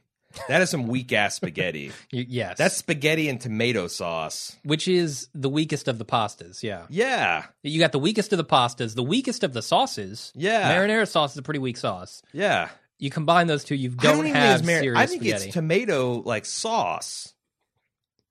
[0.49, 1.93] That is some weak ass spaghetti.
[2.11, 4.57] Y- yes, That's spaghetti and tomato sauce.
[4.63, 6.61] which is the weakest of the pastas.
[6.61, 7.45] Yeah, Yeah.
[7.61, 10.33] you got the weakest of the pastas, the weakest of the sauces.
[10.35, 10.75] Yeah.
[10.75, 12.21] marinara sauce is a pretty weak sauce.
[12.33, 12.67] Yeah.
[13.03, 15.45] You combine those two, you don't, don't have mar- serious I think spaghetti.
[15.47, 17.33] it's tomato like sauce.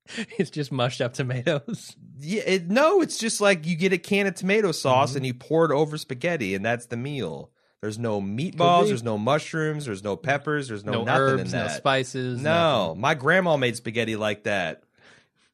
[0.39, 1.95] it's just mushed up tomatoes.
[2.19, 5.17] Yeah, it, no, it's just like you get a can of tomato sauce Mm-hmm.
[5.19, 7.51] and you pour it over spaghetti, and that's the meal.
[7.83, 11.59] There's no meatballs, there's no mushrooms, there's no peppers, there's no, No, nothing herbs, in
[11.61, 12.41] no spices.
[12.41, 14.85] no, my grandma made spaghetti like that.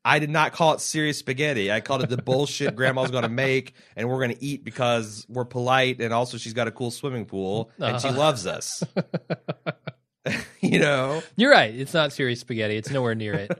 [0.08, 1.70] I did not call it serious spaghetti.
[1.70, 5.26] I called it the bullshit grandma's going to make, and we're going to eat because
[5.28, 8.18] we're polite, and also she's got a cool swimming pool and she Uh-huh.
[8.18, 8.82] loves us.
[10.60, 11.74] you know, You're right.
[11.74, 12.76] It's not serious spaghetti.
[12.76, 13.50] It's nowhere near it.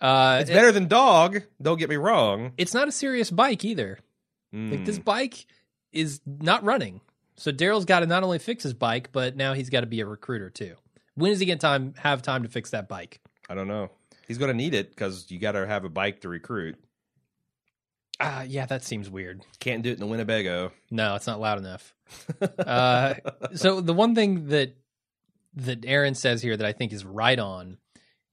[0.00, 1.42] Uh, it's better than dog.
[1.62, 2.52] Don't get me wrong.
[2.58, 3.98] it's not a serious bike either.
[4.52, 5.04] Like this Mm.
[5.04, 5.46] bike
[5.92, 7.00] is not running.
[7.36, 10.00] So Daryl's got to not only fix his bike, but now he's got to be
[10.00, 10.76] a recruiter too.
[11.16, 13.20] When is he get time have time to fix that bike?
[13.48, 13.90] I don't know.
[14.26, 16.76] He's going to need it because you got to have a bike to recruit.
[18.20, 19.42] Ah, yeah, that seems weird.
[19.58, 20.72] Can't do it in the Winnebago.
[20.90, 21.94] No, it's not loud enough.
[22.58, 23.14] uh,
[23.54, 24.76] so the one thing that
[25.56, 27.78] that Aaron says here that I think is right on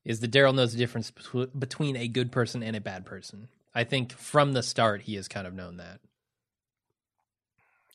[0.03, 3.47] is that Daryl knows the difference betw- between a good person and a bad person.
[3.73, 5.99] I think from the start he has kind of known that.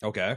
[0.03, 0.37] Okay.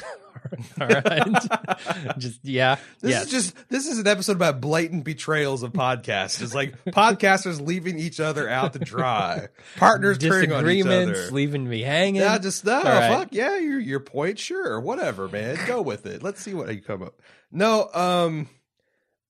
[0.80, 3.24] All right, just yeah, This yes.
[3.26, 6.40] is just this is an episode about blatant betrayals of podcasts.
[6.40, 11.30] It's like podcasters leaving each other out to dry, partners turning on each disagreements, other.
[11.32, 12.22] leaving me hanging.
[12.22, 16.22] Yeah, just no, fuck yeah, your your point, sure, whatever, man, go with it.
[16.22, 17.20] Let's see what you come up.
[17.50, 18.48] No, um,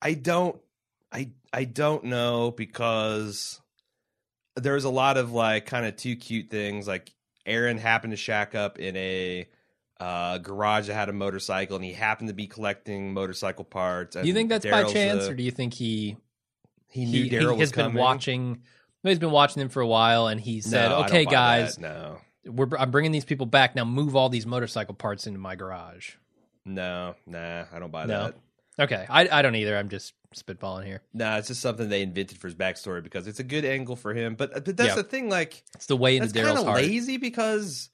[0.03, 0.61] I don't,
[1.11, 3.61] I I don't know because
[4.57, 6.87] there's a lot of like kind of too cute things.
[6.87, 7.11] Like
[7.47, 9.49] Aaron happened to shack up in a
[10.01, 14.15] uh, garage that had a motorcycle, and he happened to be collecting motorcycle parts.
[14.17, 16.17] do you think that's by chance, a- or do you think he
[16.89, 18.63] he knew he, Daryl has been watching?
[19.03, 21.81] He's been watching them for a while, and he said, No, "Okay, guys, that.
[21.83, 22.19] no,
[22.53, 23.85] we're I'm bringing these people back now.
[23.85, 26.13] Move all these motorcycle parts into my garage."
[26.65, 28.25] no, nah, I don't buy No.
[28.25, 28.35] that.
[28.85, 29.77] Okay, I I don't either.
[29.77, 31.01] I'm just spitballing here.
[31.15, 34.13] No, it's just something they invented for his backstory because it's a good angle for
[34.15, 34.35] him.
[34.35, 34.95] But, but that's Yeah.
[34.97, 36.83] the thing, like It's the way into kind Daryl's of heart.
[36.83, 37.89] lazy because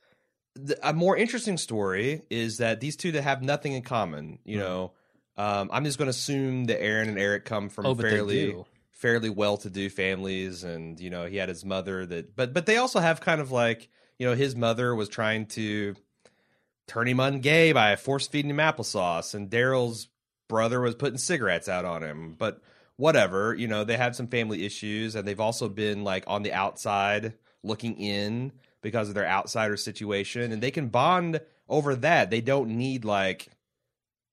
[0.55, 4.38] the, a more interesting story is that these two that have nothing in common.
[4.44, 4.92] You know,
[5.36, 8.57] um, I'm just going to assume that Aaron and Eric come from Oh, fairly
[8.92, 13.00] fairly well-to-do families, and you know he had his mother that, but but they also
[13.00, 13.88] have kind of like
[14.18, 15.94] you know his mother was trying to
[16.86, 20.09] turn him on gay by force feeding him applesauce, and Daryl's
[20.48, 22.34] brother was putting cigarettes out on him.
[22.38, 22.61] But
[22.96, 26.52] whatever, you know, they had some family issues, and they've also been like on the
[26.52, 28.52] outside looking in
[28.85, 32.30] because of their outsider situation, and they can bond over that.
[32.30, 33.49] They don't need like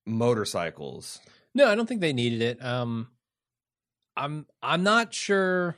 [0.05, 1.19] motorcycles.
[1.55, 2.63] No, I don't think they needed it.
[2.63, 3.07] Um,
[4.15, 5.75] I'm I'm not sure.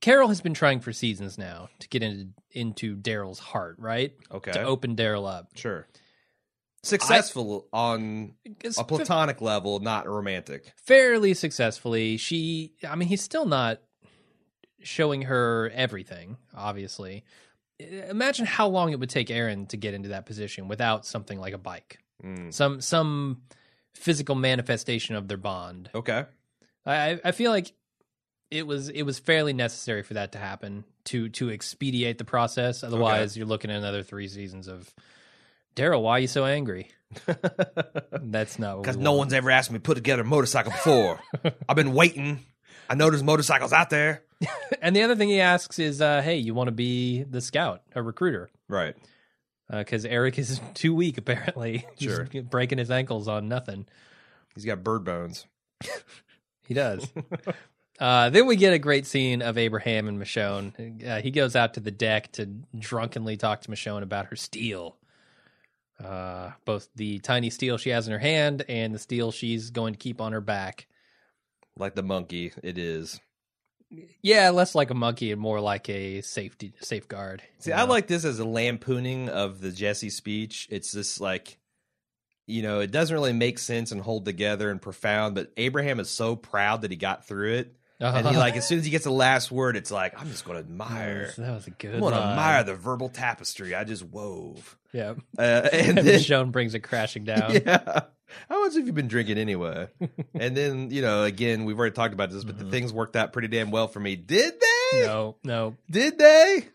[0.00, 4.12] Carol has been trying for seasons now to get into into Daryl's heart, right?
[4.32, 5.50] Okay, To open Daryl up.
[5.54, 5.86] sure.
[6.84, 8.34] Successful on
[8.78, 10.72] a platonic level, not romantic.
[10.86, 12.16] fairly successfully.
[12.16, 13.80] She, I mean, he's still not
[14.82, 16.36] showing her everything.
[16.54, 17.24] Obviously,
[17.78, 21.54] imagine how long it would take Aaron to get into that position without something like
[21.54, 22.52] a bike, Mm.
[22.52, 23.42] some some
[23.94, 25.90] physical manifestation of their bond.
[25.94, 26.24] Okay.
[26.86, 27.72] I I feel like
[28.50, 32.82] it was it was fairly necessary for that to happen to to expedite the process.
[32.82, 34.92] Otherwise, you're looking at another three seasons of
[35.76, 36.02] Daryl.
[36.02, 36.90] Why are you so angry?
[38.12, 41.20] That's not Because no one's ever asked me to put together a motorcycle before.
[41.68, 42.40] I've been waiting.
[42.88, 44.22] I know there's motorcycles out there.
[44.80, 47.82] And the other thing he asks is, uh, "Hey, you want to be the scout,
[47.96, 48.94] a recruiter?" Right.
[49.68, 51.84] Because Eric is too weak, apparently.
[51.96, 52.24] He's Sure.
[52.44, 53.86] breaking his ankles on nothing.
[54.54, 55.46] He's got bird bones.
[56.68, 57.10] He does.
[57.98, 61.04] uh, then we get a great scene of Abraham and Michonne.
[61.04, 62.46] Uh, he goes out to the deck to
[62.78, 64.96] drunkenly talk to Michonne about her steel.
[66.02, 69.94] Uh, both the tiny steel she has in her hand and the steel she's going
[69.94, 70.86] to keep on her back.
[71.78, 73.20] Like the monkey, it is.
[74.22, 77.42] Yeah, less like a monkey and more like a safety safeguard.
[77.58, 80.68] See, you I like this as a lampooning of the Jesse speech.
[80.70, 81.56] It's just like,
[82.46, 86.10] you know, it doesn't really make sense and hold together and profound, but Abraham is
[86.10, 87.74] so proud that he got through it.
[88.00, 90.44] And he like as soon as he gets the last word, it's like, I'm just
[90.44, 91.32] gonna admire.
[91.36, 91.94] that was a good.
[91.94, 94.76] I'm gonna admire the verbal tapestry I just wove.
[94.92, 97.54] Yeah, Uh, and and then Michonne brings it crashing down.
[97.54, 98.02] Yeah.
[98.48, 99.88] How much have you been drinking anyway?
[100.34, 102.72] and then, you know, again, we've already talked about this, but the mm-hmm.
[102.72, 104.16] things worked out pretty damn well for me.
[104.16, 105.00] Did they?
[105.06, 106.66] No, no, Did they?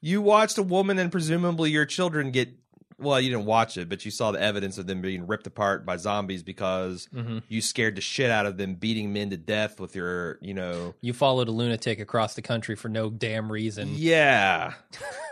[0.00, 2.50] You watched a woman and presumably your children get
[2.98, 5.86] well, you didn't watch it, but you saw the evidence of them being ripped apart
[5.86, 7.38] by zombies because Mm-hmm.
[7.48, 10.94] you scared the shit out of them beating men to death with your, you know.
[11.00, 13.90] you followed a lunatic across the country for no damn reason.
[13.94, 14.74] Yeah.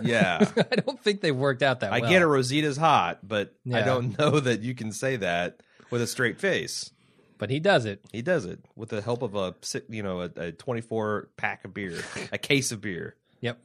[0.00, 0.50] Yeah.
[0.70, 1.98] I don't think they worked out that well.
[1.98, 2.10] I well.
[2.10, 5.60] get it, Rosita's hot, but I don't know that you can say that
[5.90, 6.90] with a straight face.
[7.38, 8.00] but he does it.
[8.12, 9.54] He does it with the help of a
[9.88, 11.98] you know a, a 24 pack of beer,
[12.32, 13.14] a case of beer.
[13.40, 13.58] Yep.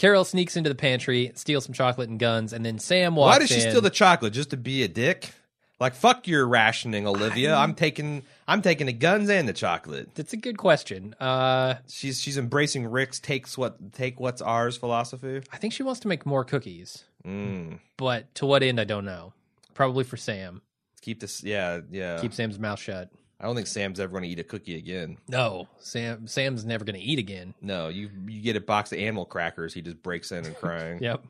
[0.00, 3.38] Carol sneaks into the pantry, steals some chocolate and guns, and then Sam walks Why
[3.38, 3.68] does she in.
[3.68, 5.34] steal the chocolate just to be a dick?
[5.78, 7.54] Like fuck your rationing, Olivia.
[7.54, 10.14] I'm taking I'm taking the guns and the chocolate.
[10.14, 11.14] That's a good question.
[11.20, 15.42] Uh, She's she's embracing Rick's takes what take what's ours philosophy.
[15.52, 17.78] I think she wants to make more cookies, Mm.
[17.98, 19.34] but to what end, I don't know.
[19.74, 20.62] Probably for Sam.
[21.02, 21.42] keep this.
[21.44, 22.18] Yeah, yeah.
[22.20, 23.10] Keep Sam's mouth shut.
[23.40, 25.16] I don't think Sam's ever going to eat a cookie again.
[25.26, 26.26] No, Sam.
[26.26, 27.54] Sam's never going to eat again.
[27.62, 30.98] No, you you get a box of animal crackers, he just breaks in and crying.
[31.02, 31.24] Yep.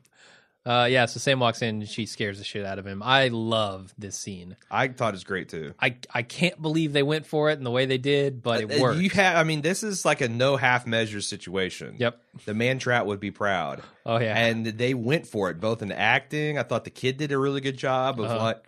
[0.63, 1.07] Uh, yeah.
[1.07, 1.77] So Sam walks in.
[1.81, 3.01] and She scares the shit out of him.
[3.01, 4.55] I love this scene.
[4.69, 5.73] I thought it was great too.
[5.79, 8.71] I I can't believe they went for it in the way they did, but it
[8.79, 8.99] Uh, worked.
[8.99, 11.95] You have, I mean, this is like a no half measures situation.
[11.97, 12.21] Yep.
[12.45, 13.81] The man trap would be proud.
[14.05, 14.37] Oh yeah.
[14.37, 16.59] And they went for it, both in acting.
[16.59, 18.37] I thought the kid did a really good job of Uh-huh.
[18.37, 18.63] like,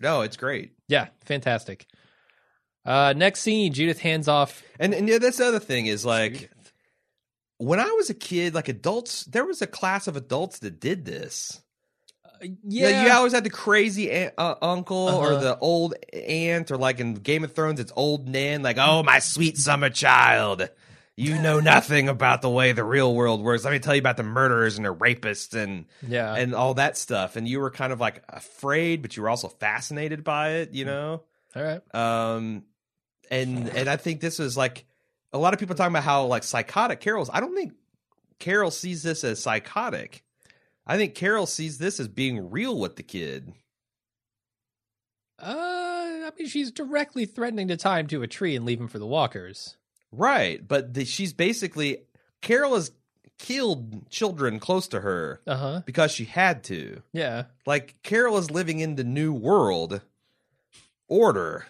[0.00, 0.72] no, it's great.
[0.88, 1.08] yeah.
[1.26, 1.86] Fantastic.
[2.86, 3.72] Uh, next scene.
[3.72, 4.62] Judith hands off.
[4.78, 6.50] And and yeah, that's the other thing is like,
[7.58, 11.04] when I was a kid, like adults, there was a class of adults that did
[11.04, 11.60] this.
[12.42, 12.50] Yeah.
[12.90, 15.40] Yeah, you always had the crazy a- uh, uncle or Uh-huh.
[15.40, 18.62] the old aunt, or like in Game of Thrones, it's old Nan.
[18.62, 20.68] Like, oh, my sweet summer child,
[21.16, 23.64] you know nothing about the way the real world works.
[23.64, 26.34] Let me tell you about the murderers and the rapists and yeah.
[26.34, 27.36] and all that stuff.
[27.36, 30.74] And you were kind of like afraid, but you were also fascinated by it.
[30.74, 31.22] You know,
[31.56, 31.80] All right.
[31.94, 32.64] um,
[33.30, 34.84] and and I think this is like
[35.32, 37.30] a lot of people talking about how like psychotic Carol's.
[37.32, 37.72] I don't think
[38.38, 40.22] Carol sees this as psychotic.
[40.86, 43.52] I think Carol sees this as being real with the kid.
[45.38, 48.88] Uh, I mean, she's directly threatening to tie him to a tree and leave him
[48.88, 49.76] for the walkers.
[50.12, 51.98] Right, but the, she's basically
[52.40, 52.90] Carol has
[53.38, 55.82] killed children close to her Uh huh.
[55.84, 57.02] because she had to.
[57.12, 57.44] Yeah.
[57.66, 60.00] Like Carol is living in the new world
[61.08, 61.66] order.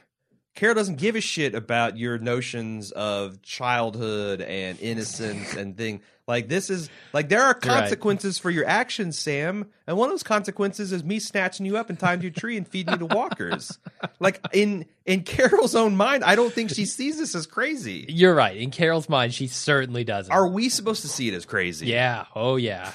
[0.56, 6.00] Carol doesn't give a shit about your notions of childhood and innocence and thing.
[6.26, 7.80] Like this is like there are You're right.
[7.82, 9.66] consequences for your actions, Sam.
[9.86, 12.40] And one of those consequences is me snatching you up and tying you to a
[12.40, 13.78] tree and feeding you to walkers.
[14.18, 18.06] like in in Carol's own mind, I don't think she sees this as crazy.
[18.08, 18.56] You're right.
[18.56, 20.32] In Carol's mind, she certainly doesn't.
[20.32, 21.86] Are we supposed to see it as crazy?
[21.86, 22.24] yeah.
[22.34, 22.90] Oh, yeah.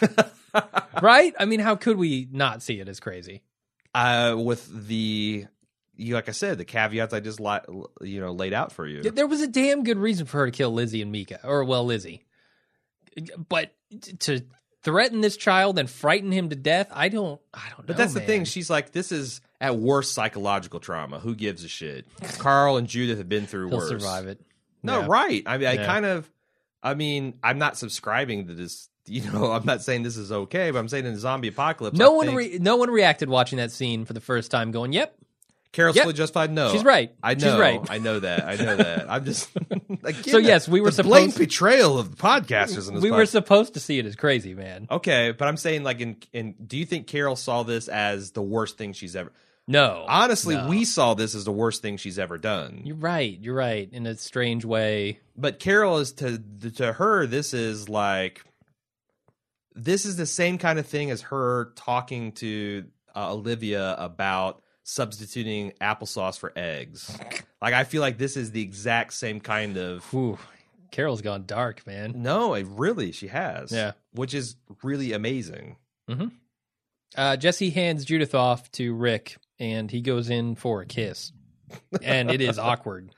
[1.02, 1.34] right?
[1.40, 3.44] I mean, how could we not see it as crazy?
[3.94, 5.46] Uh, with the
[6.02, 7.60] you like I said, the caveats I just li-
[8.02, 9.04] you know laid out for you.
[9.04, 11.86] There was a damn good reason for her to kill Lizzie and Mika, or well,
[11.86, 12.26] Lizzie.
[13.50, 13.74] But
[14.20, 14.42] to
[14.84, 17.40] threaten this child and frighten him to death, I don't.
[17.54, 17.86] I don't know.
[17.88, 18.46] But that's the thing.
[18.46, 21.20] She's like, this is at worst psychological trauma.
[21.20, 22.08] Who gives a shit?
[22.40, 23.90] Carl and Judith have been through He'll worse.
[23.90, 24.42] survive it.
[24.82, 25.06] No, Yeah.
[25.08, 25.44] right.
[25.46, 25.86] I mean, I Yeah.
[25.86, 26.32] kind of,
[26.82, 28.88] I mean, I'm not subscribing to this.
[29.08, 31.98] You know, I'm not saying this is okay, but I'm saying in the zombie apocalypse,
[31.98, 34.70] No I one, think re- no one reacted watching that scene for the first time,
[34.72, 35.16] going, "Yep,
[35.72, 36.04] Carol's Yep.
[36.04, 36.52] fully justified.
[36.52, 37.14] No, She's right.
[37.24, 37.40] I know.
[37.52, 37.80] She's right.
[37.90, 38.46] I know that.
[38.46, 39.10] I know that.
[39.10, 39.50] I'm just.
[40.04, 43.04] Again, So, yes, we were the supposed- betrayal of the podcasters in this.
[43.04, 46.18] we were supposed to see it as crazy, man." okay, but I'm saying like in
[46.34, 46.56] in.
[46.66, 49.32] Do you think Carol saw this as the worst thing she's ever?
[49.68, 50.68] No, Honestly, no.
[50.68, 52.82] we saw this as the worst thing she's ever done.
[52.84, 53.38] You're right.
[53.40, 53.88] You're right.
[53.94, 55.20] In a strange way.
[55.38, 56.42] but Carol is to
[56.78, 58.44] to her this is like
[59.74, 65.74] this is the same kind of thing as her talking to uh, Olivia about substituting
[65.82, 67.18] applesauce for eggs.
[67.62, 70.38] Like I feel like this is the exact same kind of Whew.
[70.92, 72.14] Carol's gone dark, man.
[72.18, 73.72] no, it really she has.
[73.72, 73.92] Yeah.
[74.14, 75.78] Which is really amazing.
[77.16, 81.32] Uh, Jesse hands Judith off to Rick, and he goes in for a kiss,
[82.02, 83.14] and it is awkward.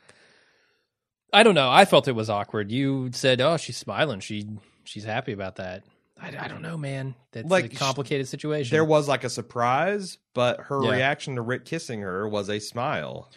[1.32, 1.72] I don't know.
[1.72, 2.72] I felt it was awkward.
[2.72, 4.20] You said, "Oh, she's smiling.
[4.20, 4.48] She
[4.84, 5.84] she's happy about that."
[6.24, 7.16] I, I don't know, man.
[7.34, 8.74] That's Like, a complicated situation.
[8.74, 10.92] There was like a surprise, but her Yeah.
[10.92, 13.30] reaction to Rick kissing her was a smile.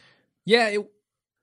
[0.45, 0.69] yeah.
[0.69, 0.91] It,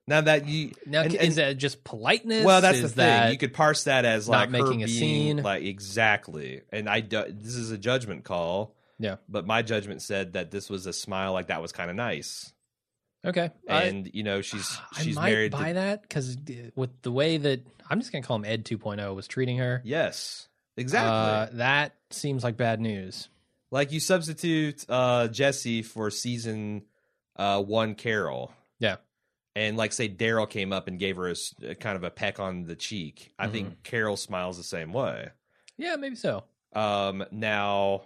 [0.06, 2.44] Now that you now, and- is that just politeness?
[2.44, 2.96] Well, that's is the thing.
[3.06, 5.36] That, you could parse that as like making a being, scene?
[5.42, 6.62] like exactly.
[6.72, 9.16] And I do, this is a judgment call, yeah.
[9.28, 12.52] but my judgment said that this was a smile, like that was kind of nice.
[13.24, 13.50] Okay.
[13.68, 15.52] I- And you know, she's I she's might married.
[15.52, 18.64] buy to, that because uh, with the way that I'm just gonna call him Ed
[18.66, 19.80] 2.0 was treating her.
[19.84, 21.10] yes, exactly.
[21.54, 23.28] Uh, that seems like bad news.
[23.70, 26.82] like you substitute uh, Jesse for season
[27.36, 28.52] uh, one, Carol.
[28.78, 28.96] Yeah.
[29.56, 32.64] And like say Daryl came up and gave her a kind of a peck on
[32.64, 33.32] the cheek.
[33.38, 33.52] I Mm-hmm.
[33.52, 35.28] think Carol smiles the same way.
[35.76, 36.44] Yeah, maybe so.
[36.72, 38.02] Um, now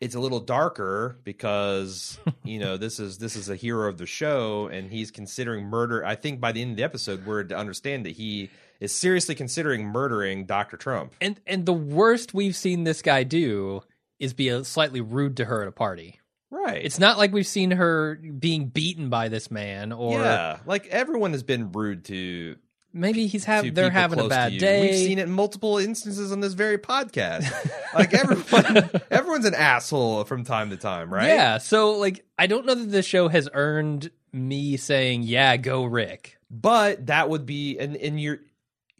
[0.00, 4.06] it's a little darker because you know this is this is a hero of the
[4.06, 6.04] show and he's considering murder.
[6.04, 8.50] I think by the end of the episode, we're to understand that he
[8.80, 11.14] is seriously considering murdering Doctor Trump.
[11.20, 13.82] And and the worst we've seen this guy do
[14.18, 16.18] is be a slightly rude to her at a party.
[16.50, 16.84] Right.
[16.84, 21.32] It's not like we've seen her being beaten by this man, or yeah, like everyone
[21.32, 22.56] has been rude to.
[22.92, 24.88] maybe he's have they're having a bad day.
[24.88, 27.48] We've seen it in multiple instances on this very podcast.
[27.94, 31.28] like everyone, everyone's an asshole from time to time, right?
[31.28, 35.84] Yeah, so like I don't know that the show has earned me saying, "Yeah, go
[35.84, 38.40] Rick." But that would be and and you're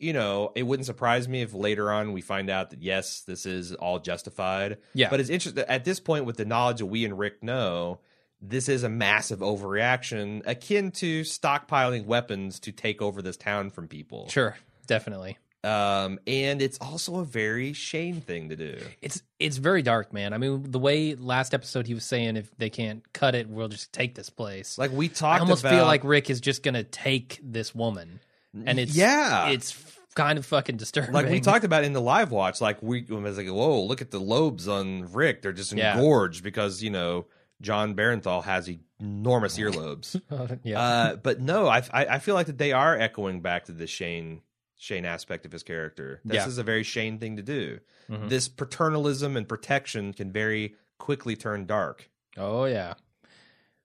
[0.01, 3.47] you know, it wouldn't surprise me if later on we find out that yes, this
[3.47, 4.79] is all justified.
[4.95, 5.11] Yeah.
[5.11, 8.01] But it's interesting at this point with the knowledge that we and Rick know,
[8.41, 13.89] this is a massive overreaction akin to stockpiling weapons to take over this town from
[13.89, 14.29] people.
[14.29, 15.39] Sure, definitely.
[15.63, 18.79] Um, and it's also a very Shane thing to do.
[19.03, 20.33] It's it's very dark, man.
[20.33, 23.69] I mean, the way last episode he was saying if they can't cut it, we'll
[23.69, 24.79] just take this place.
[24.79, 28.21] Like we I talked almost about, feel like Rick is just gonna take this woman,
[28.55, 29.77] and it's yeah, it's
[30.15, 31.13] kind of fucking disturbing.
[31.13, 32.61] like we talked about in the live watch.
[32.61, 35.95] Like we I was like, whoa, look at the lobes on Rick; they're just Yeah.
[35.97, 37.27] engorged because you know
[37.61, 38.71] Jon Bernthal has
[39.01, 40.21] enormous earlobes.
[40.65, 43.73] yeah, Uh, but no, I, I I feel like that they are echoing back to
[43.73, 44.41] the Shane
[44.79, 46.21] Shane aspect of his character.
[46.25, 46.47] This Yeah.
[46.49, 47.81] is a very Shane thing to do.
[48.11, 48.29] Mhm.
[48.31, 52.11] This paternalism and protection can very quickly turn dark.
[52.37, 52.95] oh yeah.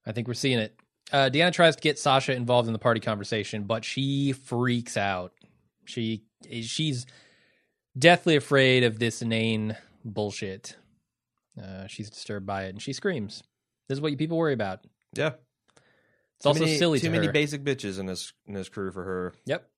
[0.08, 0.76] I think we're seeing it.
[1.12, 5.34] Uh, Deanna tries to get Sasha involved in the party conversation, but she freaks out.
[5.86, 6.24] She
[6.62, 7.06] she's
[7.98, 10.76] deathly afraid of this inane bullshit.
[11.62, 13.44] Uh, she's disturbed by it, and she screams.
[13.88, 14.80] This is what you people worry about.
[15.16, 15.34] Yeah,
[16.38, 17.32] It's Too also many, silly Too to many her.
[17.32, 19.34] basic bitches in this in this crew for her.
[19.46, 19.70] Yep.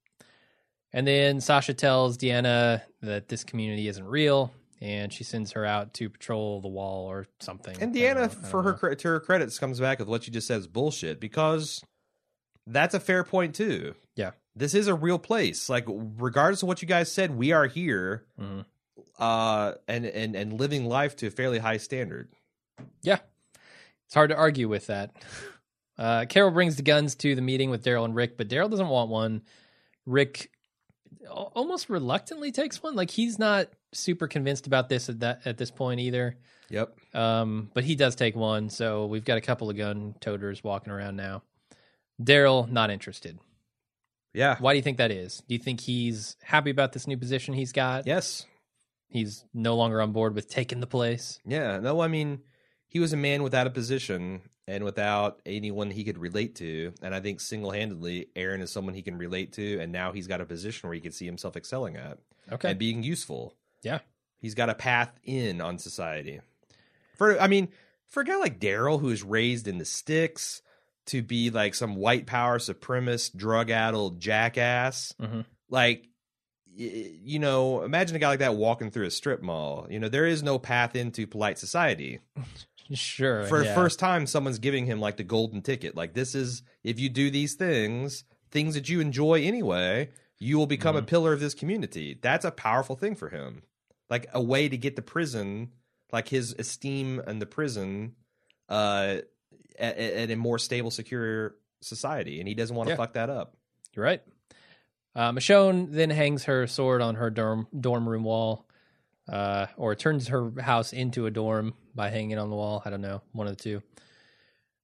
[0.94, 5.94] And then Sasha tells Deanna that this community isn't real, and she sends her out
[5.96, 7.76] to patrol the wall or something.
[7.82, 8.28] And I don't know.
[8.28, 8.94] Deanna, for her know.
[8.96, 11.84] to her credits, comes back with what you just said is bullshit because
[12.66, 13.96] that's a fair point too.
[14.16, 14.32] Yeah.
[14.56, 15.70] this is a real place.
[15.70, 18.66] Like, regardless of what you guys said, we are here, Mhm.
[19.20, 22.30] uh, and and and living life to a fairly high standard.
[23.04, 23.20] Yeah,
[24.06, 25.12] it's hard to argue with that.
[26.00, 28.88] Uh, Carol brings the guns to the meeting with Daryl and Rick, but Daryl doesn't
[28.88, 29.42] want one.
[30.06, 30.52] Rick
[31.30, 32.96] almost reluctantly takes one.
[32.96, 36.38] Like he's not super convinced about this at that at this point either.
[36.70, 36.98] Yep.
[37.16, 40.92] Um, but he does take one, so we've got a couple of gun toters walking
[40.92, 41.44] around now.
[42.22, 43.40] Daryl not interested.
[44.34, 44.58] Yeah.
[44.60, 45.44] Why do you think that is?
[45.48, 48.06] Do you think he's happy about this new position he's got?
[48.06, 48.46] Yes.
[49.10, 51.40] He's no longer on board with taking the place.
[51.46, 51.80] Yeah.
[51.80, 52.42] No, I mean,
[52.88, 56.92] he was a man without a position and without anyone he could relate to.
[57.02, 59.80] And I think single handedly, Aaron is someone he can relate to.
[59.80, 62.18] And now he's got a position where he can see himself excelling at
[62.52, 62.72] Okay.
[62.72, 63.56] and being useful.
[63.82, 64.00] Yeah.
[64.40, 66.42] He's got a path in on society.
[67.18, 67.70] For, I mean,
[68.08, 70.62] for a guy like Daryl, who is raised in the sticks
[71.08, 75.46] to be like some white power supremacist, drug addled jackass, Mhm.
[75.70, 76.10] like,
[76.76, 79.88] you know, imagine a guy like that walking through a strip mall.
[79.90, 82.20] You know, there is no path into polite society
[82.94, 83.46] Sure.
[83.46, 83.70] for yeah.
[83.70, 87.10] the first time someone's giving him like the golden ticket like this is if you
[87.10, 90.10] do these things things that you enjoy anyway
[90.40, 93.64] you will become a pillar of this community that's a powerful thing for him
[94.10, 95.72] like a way to get the prison
[96.14, 98.16] like his esteem in the prison
[98.70, 99.18] uh
[99.80, 102.98] at, at a more stable secure society and he doesn't want to Yeah.
[102.98, 103.56] fuck that up
[103.94, 104.22] You're right.
[105.16, 108.68] Uh, Michonne then hangs her sword on her dorm dorm room wall,
[109.28, 112.82] uh, or turns her house into a dorm by hanging it on the wall.
[112.86, 113.82] I don't know, one of the two.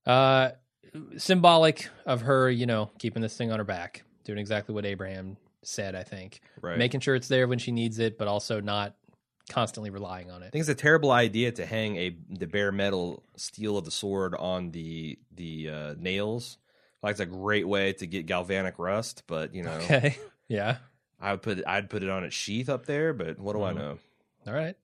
[0.05, 0.49] Uh,
[1.18, 5.38] symbolic of her, you know, keeping this thing on her back, doing exactly what Abraham
[5.61, 5.95] said.
[5.95, 8.95] I think right making sure it's there when she needs it, but also not
[9.49, 10.47] constantly relying on it.
[10.47, 13.91] I think it's a terrible idea to hang a the bare metal steel of the
[13.91, 16.57] sword on the the uh, nails.
[17.01, 20.18] Like it's a great way to get galvanic rust, but you know, Okay.
[20.49, 20.78] Yeah.
[21.22, 23.14] I would put I'd put it on its sheath up there.
[23.14, 23.76] But what do I Mhm.
[23.78, 23.99] know?
[24.47, 24.76] All right.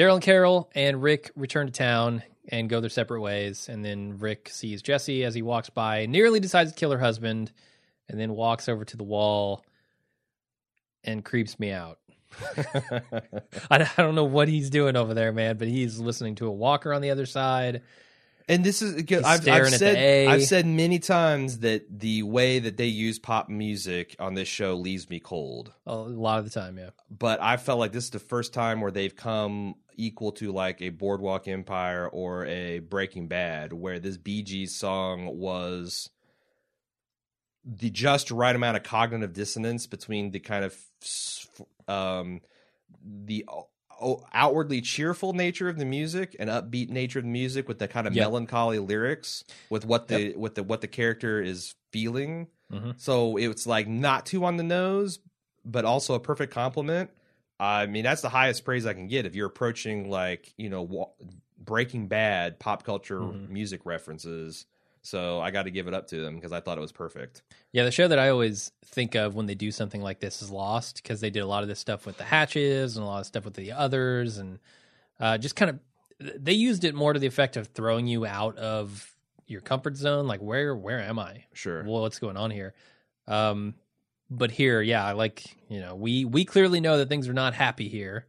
[0.00, 3.68] Daryl and Carol and Rick return to town and go their separate ways.
[3.68, 7.52] And then Rick sees Jesse as he walks by, nearly decides to kill her husband,
[8.08, 9.62] and then walks over to the wall
[11.04, 11.98] and creeps me out.
[13.70, 16.50] I, I don't know what he's doing over there, man, but he's listening to a
[16.50, 17.82] walker on the other side.
[18.50, 20.28] And this is I've, I've the said.
[20.28, 24.74] I've said many times that the way that they use pop music on this show
[24.74, 25.72] leaves me cold.
[25.86, 26.90] A lot of the time, yeah.
[27.08, 30.82] But I felt like this is the first time where they've come equal to like
[30.82, 36.10] a Boardwalk Empire or a Breaking Bad, where this Bee Gees song was
[37.64, 40.76] the just right amount of cognitive dissonance between the kind of
[41.86, 42.40] um
[43.04, 43.44] the
[44.32, 48.06] outwardly cheerful nature of the music and upbeat nature of the music with the kind
[48.06, 48.24] of Yep.
[48.26, 52.94] melancholy lyrics with what the with the what the character is feeling Mhm.
[52.96, 55.18] so it's like not too on the nose
[55.64, 57.10] but also a perfect compliment
[57.58, 61.12] i mean that's the highest praise i can get if you're approaching like you know
[61.58, 63.48] breaking bad pop culture Mhm.
[63.50, 64.66] music references
[65.02, 67.42] so i got to give it up to them because i thought it was perfect
[67.72, 70.50] Yeah, the show that I always think of when they do something like this is
[70.50, 73.20] Lost because they did a lot of this stuff with the hatches and a lot
[73.20, 74.58] of stuff with the others and
[75.20, 75.78] uh, just kind of
[76.36, 79.14] they used it more to the effect of throwing you out of
[79.46, 80.26] your comfort zone.
[80.26, 81.44] Like where where am I?
[81.52, 82.74] sure Well, what's going on here?
[83.26, 83.74] Um,
[84.28, 87.54] but here, yeah, I like you know we we clearly know that things are not
[87.54, 88.26] happy here.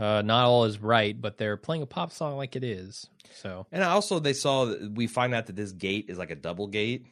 [0.00, 3.06] Uh, not all is right, but they're playing a pop song like it is.
[3.34, 6.36] So And also, they saw that we find out that this gate is like a
[6.36, 7.06] double gate.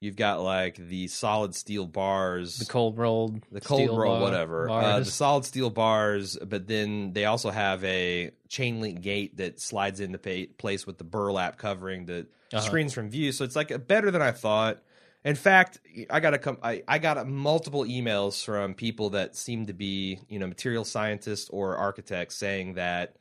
[0.00, 4.70] You've got like the solid steel bars, the cold rolled, the cold roll, bar- whatever,
[4.70, 6.38] uh, the solid steel bars.
[6.42, 10.96] But then they also have a chain link gate that slides into pa- place with
[10.96, 12.60] the burlap covering that Uh-huh.
[12.62, 13.30] screens from view.
[13.32, 14.82] So it's like better than I thought.
[15.24, 19.36] In fact, I got a com- I, I got a multiple emails from people that
[19.36, 23.16] seem to be you know material scientists or architects saying that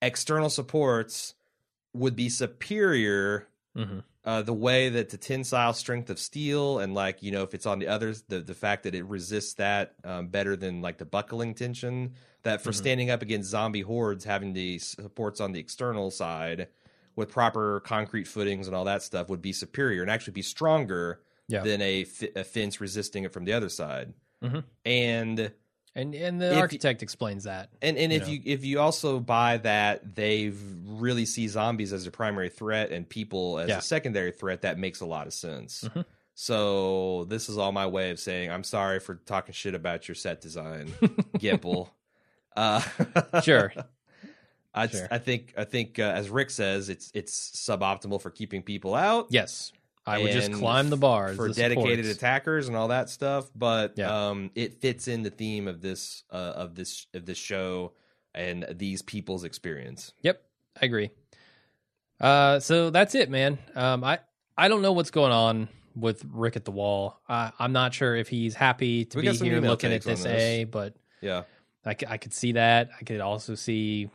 [0.00, 1.34] external supports
[1.92, 4.02] would be superior Mhm.
[4.24, 7.66] uh, the way that the tensile strength of steel and like you know if it's
[7.66, 11.04] on the others the the fact that it resists that um, better than like the
[11.04, 12.74] buckling tension that for Mhm.
[12.74, 16.68] standing up against zombie hordes having the supports on the external side
[17.16, 21.20] with proper concrete footings and all that stuff would be superior and actually be stronger
[21.50, 21.62] Yeah.
[21.62, 24.64] than a, a fence resisting it from the other side Mhm.
[24.86, 25.52] and
[25.96, 27.70] and and the If architect explains that.
[27.82, 28.32] and and You if know.
[28.32, 30.52] you if you also buy that they
[30.86, 33.78] really see zombies as a primary threat and people as Yeah.
[33.78, 35.82] a secondary threat, that makes a lot of sense.
[35.84, 36.04] Mhm.
[36.34, 40.14] So this is all my way of saying I'm sorry for talking shit about your
[40.14, 40.86] set design,
[41.38, 41.90] Gimple.
[42.56, 42.80] Uh,
[43.42, 43.72] Sure.
[44.72, 45.08] I Sure.
[45.10, 49.26] I think I think uh, as Rick says, it's it's suboptimal for keeping people out.
[49.30, 49.72] Yes,
[50.06, 52.18] I would just climb the bars for the dedicated supports.
[52.18, 53.50] attackers and all that stuff.
[53.54, 54.28] But Yeah.
[54.30, 57.92] um, it fits in the theme of this uh, of this of this show
[58.34, 60.12] and these people's experience.
[60.22, 60.42] Yep,
[60.80, 61.10] I agree.
[62.20, 63.58] Uh, so that's it, man.
[63.74, 64.20] Um, I
[64.56, 67.20] I don't know what's going on with Rick at the Wall.
[67.28, 70.32] I, I'm not sure if he's happy to We be here looking at this this.
[70.42, 71.42] A, but Yeah,
[71.84, 72.90] I, c- I could see that.
[73.00, 74.10] I could also see.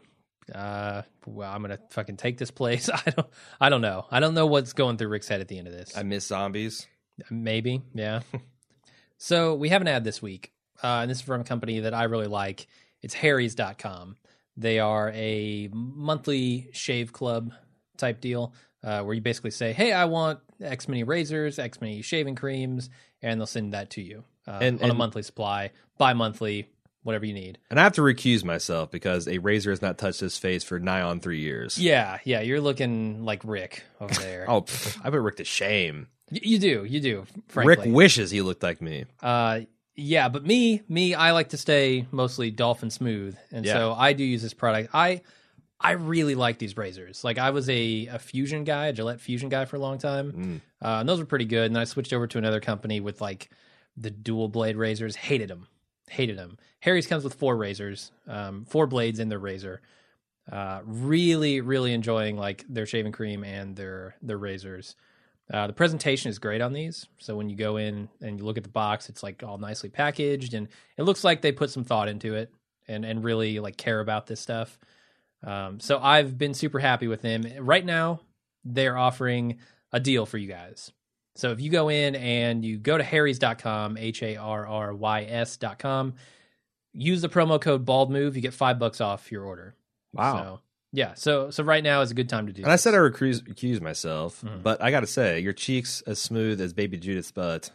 [0.53, 2.89] Uh, well, I'm gonna fucking take this place.
[2.93, 3.27] I don't.
[3.59, 4.05] I don't know.
[4.11, 5.97] I don't know what's going through Rick's head at the end of this.
[5.97, 6.85] I miss zombies.
[7.29, 8.21] Maybe, yeah.
[9.17, 10.51] so we have an ad this week,
[10.83, 12.67] uh, and this is from a company that I really like.
[13.01, 14.17] It's Harry's.com.
[14.57, 17.51] They are a monthly shave club
[17.97, 22.01] type deal uh, where you basically say, "Hey, I want X many razors, X many
[22.01, 22.89] shaving creams,"
[23.21, 26.67] and they'll send that to you uh, And- on a monthly supply, bi-monthly,
[27.05, 27.57] whatever you need.
[27.69, 30.79] And I have to recuse myself because a razor has not touched his face for
[30.79, 31.77] nigh on three years.
[31.77, 34.45] Yeah, yeah, you're looking like Rick over there.
[34.49, 36.07] Oh, pff, I put Rick to shame.
[36.31, 37.25] Y- you do, you do.
[37.47, 39.05] Frankly, Rick wishes he looked like me.
[39.21, 39.61] Uh,
[39.95, 43.73] yeah, but me, me, I like to stay mostly dolphin smooth, and Yeah.
[43.73, 44.89] so I do use this product.
[44.93, 45.21] I,
[45.79, 47.23] I really like these razors.
[47.23, 50.31] Like I was a, a Fusion guy, a Gillette Fusion guy for a long time,
[50.31, 50.61] Mm.
[50.85, 51.67] uh, and those were pretty good.
[51.67, 53.49] And then I switched over to another company with like
[53.95, 55.15] the dual blade razors.
[55.15, 55.67] Hated them,
[56.09, 56.57] hated them.
[56.79, 59.81] Harry's comes with four razors, um, four blades in their razor.
[60.51, 64.95] Uh, really, really enjoying like their shaving cream and their their razors.
[65.51, 67.07] Uh, the presentation is great on these.
[67.19, 69.89] So when you go in and you look at the box, it's like all nicely
[69.89, 72.51] packaged, and it looks like they put some thought into it
[72.87, 74.77] and and really like care about this stuff.
[75.43, 77.43] Um, so I've been super happy with them.
[77.59, 78.21] Right now,
[78.63, 79.57] they're offering
[79.91, 80.91] a deal for you guys.
[81.35, 85.23] So if you go in and you go to harrys.com, H A R R Y
[85.23, 86.13] S.com,
[86.93, 89.75] use the promo code BALDMOVE, you get five bucks off your order.
[90.13, 90.37] Wow.
[90.37, 90.59] So,
[90.93, 91.13] yeah.
[91.15, 92.67] So so right now is a good time to do that.
[92.67, 94.63] And I said I recuse, recuse myself, Mhm.
[94.63, 97.69] but I got to say, your cheeks as smooth as baby Judith's butt,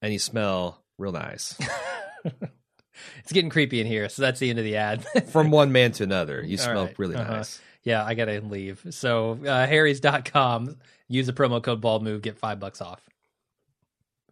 [0.00, 1.58] and you smell real nice.
[2.24, 5.04] it's getting creepy in here, so that's the end of the ad.
[5.30, 6.98] From one man to another, you All smell right.
[6.98, 7.36] really Uh-huh.
[7.38, 7.60] nice.
[7.88, 8.84] Yeah, I gotta leave.
[8.90, 10.76] So uh, Harry's.com,
[11.08, 13.00] use the promo code bald move, get five bucks off.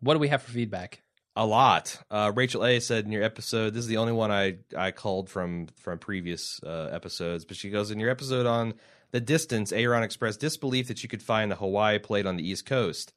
[0.01, 1.01] What do we have for feedback?
[1.37, 1.99] A lot.
[2.11, 5.31] Uh, Rachel A said in your episode, this is the only one I I called
[5.31, 8.75] from from previous uh, episodes, but she goes in your episode on
[9.13, 9.73] the distance.
[9.73, 13.15] Aaron expressed disbelief that you could find a Hawaii plate on the East Coast.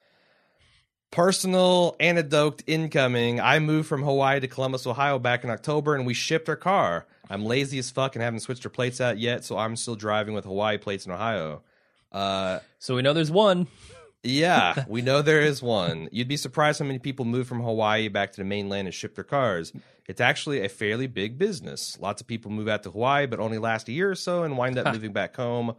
[1.11, 3.41] Personal anecdote incoming.
[3.41, 7.07] I moved from Hawaii to Columbus, Ohio back in October, and we shipped our car.
[7.29, 10.33] I'm lazy as fuck and haven't switched her plates out yet, so I'm still driving
[10.33, 11.61] with Hawaii plates in Ohio.
[12.11, 13.67] Uh, So we know there's one.
[14.23, 16.09] yeah, we know there is one.
[16.11, 19.15] You'd be surprised how many people move from Hawaii back to the mainland and ship
[19.15, 19.71] their cars.
[20.07, 21.97] It's actually a fairly big business.
[22.01, 24.57] Lots of people move out to Hawaii, but only last a year or so and
[24.57, 25.75] wind up moving back home.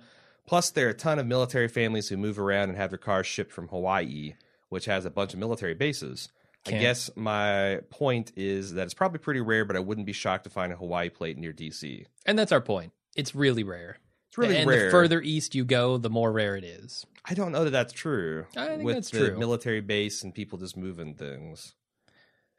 [0.47, 3.27] Plus, there are a ton of military families who move around and have their cars
[3.27, 4.35] shipped from Hawaii,
[4.69, 6.29] which has a bunch of military bases.
[6.67, 10.13] I Can't- guess my point is that it's probably pretty rare, but I wouldn't be
[10.13, 12.05] shocked to find a Hawaii plate near DC.
[12.27, 12.93] And that's our point.
[13.17, 13.99] It's really rare.
[14.29, 14.85] It's really and rare.
[14.87, 17.07] the further east you go, the more rare it is.
[17.25, 18.47] I don't know that that's true.
[18.57, 19.39] I think with that's the true.
[19.39, 21.75] military base and people just moving things.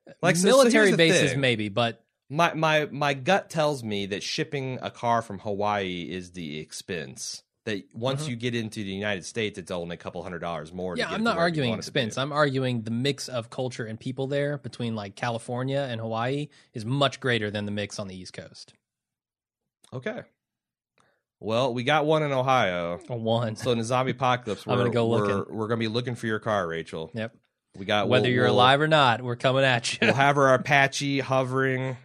[0.09, 1.39] Uh, like so- so military bases, thing.
[1.41, 6.31] maybe, but My my my gut tells me that shipping a car from Hawaii is
[6.31, 7.43] the expense.
[7.66, 10.95] That once you get into the United States, it's only a couple hundred dollars more.
[10.95, 11.12] to Mm-hmm.
[11.12, 11.99] yeah, I'm not arguing want it to be.
[11.99, 12.18] expense.
[12.18, 16.86] I'm arguing the mix of culture and people there between like California and Hawaii is
[16.86, 18.74] much greater than the mix on the East Coast.
[19.93, 20.22] Okay.
[21.39, 22.99] Well, we got one in Ohio.
[23.09, 23.55] A one.
[23.55, 25.55] So in the zombie apocalypse, I'm we're, gonna go we're, looking.
[25.55, 27.12] we're gonna be looking for your car, Rachel.
[27.14, 27.36] Yep.
[27.78, 29.99] We got Whether we'll- you're we'll- alive or not, we're coming at you.
[30.07, 31.97] We'll have our Apache hovering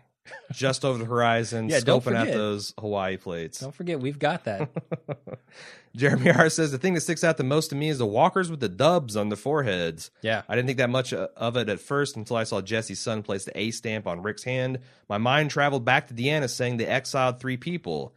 [0.52, 3.60] just over the horizon, Yeah, scoping at those Hawaii plates.
[3.60, 4.70] Don't forget, we've got that.
[5.96, 8.50] Jeremy R says the thing that sticks out the most to me is the walkers
[8.50, 10.10] with the dubs on their foreheads.
[10.20, 10.42] Yeah.
[10.46, 13.22] I didn't think that much uh, of it at first until I saw Jesse's son
[13.22, 14.80] place the A stamp on Rick's hand.
[15.08, 18.14] My mind traveled back to Deanna saying they exiled three people.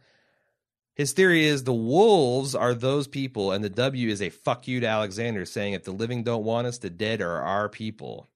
[0.94, 4.80] His theory is the wolves are those people, and the W is a fuck you
[4.80, 8.28] to Alexander, saying if the living don't want us, the dead are our people.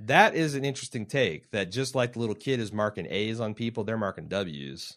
[0.00, 1.50] That is an interesting take.
[1.52, 4.96] That just like the little kid is marking A's on people, they're marking W's.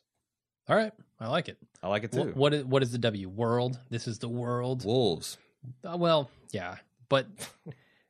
[0.67, 0.91] All right.
[1.19, 1.57] I like it.
[1.81, 2.31] I like it too.
[2.35, 3.27] What is, what is the W?
[3.29, 3.79] World?
[3.89, 4.85] This is the world?
[4.85, 5.37] Wolves.
[5.83, 6.75] Uh, well, yeah.
[7.09, 7.27] But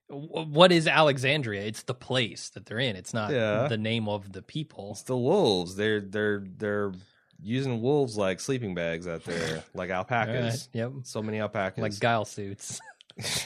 [0.08, 1.62] what is Alexandria?
[1.62, 2.96] It's the place that they're in.
[2.96, 3.68] It's not Yeah.
[3.68, 4.92] the name of the people.
[4.92, 5.76] It's the wolves.
[5.76, 6.92] They're they're they're
[7.42, 10.68] using wolves like sleeping bags out there, like alpacas.
[10.74, 10.80] right.
[10.82, 10.92] Yep.
[11.04, 11.82] So many alpacas.
[11.82, 12.80] Like ghillie suits.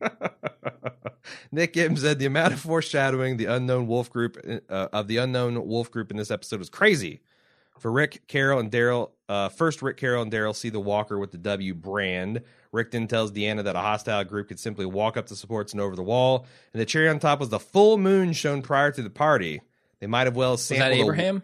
[1.52, 4.36] Nick Gibbs said the amount of foreshadowing the unknown wolf group
[4.68, 7.20] uh, of the unknown wolf group in this episode was crazy.
[7.78, 11.30] For Rick, Carol, and Daryl, uh, first Rick, Carol, and Daryl see the walker with
[11.30, 12.42] the W brand.
[12.72, 15.80] Rick then tells Deanna that a hostile group could simply walk up the supports and
[15.80, 16.44] over the wall.
[16.72, 19.60] And the cherry on top was the full moon shown prior to the party.
[20.00, 21.42] They might have well Was sampled that a- Abraham?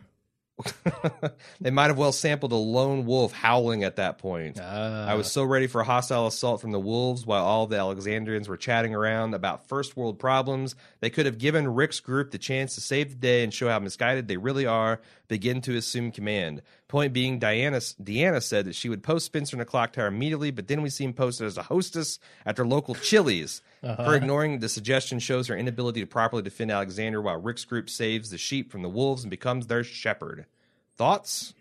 [1.61, 4.61] They might have well sampled a lone wolf howling at that point.
[4.61, 5.30] I was ah.
[5.30, 8.94] so ready for a hostile assault from the wolves while all the Alexandrians were chatting
[8.94, 10.76] around about first world problems.
[11.00, 13.80] They could have given Rick's group the chance to save the day and show how
[13.80, 16.62] misguided they really are, begin to assume command.
[16.95, 20.53] Point being, Diana, Deanna said that she would post Spencer in a clock tower immediately,
[20.53, 23.62] but then we see him posted as a hostess at their local Chili's.
[23.82, 24.05] Uh-huh.
[24.05, 28.30] Her ignoring the suggestion shows her inability to properly defend Alexander while Rick's group saves
[28.30, 30.47] the sheep from the wolves and becomes their shepherd.
[30.95, 31.53] Thoughts?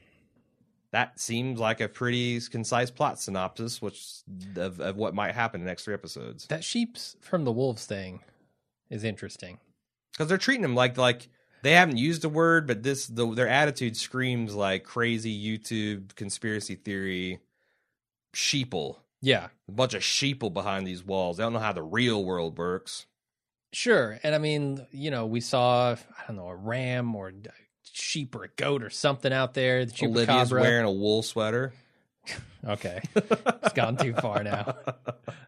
[0.92, 4.18] That seems like a pretty concise plot synopsis, which
[4.56, 6.46] of, of what might happen in the next three episodes.
[6.46, 8.20] that sheep's from the wolves thing
[8.92, 9.58] is interesting.
[10.12, 11.28] Because they're treating him like like
[11.64, 16.76] they haven't used a word, but this the, their attitude screams like crazy YouTube conspiracy
[16.76, 17.40] theory
[18.36, 18.98] sheeple.
[19.22, 21.38] Yeah, A bunch of sheeple behind these walls.
[21.38, 23.06] They don't know how the real world works.
[23.72, 24.20] sure.
[24.22, 27.34] And I mean, you know, we saw I don't know a ram or a
[27.92, 29.86] sheep or a goat or something out there.
[29.86, 30.60] The Olivia's chupacabra.
[30.62, 31.74] wearing a wool sweater.
[32.66, 34.76] Okay, it's gone too far now.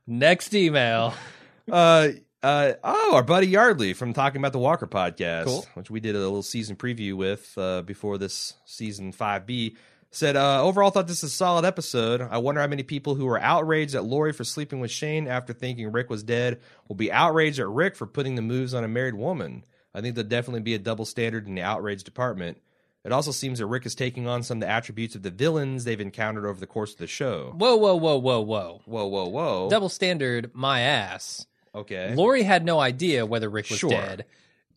[0.05, 1.13] Next email.
[1.71, 2.09] Uh,
[2.45, 5.65] uh, oh, our buddy Yardley from Talking About the Walker podcast, Cool.
[5.73, 9.75] which we did a little season preview with uh, before this season 5B,
[10.11, 12.21] said, uh, overall thought this is a solid episode.
[12.21, 15.53] I wonder how many people who were outraged at Lori for sleeping with Shane after
[15.53, 18.87] thinking Rick was dead will be outraged at Rick for putting the moves on a
[18.87, 19.65] married woman.
[19.93, 22.59] I think there'll definitely be a double standard in the outrage department.
[23.03, 25.83] It also seems that Rick is taking on some of the attributes of the villains
[25.83, 27.53] they've encountered over the course of the show.
[27.57, 28.81] Whoa, whoa, whoa, whoa, whoa.
[28.85, 29.69] Whoa, whoa, whoa.
[29.69, 31.45] Double standard, my ass.
[31.75, 32.13] Okay.
[32.15, 33.89] Lori had no idea whether Rick was Sure.
[33.89, 34.25] dead.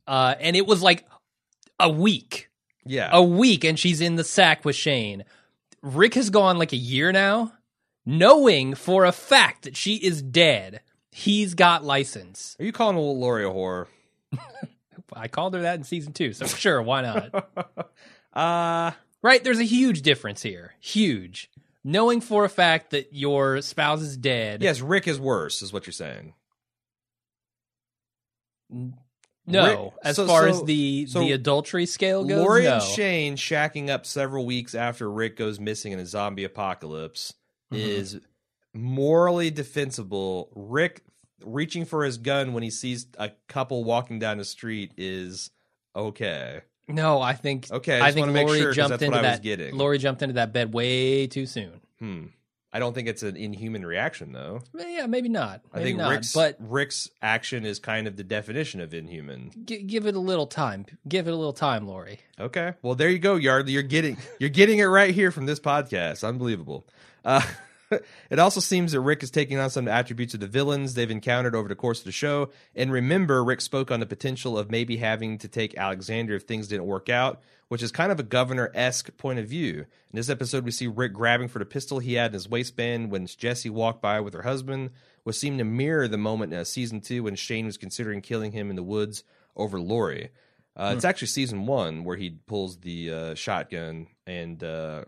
[0.07, 1.07] Uh, and it was like
[1.81, 2.49] a week.
[2.85, 3.09] yeah.
[3.13, 5.25] A week, and she's in the sack with Shane.
[5.83, 7.53] Rick has gone like a year now,
[8.07, 10.81] knowing for a fact that she is dead.
[11.13, 12.57] He's got license.
[12.59, 13.87] Are you calling Lori a whore?
[15.13, 17.91] I called her that in season two, so sure, why not?
[18.33, 19.43] Uh Right?
[19.43, 20.75] There's a huge difference here.
[20.79, 21.51] Huge.
[21.83, 24.63] Knowing for a fact that your spouse is dead.
[24.63, 26.35] yes, Rick is worse, is what you're saying.
[28.71, 29.95] No.
[30.05, 32.75] As so- far so- as the so the adultery scale goes, Lori no.
[32.75, 37.33] and Shane shacking up several weeks after Rick goes missing in a zombie apocalypse
[37.73, 37.79] Mhm.
[37.79, 38.21] is
[38.75, 40.51] morally defensible.
[40.55, 41.03] Rick
[41.45, 45.51] reaching for his gun when he sees a couple walking down the street is
[45.97, 46.61] okay.
[46.87, 49.43] No, I think Okay, I I think Lori sure, jumped into what I was that.
[49.43, 49.77] getting.
[49.77, 51.81] Lori jumped into that bed way too soon.
[51.99, 52.27] Hmm.
[52.73, 54.63] I don't think it's an inhuman reaction though.
[54.75, 55.63] Yeah, maybe not.
[55.73, 56.11] I think not.
[56.11, 59.51] Rick's but Rick's action is kind of the definition of inhuman.
[59.65, 60.85] gi- give it a little time.
[61.09, 62.21] Give it a little time, Lori.
[62.39, 62.75] Okay.
[62.83, 63.73] Well, there you go, Yardley.
[63.73, 66.27] You're getting you're getting it right here from this podcast.
[66.27, 66.87] Unbelievable.
[67.25, 67.41] Uh,
[68.31, 71.55] it also seems that Rick is taking on some attributes of the villains they've encountered
[71.55, 72.51] over the course of the show.
[72.75, 76.69] And remember, Rick spoke on the potential of maybe having to take Alexander if things
[76.69, 79.81] didn't work out, which is kind of a governor esque point of view.
[79.81, 83.11] In this episode, we see Rick grabbing for the pistol he had in his waistband
[83.11, 84.91] when Jesse walked by with her husband,
[85.25, 88.71] which seemed to mirror the moment in season two when Shane was considering killing him
[88.71, 89.25] in the woods
[89.57, 90.31] over Lori.
[90.77, 95.05] Uh, It's actually season one where he pulls the uh, shotgun and uh,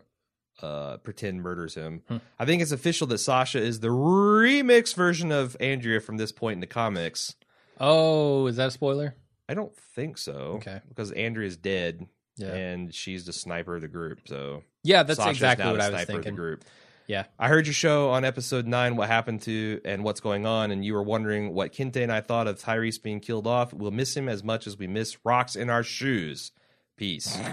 [0.63, 2.03] uh, pretend murders him.
[2.39, 6.55] I think it's official that Sasha is the remix version of Andrea from this point
[6.55, 7.35] in the comics.
[7.79, 9.15] Oh, is that a spoiler?
[9.49, 10.33] I don't think so.
[10.57, 10.81] Okay.
[10.89, 12.07] Because Andrea's dead
[12.37, 12.53] Yeah.
[12.55, 14.21] and she's the sniper of the group.
[14.27, 16.35] So Yeah, that's Sasha's exactly what I was sniper of the thinking.
[16.37, 16.65] group.
[17.07, 17.25] Yeah.
[17.39, 20.85] I heard your show on episode nine, what happened to and what's going on, and
[20.85, 23.73] you were wondering what Kinte and I thought of Tyrese being killed off.
[23.73, 26.53] We'll miss him as much as we miss rocks in our shoes.
[26.97, 27.37] Peace.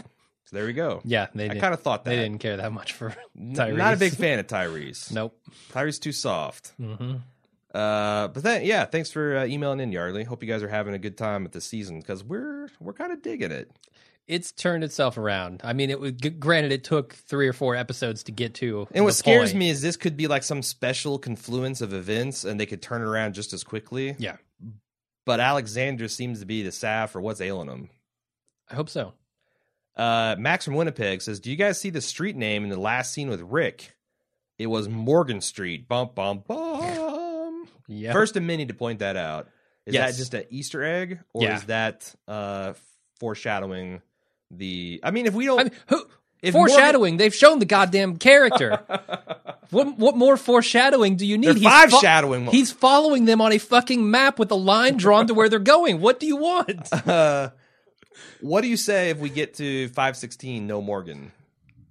[0.49, 1.02] so there we go.
[1.06, 2.10] Yeah, they I kind of thought that.
[2.10, 3.78] they didn't care that much for Tyrese.
[3.78, 5.11] Not a big fan of Tyrese.
[5.11, 5.40] Nope.
[5.72, 6.74] Tyrese too soft.
[6.78, 7.15] hmm
[7.74, 10.24] Uh, but then, yeah, thanks for uh, emailing in, Yardley.
[10.24, 13.11] Hope you guys are having a good time at the season because we're we're kind
[13.11, 13.69] of digging it.
[14.28, 15.61] It's turned itself around.
[15.64, 18.86] I mean, it was g- granted it took three or four episodes to get to.
[18.91, 19.60] And what scares point.
[19.60, 23.02] me is this could be like some special confluence of events, and they could turn
[23.02, 24.15] it around just as quickly.
[24.19, 24.36] Yeah,
[25.26, 27.90] But Alexander seems to be the staff or what's ailing him.
[28.69, 29.14] I hope so.
[29.98, 33.11] Uh, Max from Winnipeg says, "Do you guys see the street name in the last
[33.14, 33.95] scene with Rick?
[34.60, 35.88] It was Morgan Street.
[35.88, 37.68] Bum bum bum.
[37.88, 38.14] Yeah.
[38.14, 39.48] First and many to point that out.
[39.86, 40.11] Is Yes.
[40.11, 41.56] that just an Easter egg, or Yeah.
[41.57, 42.74] is that uh
[43.19, 44.02] foreshadowing
[44.52, 44.99] the?
[45.03, 46.06] I mean, if we don't, I mean, who,
[46.41, 47.18] if foreshadowing.
[47.18, 48.80] They've shown the goddamn character.
[49.72, 51.48] what what more foreshadowing do you need?
[51.56, 52.45] They're five fo- shadowing.
[52.48, 56.02] He's following them on a fucking map with a line drawn to where they're going.
[56.02, 56.88] What do you want?
[57.07, 57.49] Uh,
[58.41, 60.68] what do you say if we get to five sixteen?
[60.68, 61.31] No Morgan.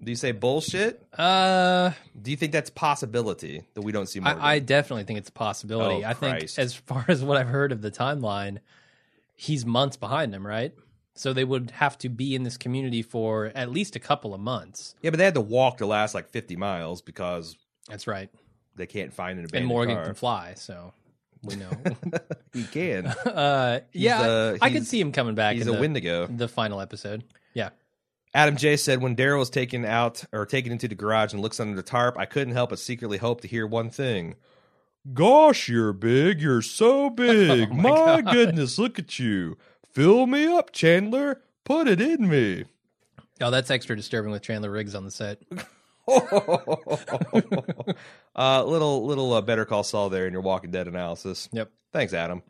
[0.03, 1.03] Do you say bullshit?
[1.19, 1.90] Uh,
[2.20, 4.40] Do you think that's possibility that we don't see Morgan?
[4.43, 6.05] I, I definitely think it's a possibility.
[6.05, 8.59] Oh, I think as far as what I've heard of the timeline,
[9.35, 10.74] he's months behind him, right?
[11.15, 14.40] So they would have to be in this community for at least a couple of
[14.40, 14.94] months.
[15.01, 17.57] yeah, but they had to walk the last like fifty miles because
[17.89, 18.28] That's right.
[18.77, 20.05] they can't find an abandoned And Morgan car.
[20.05, 20.93] can fly, so
[21.42, 21.70] we know.
[22.52, 23.06] he can.
[23.26, 25.54] uh, yeah, uh, I could see him coming back.
[25.54, 26.26] He's in a the, Wendigo.
[26.26, 27.24] the final episode.
[27.54, 27.70] Yeah.
[28.34, 31.58] Adam J said when Daryl was taken out or taken into the garage and looks
[31.58, 34.34] under the tarp, I couldn't help but secretly hope to hear one thing.
[35.14, 36.40] Gosh, you're big.
[36.40, 37.70] You're so big.
[37.70, 39.56] Oh my my goodness, look at you.
[39.92, 41.40] Fill me up, Chandler.
[41.64, 42.64] Put it in me.
[43.40, 45.42] Oh, that's extra disturbing with Chandler Riggs on the set.
[48.37, 51.49] uh, little little uh, Better Call Saul there in your Walking Dead analysis.
[51.53, 51.70] Yep.
[51.93, 52.43] Thanks, Adam.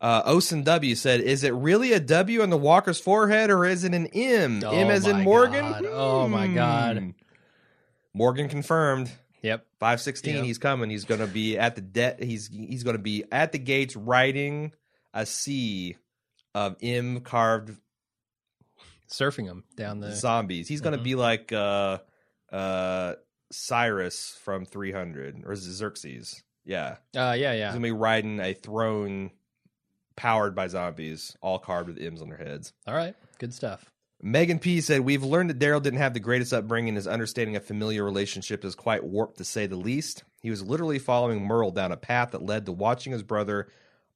[0.00, 3.84] Uh, Osen W said, "Is it really a W on the Walker's forehead, or is
[3.84, 4.62] it an M?
[4.64, 5.64] Oh M as in Morgan?
[5.70, 5.86] God.
[5.86, 6.98] Oh my God.
[6.98, 7.10] Hmm.
[8.14, 9.10] Morgan confirmed.
[9.42, 9.66] Yep.
[9.78, 10.36] Five sixteen.
[10.36, 10.44] Yep.
[10.44, 10.90] He's coming.
[10.90, 13.96] He's going to be at the de- He's he's going to be at the gates,
[13.96, 14.72] writing
[15.12, 15.96] a C
[16.54, 17.76] of M carved
[19.10, 20.14] Surfing him down the.
[20.14, 20.68] zombies.
[20.68, 21.04] He's going to Mhm.
[21.04, 21.98] be like uh,
[22.52, 23.14] uh,
[23.50, 26.42] Cyrus from three hundred or is it Xerxes?
[26.64, 26.96] Yeah.
[27.16, 27.68] Uh, yeah, He's yeah.
[27.68, 29.30] gonna be riding a throne
[30.16, 32.72] powered by zombies, all carved with M's on their heads.
[32.86, 33.14] All right.
[33.38, 33.90] Good stuff.
[34.22, 36.94] Megan P said, We've learned that Daryl didn't have the greatest upbringing.
[36.94, 40.24] His understanding of familiar relationships is quite warped to say the least.
[40.42, 43.68] He was literally following Merle down a path that led to watching his brother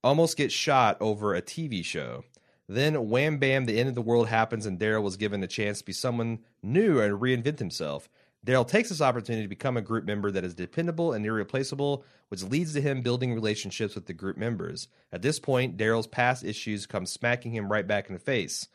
[0.03, 2.25] almost get shot over a TV show.
[2.69, 5.79] Then, wham bam, the end of the world happens, and Daryl was given a chance
[5.79, 8.09] to be someone new and reinvent himself.
[8.45, 12.43] Daryl takes this opportunity to become a group member that is dependable and irreplaceable, which
[12.43, 14.89] leads to him building relationships with the group members.
[15.11, 18.69] At this point, Daryl's past issues come smacking him right back in the face.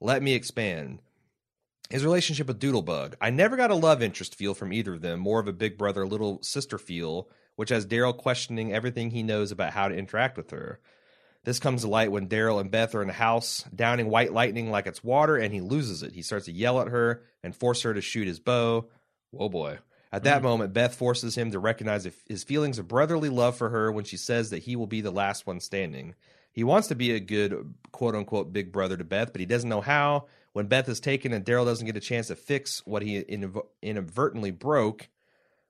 [0.00, 1.00] Let me expand.
[1.90, 3.14] His relationship with Doodlebug.
[3.20, 5.76] I never got a love interest feel from either of them, more of a big
[5.76, 10.36] brother, little sister feel, which has Daryl questioning everything he knows about how to interact
[10.36, 10.78] with her.
[11.44, 14.70] This comes to light when Daryl and Beth are in the house, downing white lightning
[14.70, 16.12] like it's water, and he loses it.
[16.12, 18.88] He starts to yell at her and force her to shoot his bow.
[19.36, 19.78] Whoa, boy.
[20.12, 23.92] At that moment, Beth forces him to recognize his feelings of brotherly love for her
[23.92, 26.14] when she says that he will be the last one standing.
[26.52, 29.68] He wants to be a good quote unquote big brother to Beth, but he doesn't
[29.68, 30.26] know how.
[30.54, 33.18] When Beth is taken and Daryl doesn't get a chance to fix what he
[33.82, 35.08] inadvertently broke,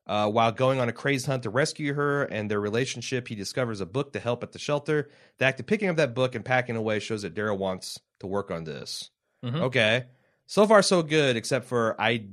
[0.06, 3.80] uh, while going on a crazed hunt to rescue her and their relationship, he discovers
[3.80, 5.10] a book to help at the shelter.
[5.38, 8.28] The act of picking up that book and packing away shows that Daryl wants to
[8.28, 9.10] work on this.
[9.44, 9.62] Mhm.
[9.62, 10.04] Okay,
[10.46, 12.26] so far so good, except for I,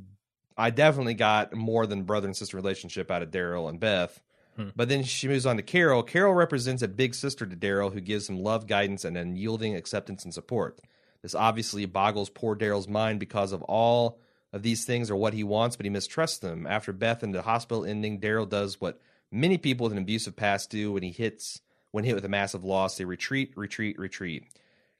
[0.57, 4.21] I definitely got more than brother and sister relationship out of Daryl and Beth.
[4.55, 4.69] Hmm.
[4.75, 6.03] But then she moves on to Carol.
[6.03, 10.23] Carol represents a big sister to Daryl who gives him love, guidance, and unyielding acceptance
[10.23, 10.79] and support.
[11.21, 14.19] This obviously boggles poor Daryl's mind because of all
[14.51, 16.67] of these things are what he wants, but he mistrusts them.
[16.67, 18.99] After Beth and the hospital ending, Daryl does what
[19.31, 21.61] many people with an abusive past do when he hits
[21.91, 22.97] when hit with a massive loss.
[22.97, 24.45] They retreat, retreat, retreat.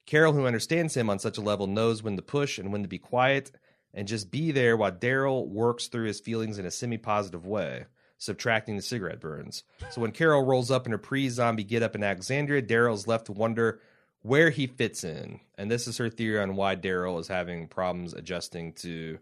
[0.06, 2.88] Carol, who understands him on such a level, knows when to push and when to
[2.88, 3.50] be quiet
[3.94, 7.86] and just be there while Daryl works through his feelings in a semi positive way,
[8.18, 9.62] subtracting the cigarette burns.
[9.90, 13.26] So when Carol rolls up in her pre zombie get up in Alexandria, Daryl's left
[13.26, 13.80] to wonder
[14.22, 15.40] where he fits in.
[15.56, 19.18] And this is her theory on why Daryl is having problems adjusting to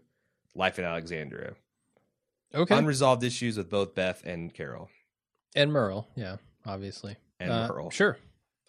[0.55, 1.53] life in Alexandria.
[2.55, 2.77] Okay.
[2.77, 4.89] Unresolved issues with both Beth and Carol
[5.55, 6.07] and Merle.
[6.15, 7.15] Yeah, obviously.
[7.39, 7.89] and Uh, Merle.
[7.89, 8.17] Sure.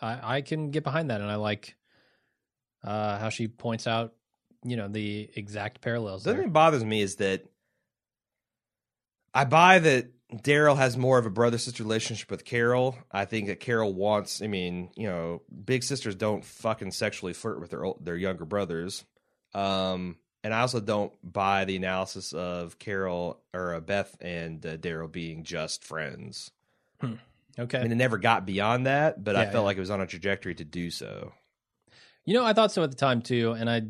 [0.01, 1.21] I, I can get behind that.
[1.21, 1.77] And I like
[2.83, 4.13] uh, how she points out
[4.65, 6.25] you know the exact parallels.
[6.25, 6.39] The There.
[6.39, 7.45] thing that bothers me is that
[9.33, 12.97] I buy that Daryl has more of a brother sister relationship with Carol.
[13.13, 14.43] I think that Carol wants.
[14.43, 19.05] I mean, you know, big sisters don't fucking sexually flirt with their their younger brothers.
[19.55, 24.77] Um, and I also don't buy the analysis of Carol or uh, Beth and uh,
[24.77, 26.51] Daryl being just friends.
[27.59, 27.79] Okay.
[27.79, 29.61] I mean, it never got beyond that, but I felt yeah.
[29.61, 31.33] like it was on a trajectory to do so.
[32.25, 33.83] You know, I thought so at the time too, and I,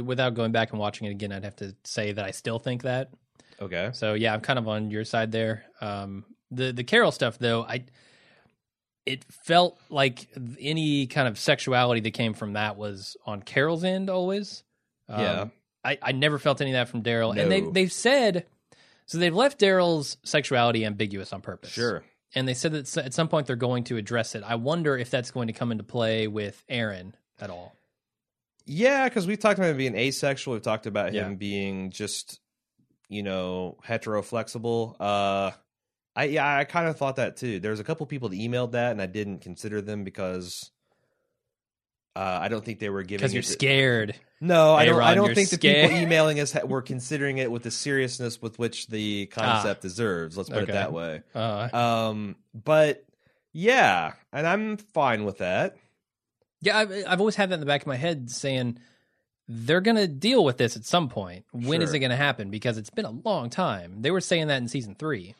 [0.00, 2.82] without going back and watching it again, I'd have to say that I still think
[2.82, 3.10] that.
[3.60, 3.90] Okay.
[3.92, 5.64] So yeah, I'm kind of on your side there.
[5.80, 7.84] Um, the the Carol stuff though, I,
[9.06, 10.28] it felt like
[10.60, 14.62] any kind of sexuality that came from that was on Carol's end always.
[15.08, 15.44] Um, Yeah.
[15.84, 18.46] I, I never felt any of that from Daryl, and they they've said
[19.06, 21.70] so they've left Daryl's sexuality ambiguous on purpose.
[21.72, 22.04] Sure.
[22.36, 24.44] and they said that at some point they're going to address it.
[24.46, 27.74] I wonder if that's going to come into play with Aaron at all.
[28.66, 30.54] Yeah, because we've talked about him being asexual.
[30.54, 32.40] We've talked about him being just,
[33.08, 34.96] you know, heteroflexible.
[35.00, 35.50] Uh,
[36.14, 37.58] I yeah, I kind of thought that too.
[37.60, 40.70] There's a couple people that emailed that, and I didn't consider them because
[42.14, 43.18] uh, I don't think they were giving.
[43.20, 44.14] Because you're the- scared.
[44.40, 45.00] No, I don't.
[45.00, 48.58] I don't think the people emailing us ha- were considering it with the seriousness with
[48.58, 50.36] which the concept deserves.
[50.36, 50.62] Let's put Ah.
[50.62, 50.72] Okay.
[50.72, 51.22] it that way.
[51.32, 53.04] Uh, Um, but
[53.52, 55.76] yeah, and I'm fine with that.
[56.62, 58.78] Yeah, I've, I've always had that in the back of my head saying
[59.48, 61.44] they're going to deal with this at some point.
[61.52, 61.96] When is Sure.
[61.96, 62.48] it going to happen?
[62.50, 64.00] Because it's been a long time.
[64.00, 65.34] They were saying that in season three.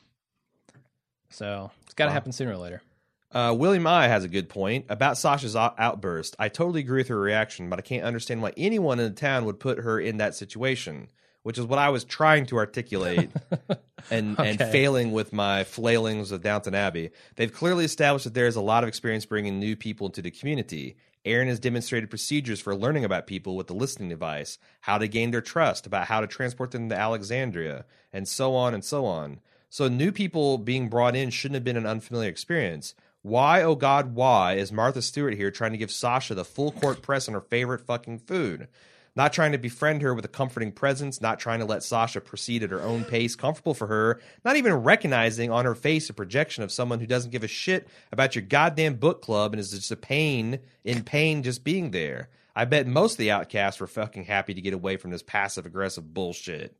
[1.30, 2.14] So it's got to Wow.
[2.14, 2.82] happen sooner or later.
[3.30, 6.36] Uh, William I has a good point about Sasha's out- outburst.
[6.38, 9.46] I totally agree with her reaction, but I can't understand why anyone in the town
[9.46, 11.08] would put her in that situation,
[11.42, 13.30] which is what I was trying to articulate
[14.10, 17.10] and, and failing with my flailings of Downton Abbey.
[17.36, 20.30] They've clearly established that there is a lot of experience bringing new people into the
[20.30, 20.96] community.
[21.24, 25.30] Aaron has demonstrated procedures for learning about people with the listening device, how to gain
[25.30, 29.40] their trust, about how to transport them to Alexandria, and so on and so on.
[29.70, 32.94] So new people being brought in shouldn't have been an unfamiliar experience.
[33.22, 37.02] Why, oh God, why is Martha Stewart here trying to give Sasha the full court
[37.02, 38.66] press on her favorite fucking food?
[39.14, 42.62] Not trying to befriend her with a comforting presence, not trying to let Sasha proceed
[42.62, 46.64] at her own pace, comfortable for her, not even recognizing on her face a projection
[46.64, 49.90] of someone who doesn't give a shit about your goddamn book club and is just
[49.90, 52.30] a pain in pain just being there.
[52.56, 55.66] I bet most of the outcasts were fucking happy to get away from this passive
[55.66, 56.74] aggressive bullshit.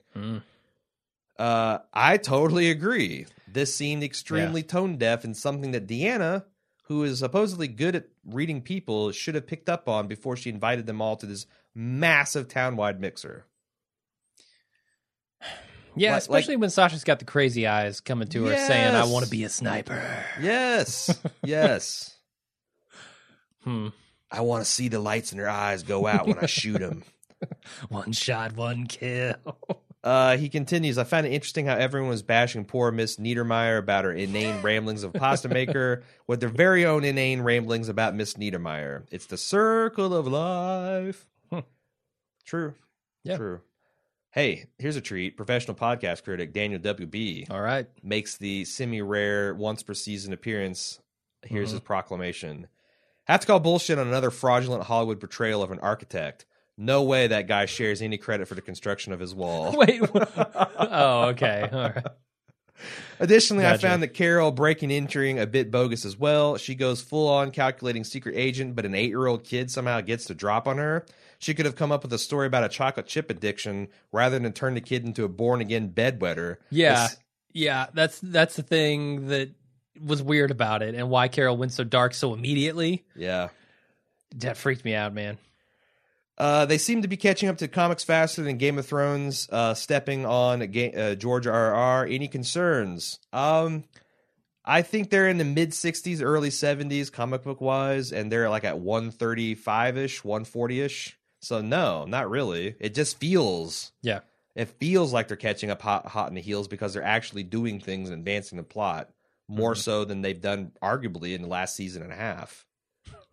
[1.39, 3.27] Uh, I totally agree.
[3.49, 6.45] This seemed extremely tone deaf and something that Deanna,
[6.85, 10.87] who is supposedly good at reading people, should have picked up on before she invited
[10.87, 13.47] them all to this massive townwide mixer.
[15.94, 19.24] Yeah, Like- especially when Sasha's got the crazy eyes coming to her saying, I want
[19.27, 20.03] to be a sniper.
[20.40, 22.16] Yes, yes.
[23.62, 23.89] Hmm.
[24.31, 27.05] I want to see the lights in her eyes go out when I shoot them.
[27.90, 29.35] One shot, one kill.
[30.05, 30.99] Uh, he continues.
[30.99, 35.05] I found it interesting how everyone was bashing poor Miss Neudermeyer about her inane ramblings
[35.05, 39.05] of pasta maker, with their very own inane ramblings about Miss Neudermeyer.
[39.12, 41.24] It's the circle of life.
[42.44, 42.74] True.
[43.24, 43.36] Yeah.
[43.36, 43.60] True.
[44.31, 45.36] Hey, here's a treat.
[45.36, 47.86] Professional podcast critic Daniel WB All right.
[48.02, 51.01] makes the semi-rare once per season appearance.
[51.43, 51.74] Here's Mm-hmm.
[51.77, 52.66] his proclamation.
[53.24, 56.47] Have to call bullshit on another fraudulent Hollywood portrayal of an architect.
[56.78, 59.73] No way that guy shares any credit for the construction of his wall.
[59.77, 60.01] Wait.
[60.14, 61.69] oh, okay.
[61.70, 62.06] All right.
[63.20, 66.56] Additionally, I found that Carol breaking entering a bit bogus as well.
[66.56, 70.24] She goes full on calculating secret agent, but an eight year old kid somehow gets
[70.27, 71.05] to drop on her.
[71.43, 74.52] She could have come up with a story about a chocolate chip addiction rather than
[74.52, 76.59] turn the kid into a born again bedwetter.
[76.70, 76.93] Yeah.
[76.93, 77.16] It's-
[77.52, 79.51] Yeah, that's that's the thing that
[80.01, 83.05] was weird about it and why Carol went so dark so immediately.
[83.16, 83.48] yeah.
[84.36, 85.36] That freaked me out, man.
[86.39, 89.74] Uh, they seem to be catching up to comics faster than Game of Thrones, uh,
[89.74, 91.52] stepping on uh, George R.
[91.52, 91.74] R.
[91.74, 92.06] R.
[92.06, 93.19] Any concerns?
[93.35, 93.85] Um,
[94.64, 98.64] I think they're in the mid 60s, early 70s, comic book wise, and they're like
[98.64, 101.19] at 135 ish, 140 ish.
[101.43, 102.77] So, no, not really.
[102.81, 103.93] It just feels.
[104.01, 104.20] Yeah.
[104.55, 107.81] It feels like they're catching up hot, hot in the heels because they're actually doing
[107.81, 109.10] things and advancing the plot
[109.48, 109.81] more mm-hmm.
[109.81, 112.66] so than they've done, arguably, in the last season and a half.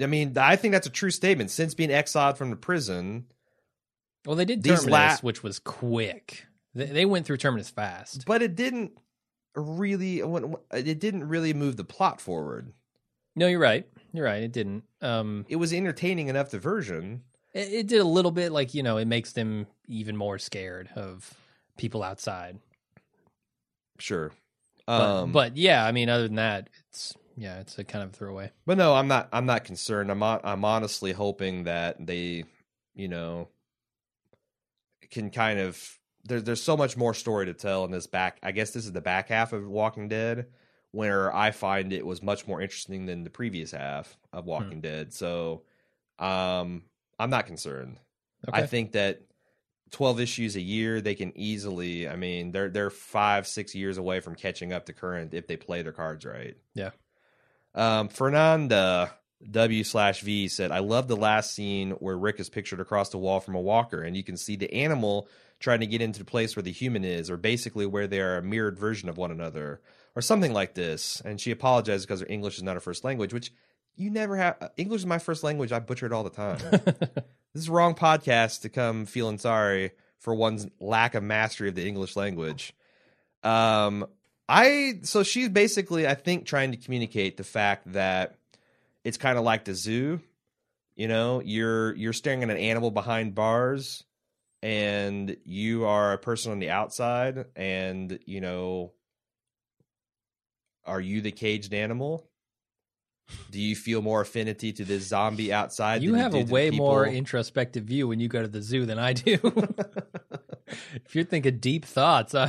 [0.00, 1.50] I mean, I think that's a true statement.
[1.50, 3.26] Since being exiled from the prison,
[4.26, 6.46] Well, they did Terminus, la- which was quick.
[6.74, 8.24] They, they went through Terminus fast.
[8.26, 8.92] but it didn't
[9.54, 10.20] really.
[10.72, 12.72] It didn't really move the plot forward.
[13.36, 13.88] No, you're right.
[14.14, 14.42] You're right.
[14.42, 14.84] It didn't.
[15.02, 17.22] Um, It was entertaining enough diversion.
[17.52, 20.88] it, it did a little bit like you know, it makes them even more scared
[20.96, 21.34] of
[21.76, 22.60] people outside.
[23.98, 24.32] Sure,
[24.86, 28.12] But, um, but yeah, I mean, other than that, it's yeah, it's a kind of
[28.12, 28.50] throwaway.
[28.66, 29.28] but no, I'm not.
[29.32, 30.10] I'm not concerned.
[30.10, 30.20] I'm.
[30.20, 32.44] hon- I'm honestly hoping that they,
[32.94, 33.48] you know,
[35.10, 38.38] can kind of there's there's so much more story to tell in this back.
[38.42, 40.46] I guess this is the back half of Walking Dead,
[40.94, 45.12] where I find it was much more interesting than the previous half of Walking Dead.
[45.12, 45.62] So,
[46.18, 46.82] um,
[47.18, 47.98] I'm not concerned.
[48.52, 49.22] I think that
[49.90, 52.08] 12 issues a year they can easily.
[52.08, 55.56] I mean, they're they're five six years away from catching up to current if they
[55.56, 56.56] play their cards right.
[56.74, 56.90] Yeah.
[57.74, 59.12] Um, Fernanda
[59.50, 63.18] W slash V said, I love the last scene where Rick is pictured across the
[63.18, 65.28] wall from a walker, and you can see the animal
[65.60, 68.38] trying to get into the place where the human is, or basically where they are
[68.38, 69.80] a mirrored version of one another,
[70.16, 71.20] or something like this.
[71.24, 73.52] And she apologized because her English is not her first language, which
[73.96, 74.70] you never have.
[74.76, 75.72] English is my first language.
[75.72, 76.58] I butcher it all the time.
[76.70, 77.22] this
[77.54, 81.86] is the wrong podcast to come feeling sorry for one's lack of mastery of the
[81.86, 82.74] English language.
[83.42, 84.06] Um,
[84.48, 88.38] I so she's basically, I think, trying to communicate the fact that
[89.04, 90.20] it's kind of like the zoo.
[90.96, 94.04] You know, you're you're staring at an animal behind bars,
[94.62, 98.92] and you are a person on the outside, and you know,
[100.86, 102.28] are you the caged animal?
[103.50, 106.02] Do you feel more affinity to this zombie outside?
[106.02, 108.98] you have do a way more introspective view when you go to the zoo than
[108.98, 109.38] I do.
[110.66, 112.44] if you're thinking deep thoughts, I,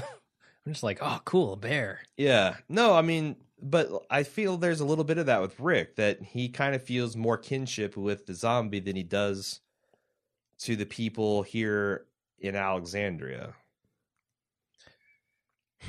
[0.66, 2.02] I'm just like, oh, cool, a bear.
[2.18, 2.56] Yeah.
[2.68, 6.22] No, I mean, but I feel there's a little bit of that with Rick that
[6.22, 9.62] he kind of feels more kinship with the zombie than he does
[10.60, 12.06] to the people here
[12.40, 13.54] in Alexandria.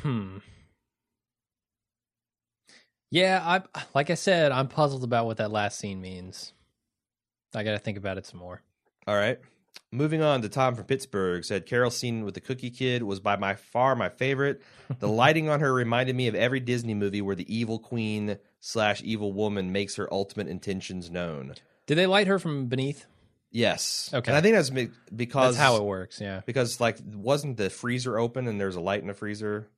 [0.03, 0.39] Hmm.
[3.11, 3.63] Yeah, I
[3.95, 6.53] like I said, I'm puzzled about what that last scene means.
[7.55, 8.63] I got to think about it some more.
[9.07, 9.39] All right.
[9.93, 13.37] Moving on to Tom from Pittsburgh said Carol's scene with the Cookie Kid was by
[13.37, 14.61] my far my favorite.
[14.99, 19.01] The lighting on her reminded me of every Disney movie where the evil queen slash
[19.03, 21.55] evil woman makes her ultimate intentions known.
[21.87, 23.07] Did they light her from beneath?
[23.53, 24.11] Yes.
[24.13, 24.31] Okay.
[24.31, 24.71] And I think that's
[25.15, 26.21] because That's how it works.
[26.21, 26.41] Yeah.
[26.45, 29.69] because like wasn't the freezer open and there's a light in the freezer?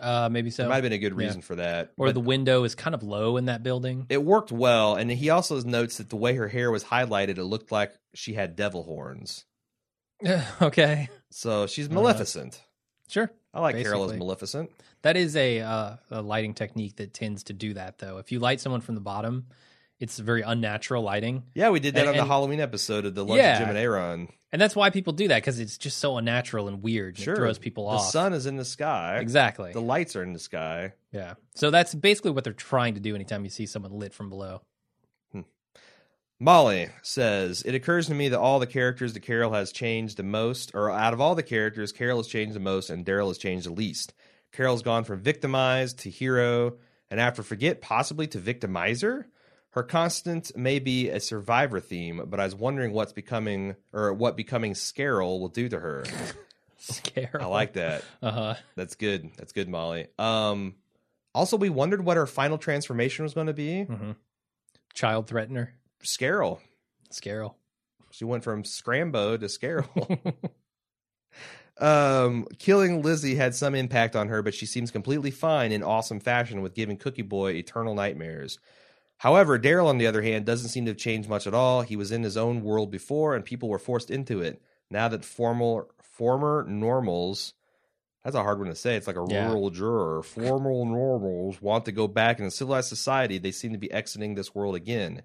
[0.00, 0.62] Uh, maybe so.
[0.64, 1.26] There might have been a good Yeah.
[1.26, 1.92] reason for that.
[1.96, 4.06] or But the window is kind of low in that building.
[4.08, 7.44] it worked well, and he also notes that the way her hair was highlighted, it
[7.44, 9.44] looked like she had devil horns.
[10.62, 11.08] okay.
[11.30, 12.60] So she's Maleficent.
[13.08, 13.30] Sure.
[13.52, 14.18] I like Carol as.
[14.18, 14.70] Maleficent.
[15.02, 18.18] That is a uh, a lighting technique that tends to do that though.
[18.18, 19.46] If you light someone from the bottom,
[20.00, 21.44] it's very unnatural lighting.
[21.54, 23.52] Yeah, we did that And- on the Halloween episode of the Lunch Yeah.
[23.54, 24.28] of Jim and Aaron.
[24.54, 27.16] And that's why people do that because it's just so unnatural and weird.
[27.16, 28.02] and Sure, It throws people the off.
[28.04, 29.18] The sun is in the sky.
[29.20, 29.72] Exactly.
[29.72, 30.92] The lights are in the sky.
[31.10, 31.34] yeah.
[31.56, 34.62] So that's basically what they're trying to do anytime you see someone lit from below.
[35.32, 35.40] Hmm.
[36.38, 40.22] Molly says, It occurs to me that all the characters that Carol has changed the
[40.22, 43.38] most, or out of all the characters, Carol has changed the most and Daryl has
[43.38, 44.14] changed the least.
[44.52, 46.76] Carol's gone from victimized to hero,
[47.10, 49.24] and after forget, possibly to victimizer.
[49.74, 54.36] Her constant may be a survivor theme, but I was wondering what's becoming, or what
[54.36, 56.04] becoming Scarol will do to her.
[56.78, 57.40] Scare.
[57.40, 58.04] I like that.
[58.22, 58.54] Uh huh.
[58.76, 59.32] That's good.
[59.36, 60.06] That's good, Molly.
[60.16, 60.76] Um,
[61.34, 63.82] also, we wondered what her final transformation was going to be.
[63.82, 64.12] hmm
[64.92, 65.70] Child threatener.
[66.04, 66.60] Scarol.
[67.10, 67.56] Scarel.
[68.12, 70.34] She went from Scrambo to Scarol.
[71.84, 76.20] um, killing Lizzie had some impact on her, but she seems completely fine in awesome
[76.20, 78.60] fashion with giving Cookie Boy eternal nightmares.
[79.18, 81.82] However, Daryl, on the other hand, doesn't seem to have changed much at all.
[81.82, 84.60] He was in his own world before, and people were forced into it.
[84.90, 87.54] Now that formal former normals
[88.24, 88.96] that's a hard one to say.
[88.96, 89.48] It's like a Yeah.
[89.48, 90.22] rural juror.
[90.22, 93.36] Formal normals want to go back in a civilized society.
[93.36, 95.22] They seem to be exiting this world again.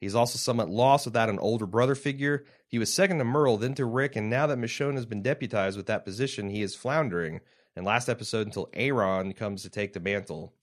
[0.00, 2.46] He's also somewhat lost without an older brother figure.
[2.66, 5.76] He was second to Merle, then to Rick, and now that Michonne has been deputized
[5.76, 7.40] with that position, he is floundering.
[7.76, 10.54] And last episode until Aaron comes to take the mantle.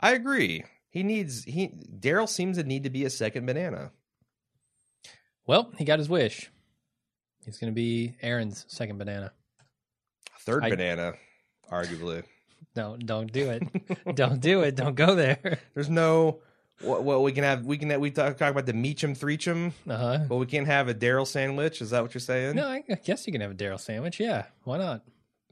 [0.00, 0.64] I agree.
[0.98, 3.92] He needs he Daryl seems to need to be a second banana.
[5.46, 6.50] Well, he got his wish.
[7.44, 9.32] He's going to be Aaron's second banana.
[10.40, 11.12] Third I- banana,
[11.70, 12.24] arguably.
[12.76, 14.14] No, don't do it.
[14.16, 14.74] don't do it.
[14.76, 15.58] Don't go there.
[15.74, 16.40] There's no
[16.80, 19.72] what, what we can have we can that we talk, talk about the Meacham Threecham,
[19.88, 20.18] Uh huh.
[20.28, 21.80] but we can't have a Daryl sandwich.
[21.80, 22.56] Is that what you're saying?
[22.56, 24.18] No, I I guess you can have a Daryl sandwich.
[24.20, 25.02] Yeah, why not?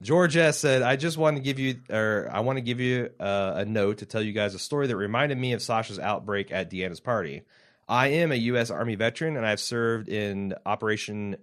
[0.02, 3.10] George S said, "I just want to give you, or I want to give you
[3.18, 6.52] uh, a note to tell you guys a story that reminded me of Sasha's outbreak
[6.52, 7.43] at Deanna's party.
[7.89, 8.70] I am a U.S.
[8.70, 11.36] Army veteran, and I've served in Operation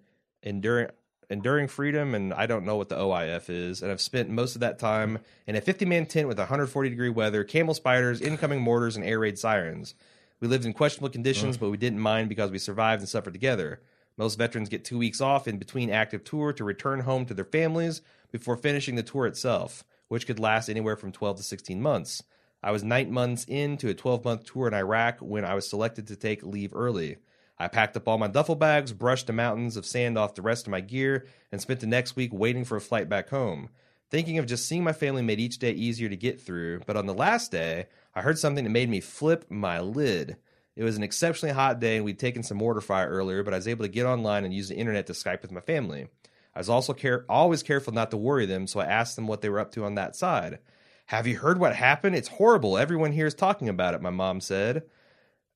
[0.44, 0.90] Enduring
[1.30, 4.62] Enduring Freedom, and I don't know what the OIF is, and I've spent most of
[4.62, 8.96] that time in a 50 man tent with 140 degree weather, camel spiders, incoming mortars,
[8.96, 9.96] and air raid sirens.
[10.40, 13.82] We lived in questionable conditions, but we didn't mind because we survived and suffered together."
[14.18, 17.46] Most veterans get two weeks off in between active tour to return home to their
[17.46, 22.22] families before finishing the tour itself, which could last anywhere from 12 to 16 months.
[22.62, 26.08] I was nine months into a 12 month tour in Iraq when I was selected
[26.08, 27.18] to take leave early.
[27.58, 30.68] I packed up all my duffel bags, brushed the mountains of sand off the rest
[30.68, 33.70] of my gear, and spent the next week waiting for a flight back home.
[34.10, 37.06] Thinking of just seeing my family made each day easier to get through, but on
[37.06, 40.38] the last day, I heard something that made me flip my lid.
[40.76, 43.58] It was an exceptionally hot day, and we'd taken some mortar fire earlier, but I
[43.58, 46.08] was able to get online and use the internet to Skype with my family.
[46.56, 49.42] I was also care- always careful not to worry them, so I asked them what
[49.42, 50.60] they were up to on that side.
[51.08, 52.16] Have you heard what happened?
[52.16, 52.78] It's horrible.
[52.78, 54.84] Everyone here is talking about it, my mom said.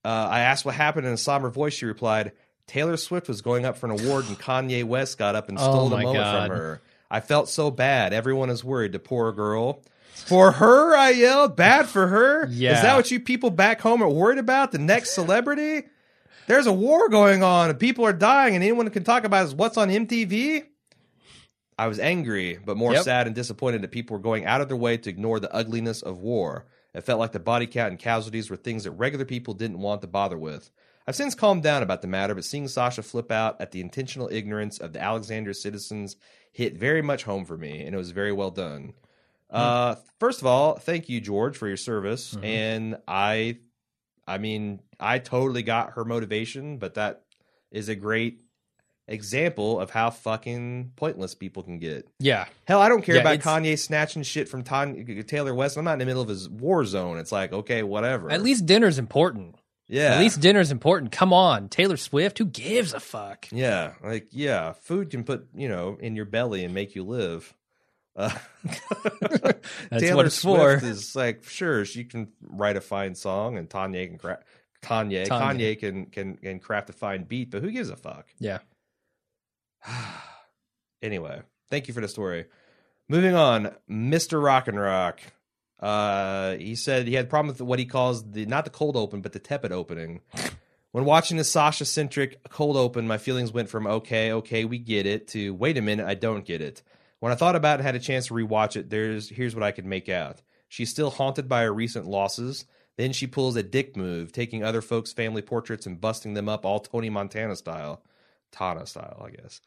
[0.06, 1.73] Uh, I asked what happened in a somber voice.
[1.73, 2.31] She replied,
[2.68, 5.61] Taylor Swift was going up for an award, and Kanye West got up and Oh
[5.61, 6.48] stole the moment God.
[6.48, 6.81] from her.
[7.10, 8.14] I felt so bad.
[8.14, 8.91] Everyone is worried.
[8.91, 9.81] The poor girl.
[10.26, 11.56] For her, I yelled.
[11.56, 12.48] Bad for her.
[12.76, 14.72] Is that what you people back home are worried about?
[14.72, 15.88] The next celebrity?
[16.48, 19.53] There's a war going on, and people are dying, and anyone can talk about is
[19.56, 20.64] what's on MTV.
[21.77, 23.03] I was angry, but more Yep.
[23.03, 26.02] sad and disappointed that people were going out of their way to ignore the ugliness
[26.02, 26.65] of war.
[26.94, 30.02] It felt like the body count and casualties were things that regular people didn't want
[30.02, 30.72] to bother with.
[31.06, 34.27] I've since calmed down about the matter, but seeing Sasha flip out at the intentional
[34.31, 36.15] ignorance of the Alexandria citizens
[36.52, 38.94] hit very much home for me, and it was very well done.
[39.49, 42.35] Uh, first of all, thank you, George, for your service.
[42.35, 42.43] Mhm.
[42.45, 43.57] And I,
[44.27, 47.23] I mean, I totally got her motivation, but that
[47.71, 48.41] is a great
[49.07, 52.07] example of how fucking pointless people can get.
[52.19, 52.45] Yeah.
[52.67, 55.77] Hell, I don't care Yeah, about Kanye snatching shit from Tanya, Taylor West.
[55.77, 57.17] I'm not in the middle of his war zone.
[57.17, 58.29] It's like, okay, whatever.
[58.29, 59.55] At least dinner's important.
[59.87, 60.15] yeah.
[60.15, 61.13] At least dinner's important.
[61.13, 62.37] Come on, Taylor Swift.
[62.39, 63.47] Who gives a fuck?
[63.51, 63.93] yeah.
[64.03, 67.53] Like, yeah, food can put, you know, in your belly and make you live.
[68.18, 68.31] Uh,
[69.89, 70.85] That's Taylor what it's Swift for.
[70.88, 74.44] is like, sure, she can write a fine song and Kanye can craft.
[74.81, 75.30] Kanye, Kanye.
[75.30, 78.27] Kanye can can can craft a fine beat, but who gives a fuck?
[78.39, 78.60] Yeah.
[81.02, 82.45] anyway, thank you for the story.
[83.07, 84.44] Moving on, Mr.
[84.44, 85.22] Rock and Rock.
[85.80, 88.98] Uh, he said he had a problem with what he calls the not the cold
[88.98, 90.22] open, but the tepid opening.
[90.94, 95.06] When watching the Sasha centric cold open, my feelings went from okay, okay, we get
[95.06, 96.81] it to wait a minute, I don't get it.
[97.19, 99.64] When I thought about it and had a chance to rewatch it, there's here's what
[99.64, 100.41] I could make out.
[100.69, 102.65] She's still haunted by her recent losses.
[102.98, 106.65] Then she pulls a dick move, taking other folks' family portraits and busting them up
[106.65, 108.02] all Tony Montana style.
[108.52, 109.61] Tana style, I guess.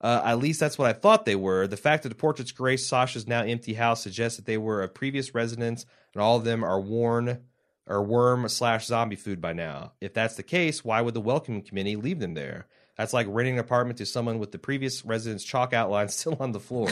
[0.00, 1.66] Uh, at least that's what I thought they were.
[1.66, 4.94] The fact that the portraits grace Sasha's now empty house suggests that they were of
[4.94, 7.40] previous residents, and all of them are worn
[7.86, 9.92] or worm slash zombie food by now.
[10.00, 12.66] If that's the case, why would the welcoming committee leave them there?
[12.96, 16.52] That's like renting an apartment to someone with the previous resident's chalk outline still on
[16.52, 16.90] the floor.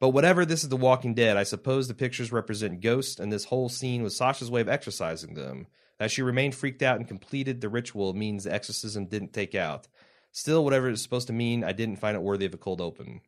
[0.00, 1.36] but whatever, this is The Walking Dead.
[1.36, 5.34] I suppose the pictures represent ghosts, and this whole scene was Sasha's way of exorcising
[5.34, 5.66] them.
[5.98, 9.86] That she remained freaked out and completed the ritual means the exorcism didn't take out.
[10.32, 13.20] Still, whatever it's supposed to mean, I didn't find it worthy of a cold open.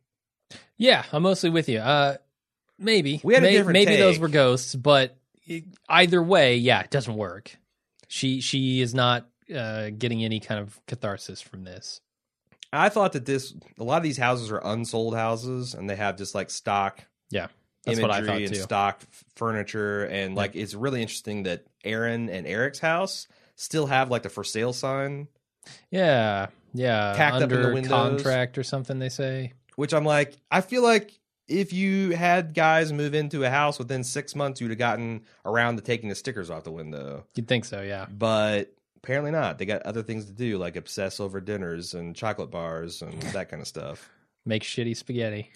[0.76, 1.78] Yeah, I'm mostly with you.
[1.78, 2.16] Uh,
[2.78, 5.16] maybe We had a May- different maybe those were ghosts, but
[5.46, 7.56] it- either way, yeah, it doesn't work.
[8.08, 12.00] She she is not uh, getting any kind of catharsis from this.
[12.72, 16.16] I thought that this a lot of these houses are unsold houses, and they have
[16.16, 17.46] just like stock Yeah,
[17.84, 18.60] that's what I thought and too.
[18.60, 19.00] stock
[19.36, 24.28] furniture, and like it's really interesting that Aaron and Eric's house still have like the
[24.28, 25.28] for sale sign,
[25.90, 27.90] Yeah, yeah, Tacked up in the windows.
[27.90, 28.98] contract or something.
[28.98, 29.52] They say.
[29.76, 31.12] which I'm like, I feel like
[31.46, 35.76] if you had guys move into a house within six months, you'd have gotten around
[35.76, 38.06] to taking the stickers off the window, You'd think so, yeah.
[38.10, 38.73] but
[39.04, 39.58] apparently not.
[39.58, 43.50] They got other things to do, like obsess over dinners and chocolate bars and that
[43.50, 44.08] kind of stuff.
[44.46, 45.52] Make shitty spaghetti.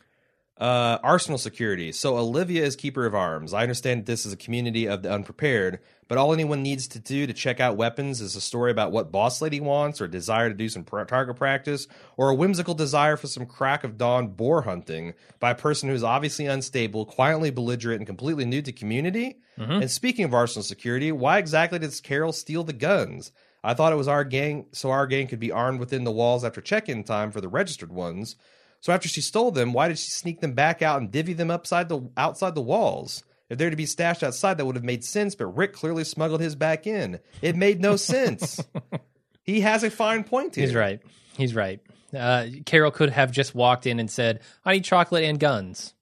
[0.58, 1.92] Uh, arsenal security.
[1.92, 3.54] So Olivia is keeper of arms.
[3.54, 5.78] I understand this is a community of the unprepared,
[6.08, 9.12] but all anyone needs to do to check out weapons is a story about what
[9.12, 11.86] boss lady wants, or desire to do some target practice,
[12.16, 15.94] or a whimsical desire for some crack of dawn boar hunting by a person who
[15.94, 19.36] is obviously unstable, quietly belligerent, and completely new to community.
[19.60, 19.82] Mhm.
[19.82, 23.30] And speaking of arsenal security, why exactly did Carol steal the guns?
[23.62, 26.44] I thought it was our gang, so our gang could be armed within the walls
[26.44, 28.34] after check-in time for the registered ones.
[28.80, 31.50] So after she stole them, why did she sneak them back out and divvy them
[31.50, 33.24] upside the outside the walls?
[33.50, 36.40] If they're to be stashed outside, that would have made sense, but Rick clearly smuggled
[36.40, 37.18] his back in.
[37.40, 38.60] It made no sense.
[39.42, 40.66] he has a fine point here.
[40.66, 41.00] He's right.
[41.36, 41.80] He's right.
[42.16, 45.94] Uh, Carol could have just walked in and said, "I need chocolate and guns."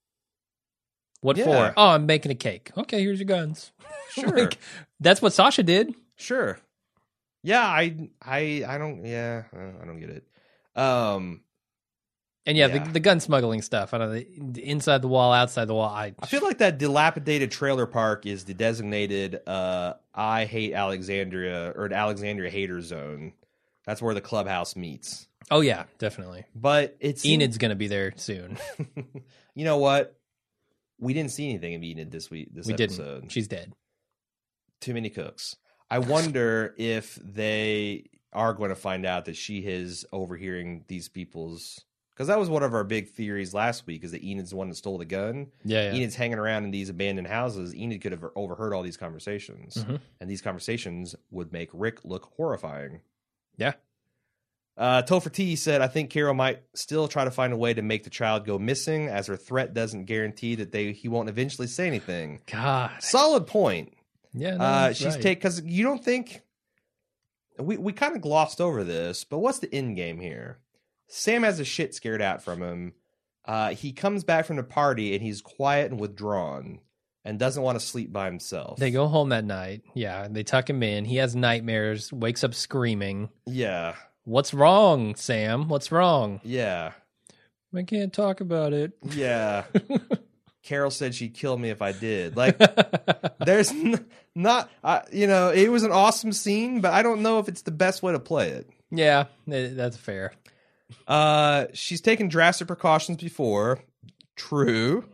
[1.20, 1.44] What Yeah.
[1.44, 1.74] for?
[1.76, 2.70] Oh, I'm making a cake.
[2.76, 3.72] Okay, here's your guns.
[4.10, 4.34] Sure.
[4.34, 4.56] Like,
[4.98, 5.94] that's what Sasha did.
[6.14, 6.58] Sure.
[7.42, 10.26] Yeah, I I I don't yeah, I don't get it.
[10.74, 11.42] Um
[12.46, 12.84] And yeah, Yeah.
[12.84, 13.92] The, the gun smuggling stuff.
[13.92, 15.88] I don't know, the inside the wall, outside the wall.
[15.88, 21.72] I, I feel like that dilapidated trailer park is the designated uh I hate Alexandria
[21.74, 23.32] or an Alexandria hater zone.
[23.84, 25.28] That's where the clubhouse meets.
[25.50, 26.44] oh yeah, definitely.
[26.54, 28.58] But it's Enid's gonna be there soon.
[29.54, 30.16] you know what?
[30.98, 33.14] We didn't see anything of Enid this week this we episode.
[33.20, 33.32] didn't.
[33.32, 33.72] She's dead.
[34.80, 35.56] Too many cooks.
[35.90, 41.84] I wonder if they are going to find out that she is overhearing these people's
[42.16, 44.70] because that was one of our big theories last week is that Enid's the one
[44.70, 45.48] that stole the gun.
[45.64, 45.96] Yeah, yeah.
[45.98, 47.74] Enid's hanging around in these abandoned houses.
[47.74, 50.00] Enid could have overheard all these conversations, Mhm.
[50.20, 53.00] and these conversations would make Rick look horrifying.
[53.58, 53.74] Yeah.
[54.78, 57.80] Uh, Topher T said, I think Carol might still try to find a way to
[57.82, 61.66] make the child go missing, as her threat doesn't guarantee that they he won't eventually
[61.66, 62.40] say anything.
[62.46, 62.90] God.
[63.00, 63.94] Solid point.
[64.34, 65.22] Yeah, no, Uh, she's right.
[65.22, 66.42] take because you don't think
[67.58, 70.58] we we kind of glossed over this, but what's the end game here?
[71.08, 72.92] Sam has the shit scared out from him.
[73.44, 76.80] Uh, he comes back from the party and he's quiet and withdrawn
[77.24, 78.78] and doesn't want to sleep by himself.
[78.78, 79.82] They go home that night.
[79.94, 81.04] Yeah, they tuck him in.
[81.04, 83.28] He has nightmares, wakes up screaming.
[83.46, 85.68] yeah, What's wrong, Sam?
[85.68, 86.40] What's wrong?
[86.42, 86.92] yeah,
[87.72, 88.92] I can't talk about it.
[89.02, 89.64] yeah.
[90.64, 92.36] Carol said she'd kill me if I did.
[92.36, 92.58] Like,
[93.38, 94.04] there's n-
[94.34, 97.62] not, I, you know, it was an awesome scene, but I don't know if it's
[97.62, 98.68] the best way to play it.
[98.90, 100.32] yeah, that's fair.
[101.06, 103.80] Uh, she's taken drastic precautions before.
[104.36, 105.04] True.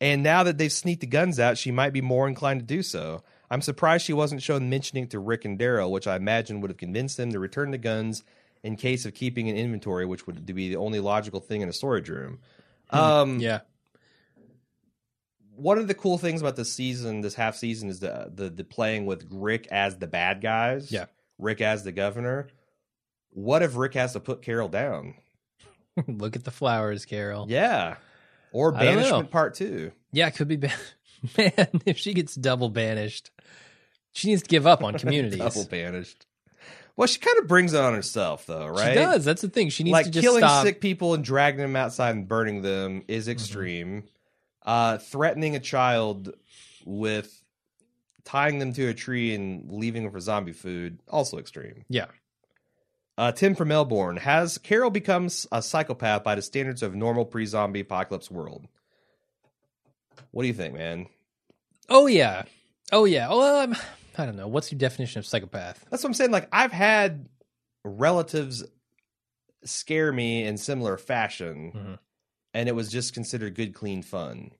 [0.00, 2.82] And now that they've sneaked the guns out, she might be more inclined to do
[2.82, 3.22] so.
[3.50, 6.70] I'm surprised she wasn't shown mentioning it to Rick and Daryl, which I imagine would
[6.70, 8.22] have convinced them to return the guns
[8.62, 11.72] in case of keeping an inventory, which would be the only logical thing in a
[11.72, 12.38] storage room.
[12.90, 13.60] Um, Yeah.
[15.56, 18.64] one of the cool things about this season, this half season, is the the, the
[18.64, 20.92] playing with Rick as the bad guys.
[20.92, 21.06] Yeah.
[21.38, 22.48] Rick as the governor.
[23.30, 25.14] What if Rick has to put Carol down?
[26.06, 27.46] Look at the flowers, Carol.
[27.48, 27.96] Yeah.
[28.52, 29.00] Or I don't know.
[29.00, 29.92] banishment part two.
[30.12, 30.72] Yeah, it could be ban-
[31.38, 31.80] man.
[31.86, 33.30] If she gets double banished,
[34.12, 35.38] she needs to give up on communities.
[35.38, 36.24] Double banished.
[36.96, 38.88] Well, she kind of brings it on herself, though, right?
[38.88, 39.24] She does.
[39.24, 39.68] That's the thing.
[39.70, 40.30] She needs like to just stop.
[40.32, 40.64] killing stop.
[40.64, 43.32] sick people and dragging them outside and burning them is Mm-hmm.
[43.32, 44.04] extreme.
[44.66, 46.34] Uh, threatening a child
[46.84, 47.42] with
[48.24, 51.84] tying them to a tree and leaving them for zombie food also extreme.
[51.88, 52.06] Yeah.
[53.18, 57.80] Uh, Tim from Melbourne has Carol becomes a psychopath by the standards of normal pre-zombie
[57.80, 58.68] apocalypse world.
[60.30, 61.06] What do you think, man?
[61.88, 62.44] Oh yeah.
[62.92, 63.28] Oh yeah.
[63.28, 63.74] Well, I'm,
[64.16, 64.46] I don't know.
[64.46, 65.84] What's your definition of psychopath?
[65.90, 66.30] That's what I'm saying.
[66.30, 67.28] Like I've had
[67.84, 68.64] relatives
[69.64, 71.98] scare me in similar fashion, Mhm.
[72.54, 74.52] and it was just considered good, clean fun.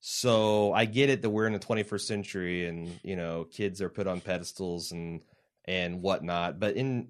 [0.00, 3.90] So I get it that we're in the 21st century, and you know, kids are
[3.90, 5.22] put on pedestals and
[5.66, 6.58] and whatnot.
[6.58, 7.08] But in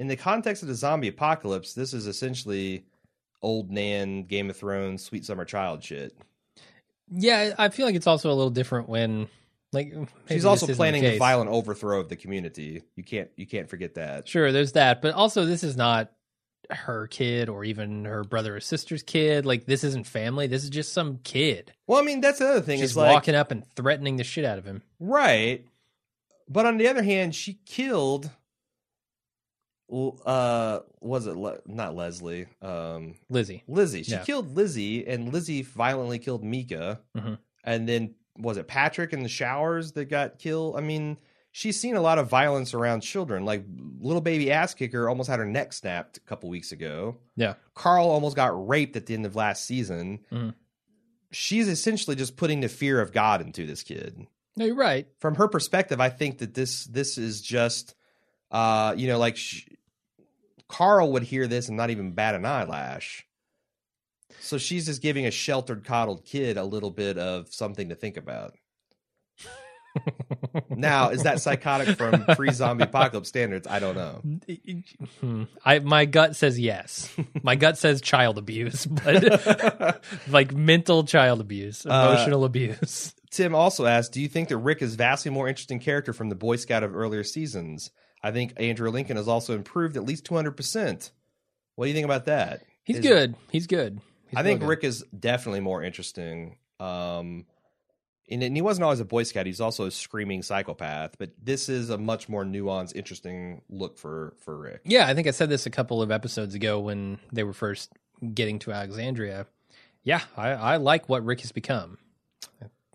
[0.00, 2.86] in the context of the zombie apocalypse, this is essentially
[3.42, 6.16] old Nan, Game of Thrones, Sweet Summer Child shit.
[7.12, 9.28] Yeah, I feel like it's also a little different when,
[9.74, 9.92] like,
[10.26, 12.82] She's also isn't the planning a violent overthrow of the community.
[12.96, 14.26] You can't you can't forget that.
[14.26, 16.10] Sure, there's that, but also this is not
[16.70, 19.44] her kid or even her brother or sister's kid.
[19.44, 20.46] Like, this isn't family.
[20.46, 21.74] This is just some kid.
[21.86, 22.80] Well, I mean, that's the other thing.
[22.80, 24.82] She's like, walking up and threatening the shit out of him.
[24.98, 25.66] Right.
[26.48, 28.30] But on the other hand, she killed
[29.90, 33.62] uh was it Le- not Leslie, um Lizzie.
[33.66, 34.02] Lizzie.
[34.04, 34.24] She Yeah.
[34.24, 37.00] killed Lizzie and Lizzie violently killed Mika.
[37.16, 37.38] Mhm.
[37.64, 40.76] And then was it Patrick in the showers that got killed?
[40.76, 41.18] I mean,
[41.52, 43.44] she's seen a lot of violence around children.
[43.44, 43.64] Like
[44.00, 47.18] little baby ass kicker almost had her neck snapped a couple weeks ago.
[47.36, 47.54] Yeah.
[47.74, 50.20] Carl almost got raped at the end of last season.
[50.32, 50.54] Mhm.
[51.32, 54.26] She's essentially just putting the fear of God into this kid
[54.56, 55.06] No, you're right.
[55.18, 57.94] from her perspective, I think that this this is just,
[58.50, 59.66] uh, you know, like sh-
[60.70, 63.26] Carl would hear this and not even bat an eyelash.
[64.38, 68.16] So she's just giving a sheltered, coddled kid a little bit of something to think
[68.16, 68.54] about.
[70.70, 73.66] now, is that psychotic from pre-zombie apocalypse standards?
[73.66, 74.22] I don't know.
[75.20, 75.42] Hmm.
[75.64, 77.12] I my gut says yes.
[77.42, 83.12] My gut says child abuse, but like mental child abuse, Uh, emotional abuse.
[83.32, 86.36] Tim also asked, "Do you think that Rick is vastly more interesting character from the
[86.36, 87.90] Boy Scout of earlier seasons?
[88.22, 91.10] I think Andrew Lincoln has also improved at least two hundred percent.
[91.76, 92.62] What do you think about that?
[92.84, 93.34] He's Is- good.
[93.50, 94.00] He's good.
[94.28, 94.68] He's I think good.
[94.68, 96.58] Rick is definitely more interesting.
[96.78, 97.46] Um,
[98.30, 101.16] and, and he wasn't always a Boy Scout; he's also a screaming psychopath.
[101.18, 104.82] But this is a much more nuanced, interesting look for for Rick.
[104.84, 107.92] Yeah, I think I said this a couple of episodes ago when they were first
[108.34, 109.46] getting to Alexandria.
[110.02, 111.98] Yeah, I, I like what Rick has become.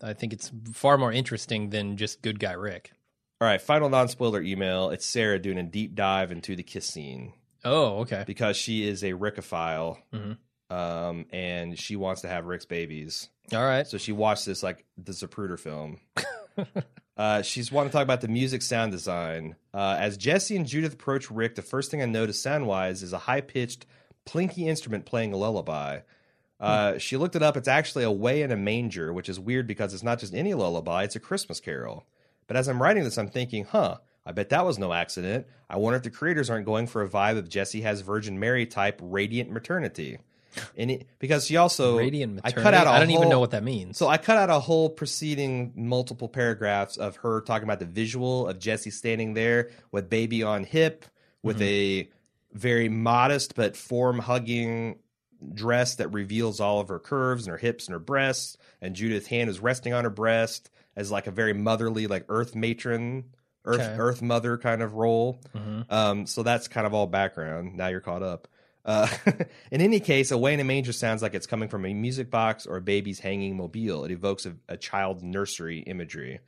[0.02, 2.92] I think it's far more interesting than just good guy Rick.
[3.40, 4.90] All right, final non spoiler email.
[4.90, 7.34] It's Sarah doing a deep dive into the kiss scene
[7.64, 8.24] Oh, okay.
[8.26, 10.38] because she is a Rickophile, Mhm.
[10.70, 13.28] um, and she wants to have Rick's babies.
[13.52, 13.86] All right.
[13.86, 16.00] So she watched this like the Zapruder film.
[17.18, 19.56] uh, she's wanting to talk about the music sound design.
[19.74, 23.12] Uh, as Jesse and Judith approach Rick, the first thing I notice sound wise is
[23.12, 23.84] a high pitched,
[24.24, 26.00] plinky instrument playing a lullaby.
[26.58, 27.54] Uh, She looked it up.
[27.58, 30.54] It's actually a way in a manger, which is weird because it's not just any
[30.54, 32.06] lullaby, it's a Christmas carol.
[32.46, 35.46] But as I'm writing this, I'm thinking, huh, I bet that was no accident.
[35.70, 38.66] I wonder if the creators aren't going for a vibe of Jesse has Virgin Mary
[38.66, 40.18] type radiant maternity.
[40.76, 42.60] And it, because she also Radiant maternity.
[42.60, 43.98] I cut out a I don't even know what that means.
[43.98, 48.48] so I cut out a whole preceding multiple paragraphs of her talking about the visual
[48.48, 51.04] of Jesse standing there with baby on hip,
[51.42, 52.08] with mm-hmm.
[52.08, 52.10] a
[52.58, 54.98] very modest but form hugging
[55.52, 58.56] dress that reveals all of her curves and her hips and her breasts.
[58.80, 62.54] And Judith's hand is resting on her breast as like a very motherly, like earth
[62.54, 63.24] matron,
[63.64, 63.96] earth Okay.
[63.98, 65.40] earth mother kind of role.
[65.54, 65.92] Mhm.
[65.92, 67.76] Um, so that's kind of all background.
[67.76, 68.48] Now you're caught up.
[68.84, 69.08] Uh,
[69.72, 72.66] in any case, Away in a Manger sounds like it's coming from a music box
[72.66, 74.04] or a baby's hanging mobile.
[74.04, 76.38] It evokes a, a child's nursery imagery.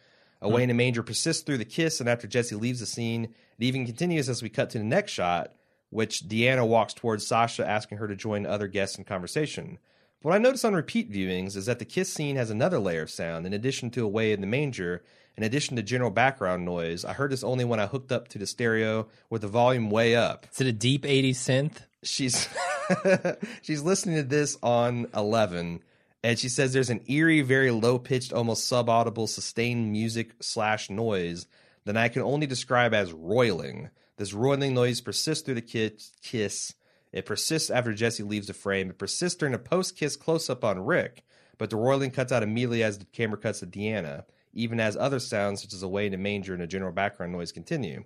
[0.41, 3.65] Away in a Manger persists through the kiss, and after Jesse leaves the scene, it
[3.65, 5.53] even continues as we cut to the next shot,
[5.91, 9.79] which Deanna walks towards Sasha, asking her to join other guests in conversation.
[10.21, 13.11] What I notice on repeat viewings is that the kiss scene has another layer of
[13.11, 13.47] sound.
[13.47, 15.05] In addition to Away in the Manger,
[15.37, 18.39] in addition to general background noise, I heard this only when I hooked up to
[18.39, 20.47] the stereo with the volume way up.
[20.51, 21.83] Is it a deep 80s synth?
[22.03, 22.49] She's
[23.63, 25.83] she's listening to this on 11
[26.25, 31.47] and she says there's an eerie very low pitched almost subaudible sustained music slash noise
[31.85, 36.75] that i can only describe as roiling this roiling noise persists through the ki- kiss
[37.13, 41.25] it persists after jesse leaves the frame it persists during a post-kiss close-up on rick
[41.59, 44.25] but the roiling cuts out immediately as the camera cuts to deanna
[44.55, 47.53] even as other sounds such as away in the manger and a general background noise
[47.53, 48.03] continue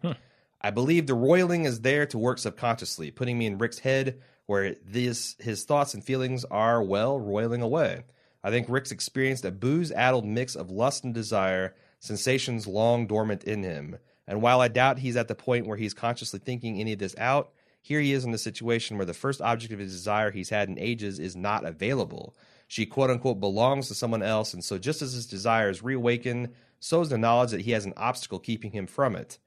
[0.64, 4.76] I believe the roiling is there to work subconsciously, putting me in Rick's head where
[4.86, 8.04] this, his thoughts and feelings are, well, roiling away.
[8.44, 13.44] I think Rick's experienced a booze addled mix of lust and desire, sensations long dormant
[13.44, 13.98] in him.
[14.26, 17.16] And while I doubt he's at the point where he's consciously thinking any of this
[17.18, 20.50] out, here he is in a situation where the first object of his desire he's
[20.50, 22.34] had in ages is not available.
[22.68, 26.50] She quote unquote belongs to someone else, and so just as his desire is reawakened,
[26.78, 29.38] so is the knowledge that he has an obstacle keeping him from it.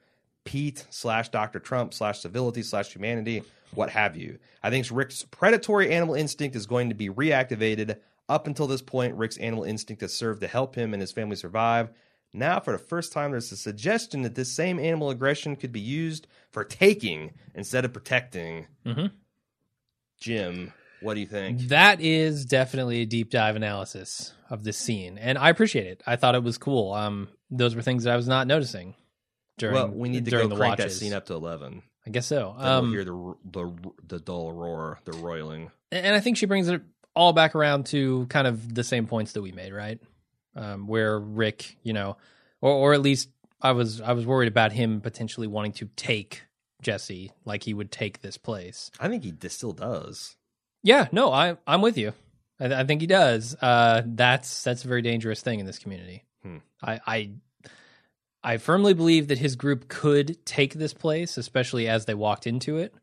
[0.44, 1.60] Pete slash Dr.
[1.60, 3.42] Trump slash civility slash humanity,
[3.74, 4.38] what have you.
[4.62, 7.98] I think Rick's predatory animal instinct is going to be reactivated.
[8.28, 11.36] Up until this point, Rick's animal instinct has served to help him and his family
[11.36, 11.90] survive.
[12.36, 15.80] Now, for the first time, there's a suggestion that this same animal aggression could be
[15.80, 18.68] used for taking instead of protecting.
[18.86, 19.12] Mhm.
[20.20, 21.62] Jim, what do you think?
[21.70, 26.04] That is definitely a deep dive analysis of this scene, and I appreciate it.
[26.06, 26.94] I thought it was cool.
[26.94, 28.96] Um, those were things that I was not noticing
[29.58, 29.76] during.
[29.76, 30.94] well, we need to go the crank watches.
[31.00, 31.84] that scene up to 11.
[32.08, 32.56] I guess so.
[32.60, 35.72] Then Um, we'll hear the, the, the dull roar, the roiling.
[35.92, 36.82] and I think she brings it
[37.16, 40.00] all back around to kind of the same points that we made, right?
[40.56, 42.18] Um, where Rick, you know,
[42.62, 43.30] or or at least
[43.62, 46.44] I was I was worried about him potentially wanting to take
[46.82, 48.92] Jesse, like he would take this place.
[49.00, 50.36] I think he still does.
[50.84, 52.14] Yeah, no, I I'm with you.
[52.60, 53.56] I, I think he does.
[53.62, 56.24] Uh, that's that's a very dangerous thing in this community.
[56.44, 56.58] Hmm.
[56.82, 57.30] I, I
[58.44, 62.78] I firmly believe that his group could take this place, especially as they walked into
[62.78, 62.94] it.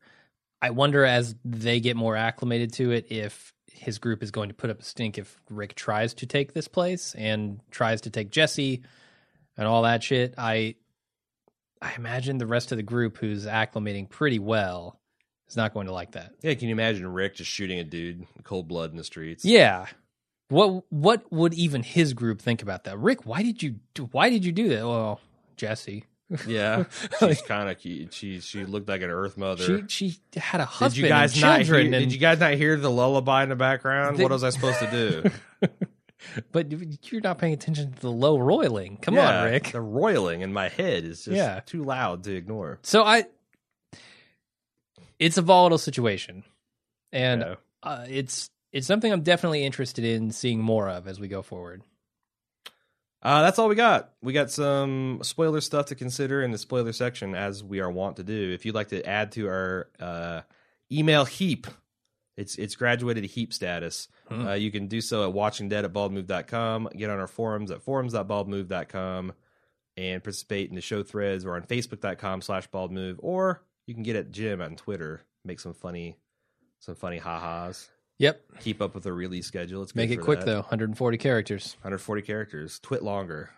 [0.62, 4.54] I wonder as they get more acclimated to it if his group is going to
[4.54, 8.30] put up a stink if Rick tries to take this place and tries to take
[8.30, 8.82] Jesse
[9.56, 10.34] and all that shit.
[10.38, 10.76] I
[11.80, 15.00] I imagine the rest of the group who's acclimating pretty well
[15.48, 16.32] is not going to like that.
[16.42, 19.44] Yeah, can you imagine Rick just shooting a dude cold blood in the streets?
[19.44, 19.86] Yeah.
[20.48, 22.98] What what would even his group think about that?
[22.98, 24.86] Rick, why did you do, why did you do that?
[24.86, 25.20] Well,
[25.56, 26.04] Jesse.
[26.46, 26.84] Yeah,
[27.20, 28.12] she's kind of cute.
[28.14, 29.86] She she looked like an Earth mother.
[29.88, 31.94] She she had a did husband you guys and not children hear?
[31.96, 34.16] and, Did you guys not hear the lullaby in the background?
[34.16, 35.68] The- what was I supposed to do?
[36.52, 36.72] but
[37.10, 38.96] you're not paying attention to the low roiling.
[38.96, 39.72] Come Yeah, on, Rick.
[39.72, 41.60] The roiling in my head is just Yeah.
[41.66, 42.78] too loud to ignore.
[42.82, 43.24] So I
[45.18, 46.44] it's a volatile situation.
[47.12, 47.54] And Yeah.
[47.82, 51.82] uh, it's it's something I'm definitely interested in seeing more of as we go forward.
[53.22, 54.10] Uh, that's all we got.
[54.20, 58.16] We got some spoiler stuff to consider in the spoiler section, as we are wont
[58.16, 58.52] to do.
[58.52, 60.40] If you'd like to add to our uh,
[60.90, 61.68] email heap,
[62.36, 64.08] it's it's graduated to heap status.
[64.28, 64.48] Hmm.
[64.48, 66.88] Uh, you can do so at watchingdead at baldmove.com.
[66.96, 69.32] Get on our forums at forums.baldmove.com
[69.96, 73.16] and participate in the show threads or on facebook.com slash baldmove.
[73.18, 75.22] Or you can get at Jim on Twitter.
[75.44, 76.16] Make some funny
[76.80, 77.88] some funny ha-has.
[78.22, 78.40] Yep.
[78.60, 79.82] Keep up with the release schedule.
[79.82, 80.46] It's Make it for quick that.
[80.46, 80.60] though.
[80.60, 81.76] 140 characters.
[81.80, 82.78] 140 characters.
[82.78, 83.50] Twit longer.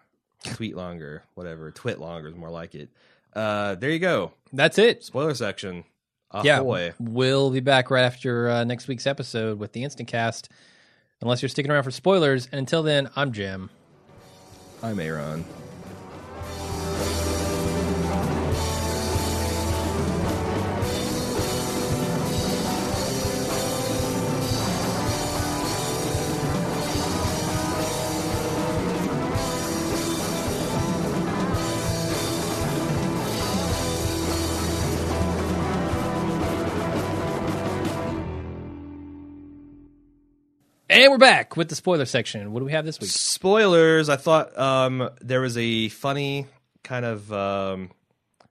[0.42, 1.22] Tweet longer.
[1.34, 1.70] Whatever.
[1.70, 2.88] Twit longer is more like it.
[3.34, 4.32] Uh, there you go.
[4.54, 5.04] That's it.
[5.04, 5.84] Spoiler section.
[6.42, 6.60] Yeah,
[6.98, 10.48] we'll be back right after uh, next week's episode with the instant cast.
[11.20, 13.70] Unless you're sticking around for spoilers, and until then, I'm Jim.
[14.82, 15.44] I'm Aaron.
[41.04, 42.50] And we're back with the spoiler section.
[42.50, 43.10] What do we have this week?
[43.10, 44.08] Spoilers.
[44.08, 46.46] I thought um, there was a funny
[46.82, 47.90] kind of um,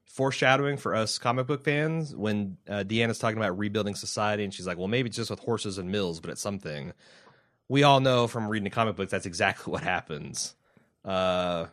[0.05, 4.67] foreshadowing for us comic book fans when uh, Deanna's talking about rebuilding society, and she's
[4.67, 6.93] like, "Well, maybe it's just with horses and mills, but it's something."
[7.69, 10.53] We all know from reading the comic books that's exactly what happens.
[11.03, 11.65] Uh,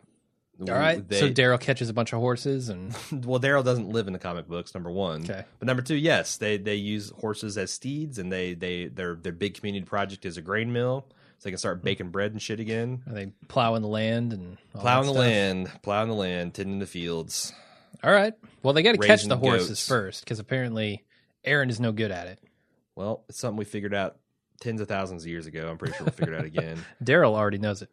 [0.69, 1.07] All right.
[1.07, 4.19] they- so Daryl catches a bunch of horses and well, Daryl doesn't live in the
[4.19, 4.73] comic books.
[4.73, 5.43] Number one, Okay.
[5.59, 9.31] but number two, yes, they they use horses as steeds, and they they their their
[9.31, 11.05] big community project is a grain mill,
[11.37, 11.85] so they can start hmm.
[11.85, 13.01] baking bread and shit again.
[13.07, 16.85] are they plowing the land and Plowing that the land, plowing the land, tending the
[16.85, 17.53] fields.
[18.03, 18.33] All right.
[18.63, 19.87] Well, they got to catch the horses goats.
[19.87, 21.03] first because apparently
[21.43, 22.39] Aaron is no good at it.
[22.95, 24.17] Well, it's something we figured out
[24.59, 25.69] tens of thousands of years ago.
[25.69, 26.83] I'm pretty sure we'll figure it out again.
[27.03, 27.89] Daryl already knows it.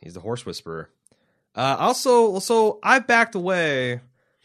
[0.00, 0.90] He's the horse whisperer.
[1.54, 4.00] Uh, also, so I backed away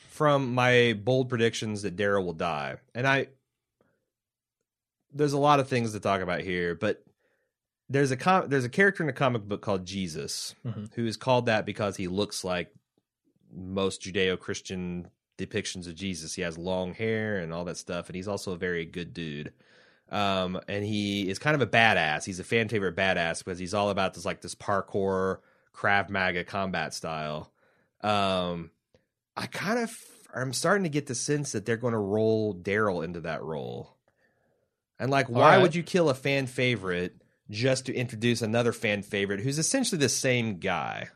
[0.10, 3.28] from my bold predictions that Daryl will die, and I
[5.14, 7.04] there's a lot of things to talk about here, but
[7.90, 10.94] there's a com- there's a character in a comic book called Jesus Mhm.
[10.96, 12.72] who is called that because he looks like
[13.52, 15.08] most Judeo-Christian
[15.38, 16.34] depictions of Jesus.
[16.36, 19.54] He has long hair and all that stuff, and he's also a very good dude.
[20.10, 22.26] Um, and he is kind of a badass.
[22.26, 25.40] He's a fan favorite badass because he's all about this like this parkour
[25.78, 27.52] Krav Maga combat style.
[28.02, 28.72] Um,
[29.36, 29.96] I kind of
[30.34, 33.96] I'm starting to get the sense that they're going to roll Daryl into that role.
[35.00, 35.62] And like, why right.
[35.62, 40.10] would you kill a fan favorite just to introduce another fan favorite who's essentially the
[40.10, 41.10] same guy?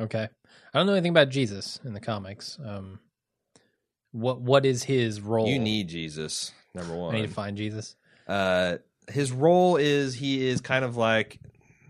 [0.00, 0.28] Okay.
[0.74, 2.58] I don't know anything about Jesus in the comics.
[2.64, 2.98] Um,
[4.10, 5.48] what what is his role?
[5.48, 7.14] You need Jesus, number one.
[7.14, 7.96] I need to find Jesus.
[8.26, 8.78] uh,
[9.08, 11.38] his role is he is kind of like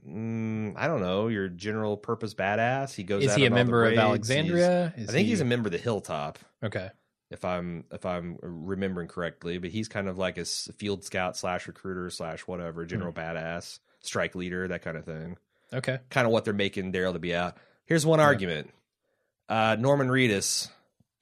[0.09, 2.95] mm, I don't know your general purpose badass.
[2.95, 3.25] He goes.
[3.25, 4.95] Is he a on all the member of Alexandria?
[4.97, 6.91] I think he- he's a member of the Hilltop, okay.
[7.31, 9.59] if I'm if I'm remembering correctly.
[9.59, 14.35] But he's kind of like a field scout slash recruiter slash whatever general badass, strike
[14.35, 15.37] leader, that kind of thing.
[15.73, 15.99] Okay.
[16.11, 17.57] Kind of what they're making Daryl to be out.
[17.87, 18.71] Here's one argument:
[19.49, 20.69] uh, Norman Reedus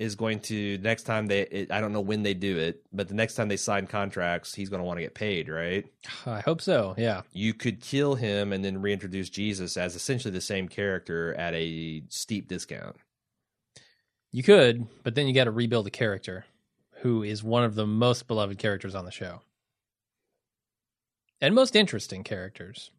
[0.00, 1.42] is going to next time they.
[1.42, 4.54] It, I don't know when they do it, but the next time they sign contracts,
[4.54, 5.84] he's going to want to get paid, right?
[6.26, 6.94] I hope so.
[6.96, 7.22] Yeah.
[7.32, 12.02] you could kill him and then reintroduce Jesus as essentially the same character at a
[12.08, 12.96] steep discount.
[14.32, 16.46] You could, but then you got to rebuild a character
[17.02, 19.42] who is one of the most beloved characters on the show.
[21.42, 22.90] And most interesting characters.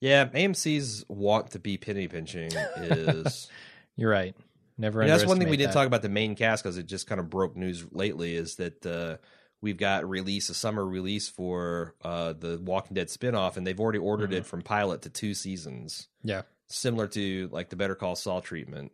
[0.00, 3.48] Yeah, AMC's want to be penny pinching is.
[3.96, 4.36] You're right.
[4.78, 5.78] Never know, that's one thing we didn't that.
[5.78, 8.36] talk about the main cast because it just kind of broke news lately.
[8.36, 9.16] Is that uh,
[9.60, 13.98] we've got release a summer release for uh, the Walking Dead spinoff, and they've already
[13.98, 14.38] ordered Mm-hmm.
[14.38, 16.06] it from pilot to two seasons.
[16.22, 16.42] Yeah.
[16.68, 18.92] similar to like the Better Call Saul treatment.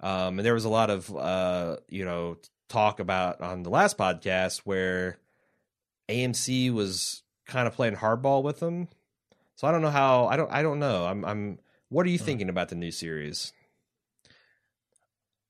[0.00, 2.36] Um, and there was a lot of uh, you know
[2.68, 5.18] talk about on the last podcast where
[6.08, 8.88] AMC was kind of playing hardball with them.
[9.56, 11.04] So I don't know how I don't I don't know.
[11.06, 11.58] I'm I'm.
[11.88, 12.24] What are you Hmm.
[12.24, 13.52] thinking about the new series?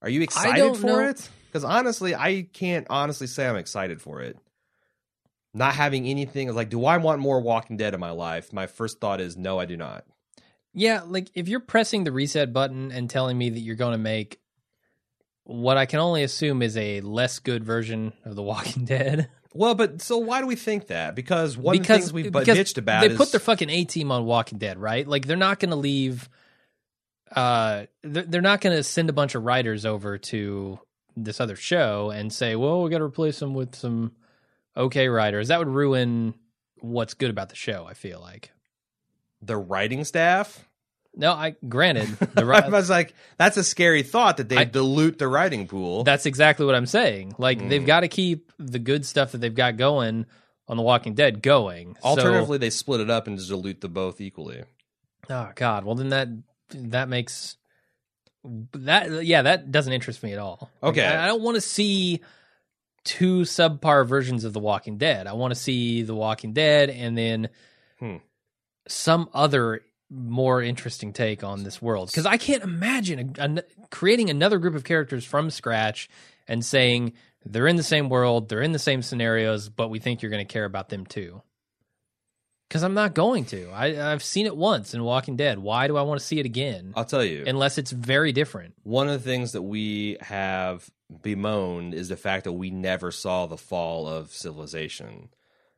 [0.02, 1.08] Are you excited for know.
[1.08, 1.28] it?
[1.46, 4.38] Because honestly, I can't honestly say I'm excited for it.
[5.52, 8.52] Not having anything like, do I want more Walking Dead in my life?
[8.52, 10.04] My first thought is no, I do not.
[10.72, 13.98] Yeah, like if you're pressing the reset button and telling me that you're going to
[13.98, 14.38] make
[15.42, 19.74] what I can only assume is a less good version of The Walking Dead, Well,
[19.74, 21.14] but so why do we think that?
[21.16, 24.12] Because one of the things we've bitched about they is put their fucking A team
[24.12, 25.06] on Walking Dead, right?
[25.06, 26.28] Like they're not going to leave.
[27.34, 30.78] Uh, they're, not going to send a bunch of writers over to
[31.16, 34.12] this other show and say, "Well, we got to replace them with some
[34.76, 36.34] okay writers." That would ruin
[36.80, 37.86] what's good about the show.
[37.88, 38.50] I feel like.
[39.42, 40.66] the writing staff.
[41.16, 45.18] No, I granted the I was like, that's a scary thought that they I- dilute
[45.18, 46.04] the writing pool.
[46.04, 47.34] That's exactly what I'm saying.
[47.38, 47.68] Like Mm.
[47.68, 50.26] they've got to keep the good stuff that they've got going
[50.68, 51.96] on The Walking Dead going.
[52.02, 54.62] So- Alternatively, they split it up and just dilute the both equally.
[55.28, 55.84] oh God.
[55.84, 56.28] Well, then that
[56.74, 57.56] that makes
[58.72, 60.70] that yeah that doesn't interest me at all.
[60.80, 61.04] Like, Okay.
[61.06, 62.20] I, I don't want to see
[63.04, 65.26] two subpar versions of The Walking Dead.
[65.26, 67.48] I want to see The Walking Dead and then
[67.98, 68.16] Hmm.
[68.88, 73.60] some other more interesting take on this world because I can't imagine a, an
[73.90, 76.08] creating another group of characters from scratch
[76.48, 77.12] and saying
[77.44, 80.44] they're in the same world, they're in the same scenarios, but we think you're going
[80.46, 81.42] to care about them too.
[82.70, 83.68] Because I'm not going to.
[83.70, 85.58] I, I've seen it once in Walking Dead.
[85.58, 86.92] Why do I want to see it again?
[86.94, 87.42] I'll tell you.
[87.44, 88.74] Unless it's very different.
[88.84, 90.88] one of the things that we have
[91.20, 95.30] bemoaned is the fact that we never saw the fall of civilization.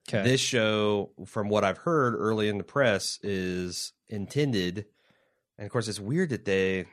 [0.07, 0.23] Okay.
[0.23, 4.85] This show, from what I've heard early in the press, is intended,
[5.57, 6.85] and of course, it's weird that they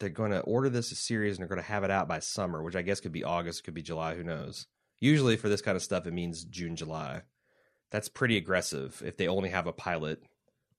[0.00, 2.18] they're going to order this as series and they're going to have it out by
[2.18, 4.66] summer, which I guess could be August, could be July, who knows.
[4.98, 7.22] Usually, for this kind of stuff, it means June, July.
[7.92, 10.22] That's pretty aggressive if they only have a pilot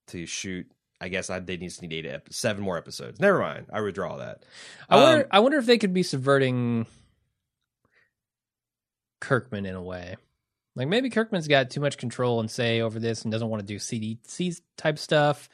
[0.07, 0.69] to shoot.
[0.99, 3.19] I guess I, they need to need eight, ep- seven more episodes.
[3.19, 3.67] Never mind.
[3.71, 4.43] I withdraw that.
[4.89, 5.23] I wonder.
[5.23, 6.87] Um, I wonder if they could be subverting
[9.21, 10.15] Kirkman in a way.
[10.75, 13.67] Like maybe Kirkman's got too much control and say over this and doesn't want to
[13.67, 15.49] do CDC type stuff,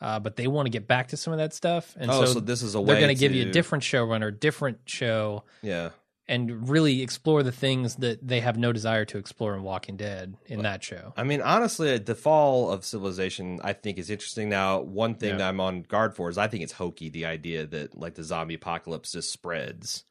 [0.00, 1.96] uh, but they want to get back to some of that stuff.
[1.98, 3.82] And oh, so, so, this is a way they're going to give you a different
[3.82, 5.90] showrunner, different show, Yeah.
[6.28, 10.36] And really explore the things that they have no desire to explore in Walking Dead
[10.46, 11.14] in that show.
[11.16, 14.48] I mean, honestly, the fall of civilization, I think, is interesting.
[14.50, 15.36] Now, one thing Yeah.
[15.38, 18.24] that I'm on guard for is I think it's hokey the idea that like the
[18.24, 20.04] zombie apocalypse just spreads,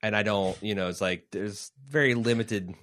[0.00, 2.74] and I don't, you know, it's like there's very limited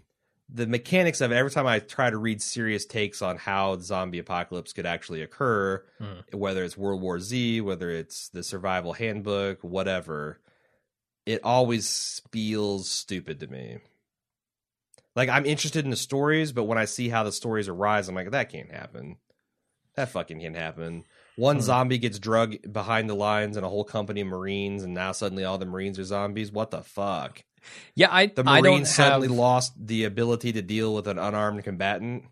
[0.47, 1.35] the mechanics of it.
[1.35, 5.23] Every time I try to read serious takes on how the zombie apocalypse could actually
[5.23, 6.19] occur, Hmm.
[6.37, 10.39] whether it's World War Z, whether it's the Survival Handbook, whatever,
[11.25, 13.79] it always feels stupid to me.
[15.15, 18.15] Like I'm interested in the stories, but when I see how the stories arise, I'm
[18.15, 19.17] like, that can't happen.
[19.95, 21.05] That fucking can't happen.
[21.37, 21.61] One Hmm.
[21.61, 25.45] zombie gets drugged behind the lines and a whole company of Marines, and now suddenly
[25.45, 26.51] all the Marines are zombies.
[26.51, 27.43] What the fuck?
[27.95, 31.17] Yeah, I The I don't Marines suddenly have, lost the ability to deal with an
[31.17, 32.25] unarmed combatant.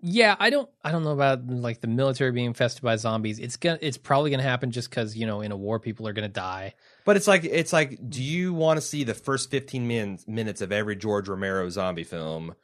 [0.00, 3.38] Yeah, I don't I don't know about like the military being infested by zombies.
[3.38, 6.12] It's gonna it's probably gonna happen just because you know in a war people are
[6.12, 6.74] gonna die.
[7.04, 10.60] But it's like it's like, do you want to see the first 15 min- minutes
[10.60, 12.54] of every George Romero zombie film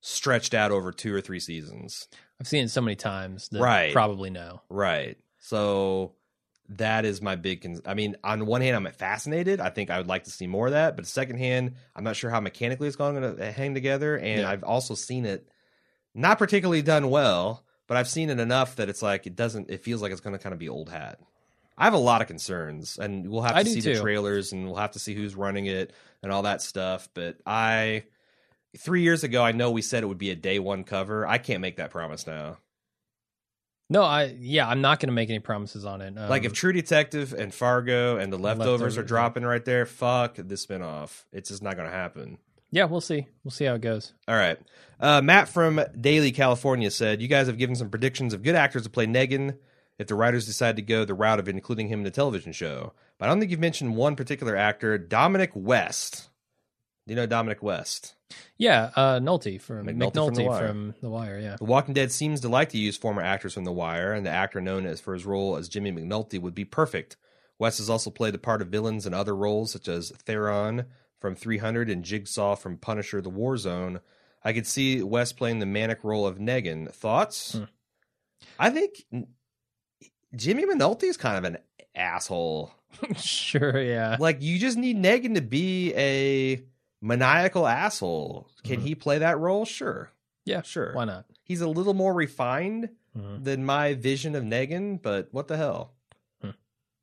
[0.00, 2.08] stretched out over two or three seasons?
[2.40, 3.92] I've seen it so many times that Right.
[3.92, 4.60] probably no.
[4.68, 5.16] Right.
[5.38, 6.14] So
[6.70, 7.62] that is my big.
[7.62, 9.60] Con- I mean, on one hand, I'm fascinated.
[9.60, 10.96] I think I would like to see more of that.
[10.96, 14.16] But second hand, I'm not sure how mechanically it's going to hang together.
[14.16, 14.50] And Yeah.
[14.50, 15.48] I've also seen it
[16.14, 19.70] not particularly done well, but I've seen it enough that it's like it doesn't.
[19.70, 21.18] It feels like it's going to kind of be old hat.
[21.76, 24.76] I have a lot of concerns, and we'll have to see the trailers, and we'll
[24.76, 25.92] have to see who's running it
[26.22, 27.08] and all that stuff.
[27.14, 28.04] But I,
[28.78, 31.26] three years ago, I know we said it would be a day one cover.
[31.26, 32.58] I can't make that promise now.
[33.90, 36.16] No, I yeah, I'm not gonna make any promises on it.
[36.16, 39.84] Um, like if True Detective and Fargo and the leftovers, Leftovers, are dropping right there,
[39.84, 41.24] fuck the spinoff.
[41.32, 42.38] It's just not going to happen.
[42.74, 43.26] Yeah, we'll see.
[43.44, 44.12] We'll see how it goes.
[44.26, 44.58] All right.
[44.98, 48.82] Uh, Matt from Daily, California said, You guys have given some predictions of good actors
[48.82, 49.56] to play Negan
[49.98, 52.92] if the writers decide to go the route of including him in the television show.
[53.18, 56.30] But I don't think you've mentioned one particular actor, Dominic West.
[57.06, 58.14] Do you know Dominic West?
[58.58, 60.68] Yeah, uh Nolte from McNulty McNulty, from The Wire.
[60.68, 61.56] from The Wire, yeah.
[61.56, 64.30] The Walking Dead seems to like to use former actors from The Wire, and the
[64.30, 67.16] actor known as for his role as Jimmy McNulty would be perfect.
[67.58, 70.86] West has also played the part of villains in other roles, such as Theron
[71.20, 74.00] from 300 and Jigsaw from Punisher: The War Zone.
[74.42, 76.92] I could see West playing the manic role of Negan.
[76.92, 77.52] Thoughts?
[77.54, 77.64] Hmm.
[78.58, 79.04] I think
[80.36, 81.58] Jimmy McNulty is kind of an
[81.94, 82.72] asshole.
[83.16, 84.16] sure, yeah.
[84.20, 86.62] Like you just need Negan to be a
[87.00, 88.48] maniacal asshole.
[88.64, 88.84] Can Mhm.
[88.84, 89.64] he play that role?
[89.64, 90.10] Sure.
[90.44, 90.92] Yeah, Sure.
[90.94, 91.24] Why not?
[91.42, 93.44] He's a little more refined Mhm.
[93.44, 95.92] than my vision of Negan, but what the hell?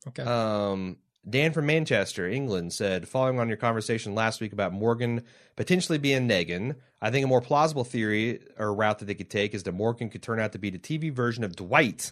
[0.08, 0.24] Okay.
[0.24, 0.98] Um,
[1.30, 5.24] Dan from Manchester, England said, following on your conversation last week about Morgan
[5.56, 9.54] potentially being Negan, I think a more plausible theory or route that they could take
[9.54, 12.12] is that Morgan could turn out to be the TV version of Dwight.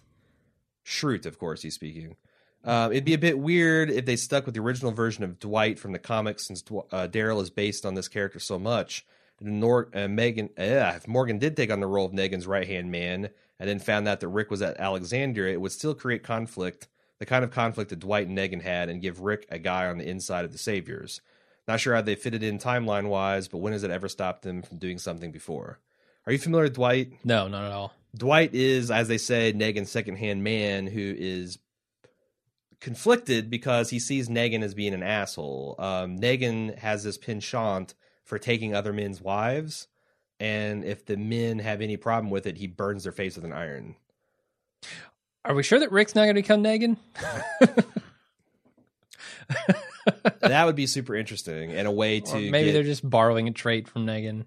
[0.85, 2.17] Schrute, of course, he's speaking.
[2.63, 5.79] Uh, it'd be a bit weird if they stuck with the original version of Dwight
[5.79, 6.61] from the comics, since
[6.91, 9.05] uh, Daryl is based on this character so much.
[9.39, 12.91] And Nor- uh, Megan, if Morgan did take on the role of Negan's right hand
[12.91, 13.29] man,
[13.59, 16.87] and then found out that Rick was at Alexandria, it would still create conflict,
[17.19, 19.97] the kind of conflict that Dwight and Negan had, and give Rick a guy on
[19.97, 21.21] the inside of the Saviors.
[21.67, 24.41] Not sure how they fit it in timeline wise, but when has it ever stopped
[24.41, 25.79] them from doing something before?
[26.25, 27.13] Are you familiar with Dwight?
[27.23, 27.93] no, not at all.
[28.15, 31.59] Dwight is, as they say, Negan's secondhand man who is
[32.79, 35.75] conflicted because he sees Negan as being an asshole.
[35.77, 37.93] Um, Negan has this penchant
[38.23, 39.87] for taking other men's wives,
[40.39, 43.53] and if the men have any problem with it, he burns their face with an
[43.53, 43.95] iron.
[45.45, 46.97] Are we sure that Rick's not gonna become Negan?
[50.41, 53.47] that would be super interesting and a way to Or maybe get- they're just borrowing
[53.47, 54.45] a trait from Negan.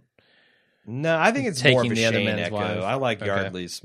[0.84, 2.56] No, I think it's more of taking a the other Shane man's echo.
[2.56, 2.82] wife.
[2.82, 3.26] I like Okay.
[3.28, 3.80] Yardley's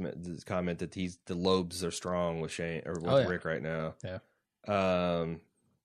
[0.48, 3.28] comment that he's the lobes are strong with Shane or with Oh, yeah.
[3.28, 3.94] Rick right now.
[4.04, 4.18] Yeah.
[4.68, 5.40] Um.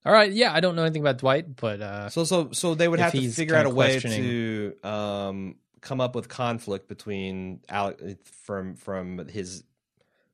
[0.04, 2.88] All right, yeah, I don't know anything about Dwight, but uh So so so they
[2.88, 8.24] would have to figure out a way to um come up with conflict between Alec
[8.26, 9.64] from from his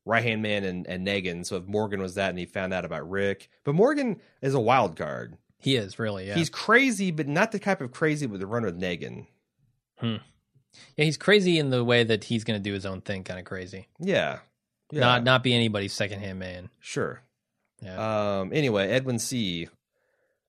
[0.09, 1.45] right hand man and, and Negan.
[1.45, 4.59] So if Morgan was that and he found out about Rick, but Morgan is a
[4.59, 5.37] wild card.
[5.59, 6.35] he is really, yeah.
[6.35, 9.27] He's crazy, but not the type of crazy with the run with Negan.
[9.97, 10.17] Hmm.
[10.95, 13.45] Yeah, he's crazy in the way that he's gonna do his own thing, kind of
[13.45, 13.87] crazy.
[13.99, 14.39] Yeah.
[14.91, 15.01] Yeah.
[15.01, 16.69] Not not be anybody's second hand man.
[16.79, 17.21] sure.
[17.81, 18.39] Yeah.
[18.39, 19.67] Um, anyway, Edwin C.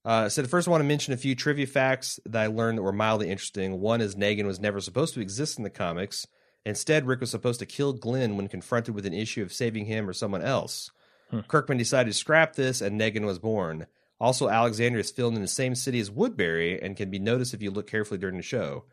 [0.05, 2.82] Uh, said, first I want to mention a few trivia facts that I learned that
[2.82, 3.81] were mildly interesting.
[3.81, 6.27] One is Negan was never supposed to exist in the comics,
[6.65, 10.09] Instead, Rick was supposed to kill Glenn when confronted with an issue of saving him
[10.09, 10.91] or someone else.
[11.31, 11.41] Hmm.
[11.41, 13.87] Kirkman decided to scrap this, and Negan was born.
[14.20, 17.62] Also, Alexandria is filmed in the same city as Woodbury and can be noticed if
[17.62, 18.85] you look carefully during the show.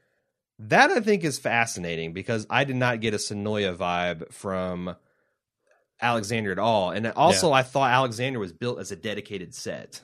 [0.60, 4.96] That I think is fascinating because I did not get a Senoia vibe from
[6.02, 6.92] Alexandria at all.
[6.92, 10.02] And also, I thought Alexandria was built as a dedicated set.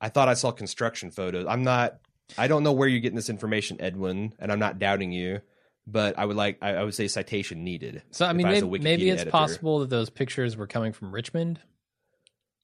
[0.00, 1.46] I thought I saw construction photos.
[1.48, 1.98] I'm not.
[2.38, 5.40] I don't know where you're getting this information, Edwin, and I'm not doubting you.
[5.86, 6.58] But I would like.
[6.62, 8.02] I, I would say citation needed.
[8.10, 9.30] So I mean, was a maybe, maybe it's editor.
[9.30, 11.60] possible that those pictures were coming from Richmond.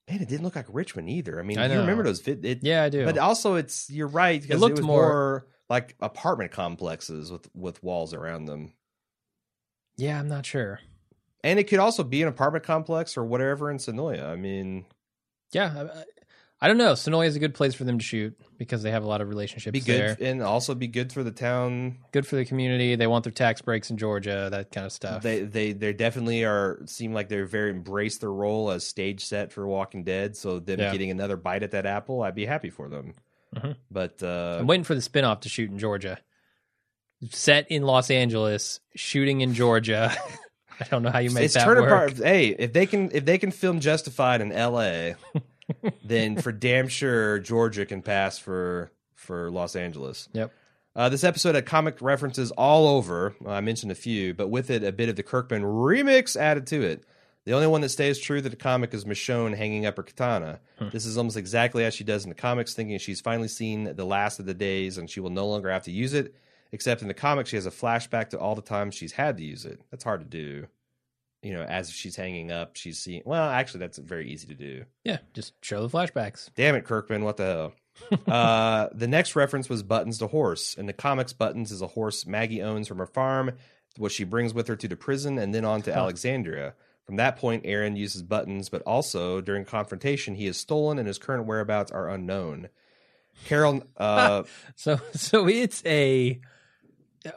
[0.09, 1.39] Man, it didn't look like Richmond either.
[1.39, 2.27] I mean, I you remember those?
[2.27, 3.05] It, Yeah, I do.
[3.05, 7.49] But also, it's you're right because it, looked was more- more, like apartment complexes with
[7.55, 8.73] with walls around them,
[9.97, 10.81] yeah, I'm not sure.
[11.45, 14.27] and it could also be an apartment complex or whatever in Senoia.
[14.27, 14.87] I mean,
[15.53, 15.89] Yeah,
[16.61, 16.93] I, don't know.
[16.93, 19.29] Senoia is a good place for them to shoot because they have a lot of
[19.29, 20.29] relationships be good there.
[20.31, 21.99] and also be good for the town.
[22.13, 22.97] Good for the community.
[22.97, 25.23] They want their tax breaks in Georgia, that kind of stuff.
[25.23, 29.53] They they they definitely are seem like they're very embrace their role as stage set
[29.53, 30.37] for Walking Dead.
[30.37, 30.93] So them Yeah.
[30.93, 33.15] getting another bite at that apple, I'd be happy for them.
[33.57, 33.77] Mhm.
[33.91, 36.19] But uh, I'm waiting for the spinoff to shoot in Georgia.
[37.31, 40.13] Set in Los Angeles, shooting in Georgia.
[40.81, 41.87] I don't know how you make it's that turn work.
[42.13, 42.17] apart.
[42.17, 45.17] Hey, if they can if they can film Justified in L.A.,
[46.05, 50.29] then for damn sure Georgia can pass for for Los Angeles.
[50.33, 50.53] Yep.
[50.97, 53.35] Uh, this episode had comic references all over.
[53.47, 56.83] I mentioned a few, but with it, a bit of the Kirkman remix added to
[56.83, 57.05] it.
[57.45, 60.61] The only one that stays true to the comic is Michonne hanging up her katana.
[60.91, 64.05] This is almost exactly as she does in the comics, thinking she's finally seen the
[64.05, 66.35] last of the days and she will no longer have to use it.
[66.73, 69.45] Except in the comics, she has a flashback to all the times she's had to
[69.45, 69.81] use it.
[69.91, 70.67] That's hard to do.
[71.43, 73.23] You know, as she's hanging up, she's seeing.
[73.25, 74.85] Well, actually, that's very easy to do.
[75.05, 76.51] Yeah, just show the flashbacks.
[76.55, 77.25] Damn it, Kirkman!
[77.25, 77.73] What the hell?
[78.35, 80.75] uh, the next reference was Buttons to horse.
[80.75, 83.53] In the comics, Buttons is a horse Maggie owns from her farm,
[83.97, 86.75] what she brings with her to the prison and then on to Alexandria.
[87.05, 91.19] From that point, Aaron uses Buttons, but also during confrontation, he is stolen and his
[91.19, 92.69] current whereabouts are unknown.
[93.47, 94.45] Carol, uh,
[94.77, 96.41] So so it's a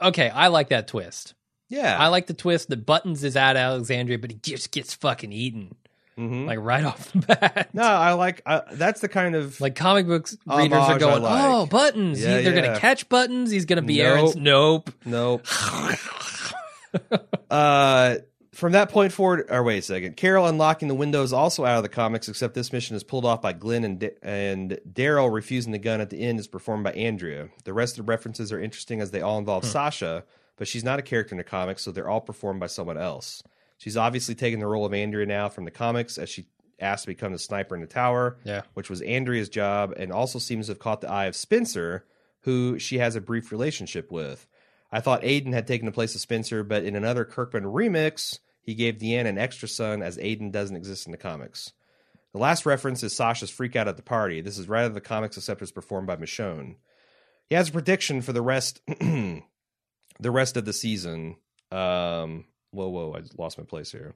[0.02, 1.34] Okay, I like that twist.
[1.74, 5.32] Yeah, I like the twist that Buttons is at Alexandria, but he just gets fucking
[5.32, 5.76] eaten.
[6.18, 6.46] Mhm.
[6.46, 7.70] Like right off the bat.
[7.74, 11.44] no, I like uh, that's the kind of Like comic books readers are going, like.
[11.44, 12.20] oh, Buttons.
[12.20, 12.62] He- Yeah, they're yeah.
[12.62, 13.50] going to catch Buttons.
[13.50, 14.08] He's going to be Nope.
[14.18, 14.36] Aaron's.
[14.36, 14.92] Nope.
[15.06, 15.48] Nope.
[17.50, 18.16] uh,
[18.54, 20.16] from that point forward, or wait a second.
[20.16, 23.26] Carol unlocking the window is also out of the comics, except this mission is pulled
[23.26, 26.84] off by Glenn and D- and Daryl refusing the gun at the end is performed
[26.84, 27.50] by Andrea.
[27.64, 30.24] The rest of the references are interesting as they all involve Sasha,
[30.58, 33.44] but she's not a character in the comics, so they're all performed by someone else.
[33.78, 36.46] She's obviously taken the role of Andrea now from the comics as she
[36.80, 38.62] asked to become the sniper in the tower Yeah.
[38.74, 42.06] which was Andrea's job, and also seems to have caught the eye of Spencer,
[42.42, 44.48] who she has a brief relationship with.
[44.92, 48.76] I thought Aiden had taken the place of Spencer, but in another Kirkman remix, he
[48.76, 51.74] gave Deanna an extra son as Aiden doesn't exist in the comics.
[52.32, 54.42] The last reference is Sasha's freak out at the party.
[54.42, 56.76] This is right out of the comics, except it's performed by Michonne.
[57.48, 58.82] He has a prediction for the rest,
[60.20, 61.36] the rest of the season.
[61.72, 63.16] Um, whoa, whoa!
[63.18, 64.14] I lost my place here.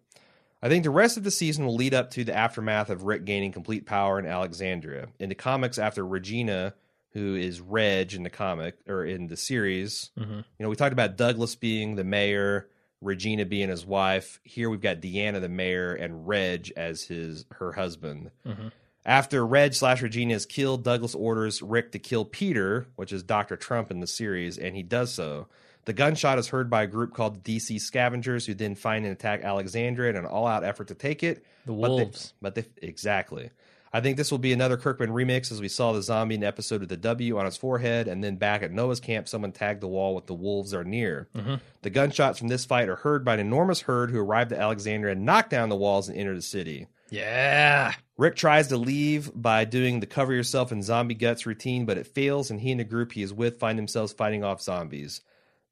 [0.61, 3.26] I think the rest of the season will lead up to the aftermath of Rick
[3.26, 5.07] gaining complete power in Alexandria.
[5.19, 6.74] In the comics, after Regina,
[7.11, 10.38] who is Reg in the comic or in the series, Mhm.
[10.38, 12.68] you know, we talked about Douglas being the mayor,
[13.02, 14.40] Regina being his wife.
[14.44, 18.32] Here we've got Deanna the mayor and Reg as his her husband.
[18.45, 18.72] Mhm.
[19.06, 23.56] After Reg slash Regina is killed, Douglas orders Rick to kill Peter, which is Dr.
[23.56, 25.48] Trump in the series, and he does so.
[25.88, 29.42] The gunshot is heard by a group called DC Scavengers, who then find and attack
[29.44, 31.46] Alexandria in an all-out effort to take it.
[31.66, 32.34] The But they- Wolves.
[32.42, 33.52] But they, exactly.
[33.94, 36.48] I think this will be another Kirkman remix, as we saw the zombie in the
[36.48, 39.80] episode with the W on his forehead, and then back at Noah's camp, someone tagged
[39.80, 41.30] the wall with the wolves are near.
[41.34, 41.56] Mm-hmm.
[41.84, 45.14] The gunshots from this fight are heard by an enormous herd who arrived at Alexandria
[45.14, 46.88] and knocked down the walls and entered the city.
[47.10, 47.94] yeah.
[48.18, 52.08] Rick tries to leave by doing the cover yourself in zombie guts routine, but it
[52.08, 55.22] fails, and he and the group he is with find themselves fighting off zombies.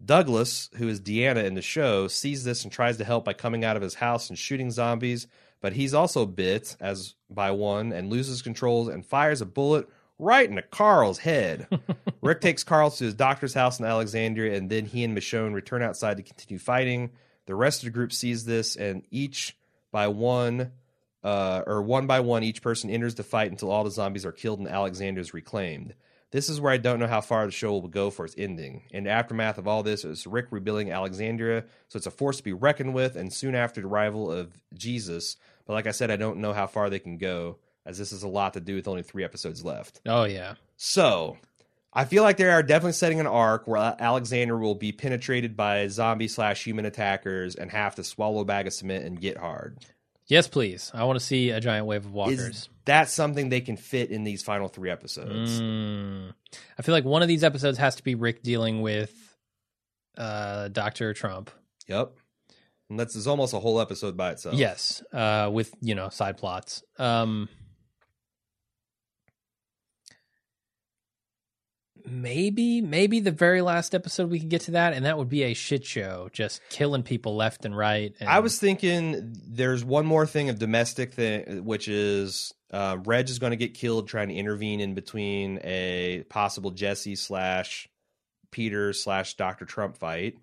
[0.03, 3.63] Douglas, who is Deanna in the show, sees this and tries to help by coming
[3.63, 5.27] out of his house and shooting zombies,
[5.61, 9.87] but he's also bit as by one and loses control and fires a bullet
[10.19, 11.67] right into Carl's head.
[12.21, 15.81] Rick takes Carl to his doctor's house in Alexandria, and then he and Michonne return
[15.81, 17.11] outside to continue fighting.
[17.45, 19.57] The rest of the group sees this, and each
[19.91, 20.71] by one
[21.23, 24.31] uh, or one by one, each person enters the fight until all the zombies are
[24.31, 25.95] killed and Alexander is reclaimed.
[26.35, 28.83] This is where I don't know how far the show will go for its ending.
[28.91, 32.43] In the aftermath of all this, it's Rick rebuilding Alexandria, so it's a force to
[32.43, 35.37] be reckoned with, and soon after the arrival of Jesus.
[35.65, 38.23] But like I said, I don't know how far they can go, as this is
[38.23, 40.01] a lot to do with only three episodes left.
[40.05, 40.55] Oh, yeah.
[40.75, 41.37] So,
[41.93, 45.87] I feel like they are definitely setting an arc where Alexander will be penetrated by
[45.87, 49.77] zombie slash human attackers and have to swallow a bag of cement and get hard.
[50.27, 50.91] Yes, please.
[50.93, 52.39] I want to see a giant wave of walkers.
[52.39, 55.61] Is that something they can fit in these final three episodes?
[55.61, 56.33] Mm.
[56.77, 59.13] I feel like one of these episodes has to be Rick dealing with
[60.17, 61.51] uh, Doctor Trump.
[61.87, 62.13] Yep.
[62.89, 64.55] And that's is almost a whole episode by itself.
[64.55, 66.83] Yes, uh, with you know side plots.
[66.99, 67.49] Um,
[72.07, 75.43] maybe, maybe the very last episode we could get to that, and that would be
[75.43, 78.13] a shit show, just killing people left and right.
[78.19, 83.29] And, I was thinking there's one more thing of domestic thing, which is uh, Reg
[83.29, 87.87] is going to get killed trying to intervene in between a possible Jesse slash
[88.51, 90.35] Peter slash Doctor Trump fight.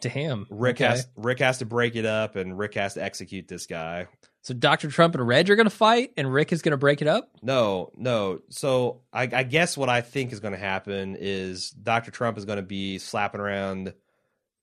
[0.00, 0.86] damn Rick okay.
[0.86, 4.08] has Rick has to break it up, and Rick has to execute this guy.
[4.44, 7.00] So Doctor Trump and Reg are going to fight, and Rick is going to break
[7.00, 7.30] it up.
[7.42, 8.40] No, no.
[8.50, 12.44] So I, I guess what I think is going to happen is Doctor Trump is
[12.44, 13.94] going to be slapping around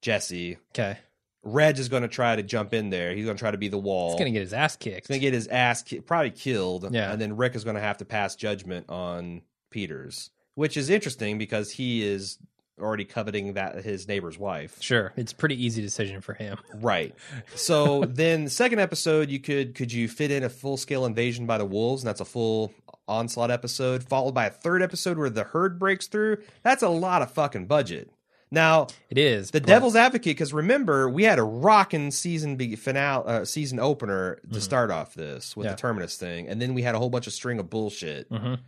[0.03, 0.59] Jesse.
[0.69, 0.99] Okay,
[1.41, 3.15] Reg is going to try to jump in there.
[3.15, 4.11] He's going to try to be the wall.
[4.11, 5.07] he's going to get his ass kicked.
[5.07, 6.93] He's going to get his ass ki- probably killed.
[6.93, 7.11] Yeah.
[7.11, 9.41] And then Rick is going to have to pass judgment on
[9.71, 12.37] Peters, which is interesting because he is
[12.81, 14.77] already coveting that his neighbor's wife.
[14.81, 16.57] Sure, it's a pretty easy decision for him.
[16.75, 17.15] Right.
[17.55, 21.57] So then second episode you could could you fit in a full scale invasion by
[21.57, 22.73] the wolves and that's a full
[23.07, 26.37] onslaught episode followed by a third episode where the herd breaks through.
[26.63, 28.09] That's a lot of fucking budget.
[28.53, 32.75] Now, It is the but- devil's advocate because remember we had a rocking season be-
[32.75, 35.69] finale uh, season opener to start off this with Mm-hmm.
[35.71, 35.75] Yeah.
[35.75, 38.29] the terminus thing and then we had a whole bunch of string of bullshit.
[38.29, 38.59] Mhm.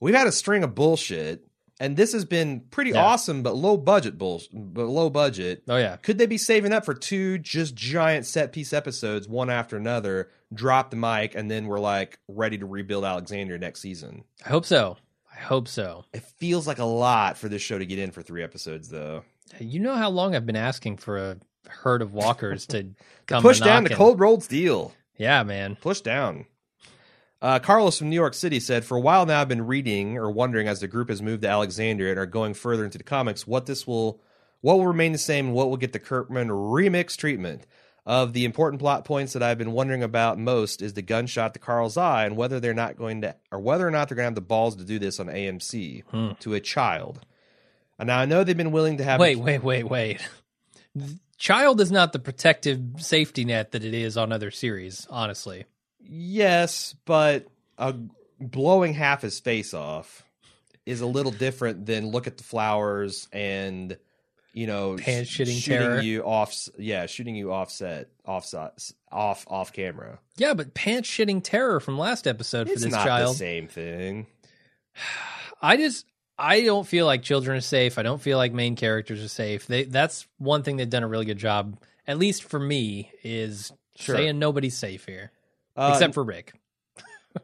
[0.00, 1.46] We've had a string of bullshit
[1.80, 3.04] and this has been pretty Yeah.
[3.04, 5.62] awesome but low budget bull but low budget.
[5.68, 9.50] Oh yeah, Could they be saving up for two just giant set piece episodes, one
[9.50, 10.30] after another?
[10.52, 14.24] Drop the mic, and then we're like ready to rebuild Alexander next season.
[14.46, 14.96] I hope so.
[15.34, 16.04] I hope so.
[16.12, 19.24] It feels like a lot for this show to get in for three episodes, though.
[19.58, 21.36] You know how long I've been asking for a
[21.68, 22.90] herd of walkers to
[23.26, 23.96] come Push down the knocking.
[23.96, 24.92] cold rolled steel.
[25.16, 25.76] Yeah, man.
[25.80, 26.46] Push down.
[27.44, 30.30] Uh, Carlos from New York City said, "For a while now, I've been reading or
[30.30, 33.46] wondering as the group has moved to Alexandria and are going further into the comics,
[33.46, 34.18] what this will,
[34.62, 37.66] what will remain the same, and what will get the Kirkman remix treatment."
[38.06, 41.60] Of the important plot points that I've been wondering about most is the gunshot to
[41.60, 44.28] Carl's eye and whether they're not going to, or whether or not they're going to
[44.28, 46.32] have the balls to do this on AMC Hmm.
[46.40, 47.20] to a child.
[47.98, 49.20] And now I know they've been willing to have.
[49.20, 50.20] Wait, wait, wait, wait.
[51.38, 55.64] Child is not the protective safety net that it is on other series, honestly.
[56.08, 57.46] Yes, but
[57.78, 57.92] uh,
[58.40, 60.24] blowing half his face off
[60.86, 63.96] is a little different than look at the flowers and
[64.52, 66.00] you know Pants shitting shooting terror.
[66.00, 66.54] you off.
[66.78, 70.18] Yeah, shooting you offset, offset, off off camera.
[70.36, 73.34] Yeah, but pants shitting terror from last episode It's for this not child.
[73.34, 74.26] the same thing.
[75.62, 76.06] I just
[76.38, 77.96] I don't feel like children are safe.
[77.98, 79.66] I don't feel like main characters are safe.
[79.66, 83.72] They that's one thing they've done a really good job, at least for me, is
[83.96, 84.16] Sure.
[84.16, 85.30] saying nobody's safe here.
[85.76, 86.52] Uh, except for Rick.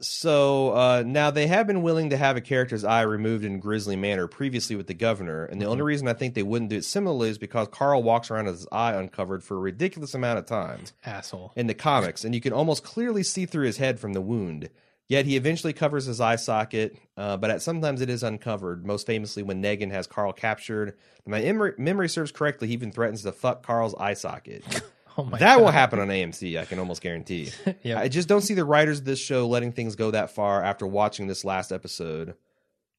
[0.01, 3.59] So uh, now they have been willing to have a character's eye removed in a
[3.59, 5.73] grisly manner previously with the governor, and the Mm-hmm.
[5.73, 8.55] only reason I think they wouldn't do it similarly is because Carl walks around with
[8.55, 11.52] his eye uncovered for a ridiculous amount of time Asshole.
[11.57, 14.70] in the comics, and you can almost clearly see through his head from the wound.
[15.09, 18.86] Yet he eventually covers his eye socket, uh, but at sometimes it is uncovered.
[18.86, 20.90] Most famously, when Negan has Carl captured.
[21.19, 24.62] If my memory, memory serves correctly, he even threatens to fuck Carl's eye socket.
[25.20, 25.62] Oh my that god.
[25.62, 26.59] will happen on AMC.
[26.59, 27.51] I can almost guarantee.
[27.82, 27.98] Yep.
[27.98, 30.86] I just don't see the writers of this show letting things go that far after
[30.86, 32.34] watching this last episode.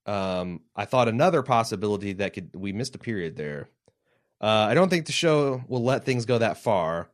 [0.05, 3.69] Um, I thought another possibility that could we missed a period there.
[4.39, 7.09] Uh, I don't think the show will let things go that far.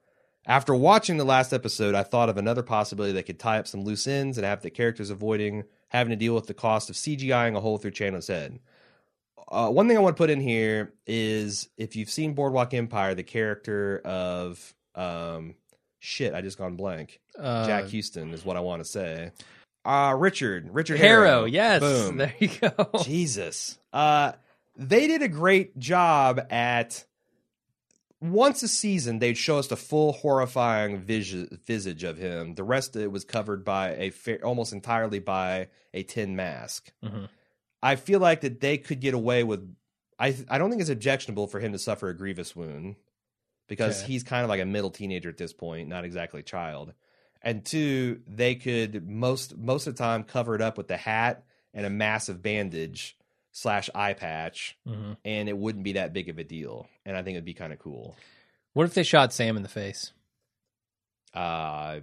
[0.45, 3.84] After watching the last episode, I thought of another possibility that could tie up some
[3.84, 7.55] loose ends and have the characters avoiding having to deal with the cost of CGIing
[7.55, 8.59] a hole through Chandler's head.
[9.49, 13.15] Uh, one thing I want to put in here is if you've seen Boardwalk Empire,
[13.15, 15.56] the character of um,
[15.99, 17.19] shit, I just gone blank.
[17.38, 19.32] Uh, Jack Huston is what I want to say.
[19.86, 21.45] Uh Richard, Richard Harrow, Harrow.
[21.45, 21.80] yes.
[21.80, 22.18] Boom.
[22.18, 22.90] There you go.
[23.03, 23.78] Jesus.
[23.94, 24.34] Uh
[24.76, 27.06] they did a great job at
[28.19, 32.56] once a season they'd show us the full horrifying vis- visage of him.
[32.56, 36.91] The rest of it was covered by a fa- almost entirely by a tin mask.
[37.03, 37.30] Mhm.
[37.82, 39.74] I feel like that they could get away with
[40.19, 42.95] I I don't think it's objectionable for him to suffer a grievous wound
[43.68, 44.14] because Okay.
[44.14, 46.94] he's kind of like a middle teenager at this point, not exactly a child.
[47.41, 51.44] And two, they could most most of the time cover it up with the hat
[51.73, 53.18] and a massive bandage
[53.52, 55.18] slash eye patch, Mhm.
[55.26, 56.88] and it wouldn't be that big of a deal.
[57.06, 58.15] And I think it'd be kind of cool.
[58.73, 60.11] What if they shot Sam in the face?
[61.34, 61.99] Uh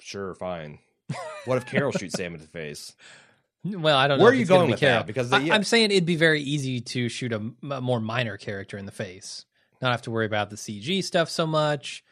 [0.00, 0.78] sure, fine.
[1.46, 2.94] What if Carol shoots Sam in the face?
[3.64, 4.24] Well, I don't know.
[4.24, 4.98] Where are you be with Carol.
[5.00, 5.06] that?
[5.08, 8.86] Because I, I'm saying it'd be very easy to shoot a more minor character in
[8.86, 9.44] the face,
[9.80, 12.02] not have to worry about the CG stuff so much.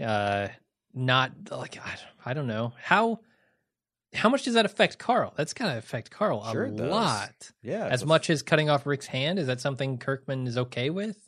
[0.00, 0.48] Uh,
[0.92, 3.20] not like I, I don't know how
[4.12, 5.32] how much does that affect Carl?
[5.36, 6.88] That's gonna affect Carl a Sure does.
[6.90, 7.50] lot.
[7.62, 11.18] Yeah, As much as cutting off Rick's hand, is that something Kirkman is okay with?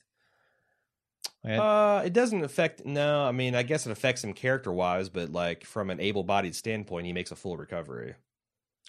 [1.42, 2.84] Like, Uh, it doesn't affect.
[2.84, 6.54] No, I mean, I guess it affects him character wise, but like from an able-bodied
[6.54, 8.14] standpoint, he makes a full recovery.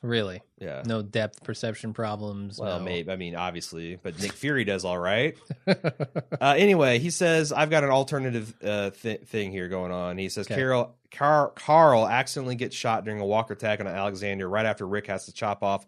[0.03, 0.83] Really, Yeah.
[0.85, 2.59] no depth perception problems.
[2.59, 2.85] Well, no.
[2.85, 3.11] maybe.
[3.11, 5.35] I mean, obviously, but Nick Fury does all right.
[6.39, 10.17] Uh, anyway, he says I've got an alternative uh, th- thing here going on.
[10.19, 10.55] He says Okay.
[10.55, 15.07] Carol Car- Carl accidentally gets shot during a walker attack on Alexander right after Rick
[15.07, 15.87] has to chop off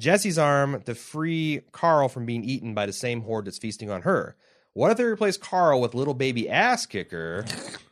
[0.00, 4.02] Jesse's arm to free Carl from being eaten by the same horde that's feasting on
[4.02, 4.36] her.
[4.72, 7.44] What if they replace Carl with little baby ass kicker?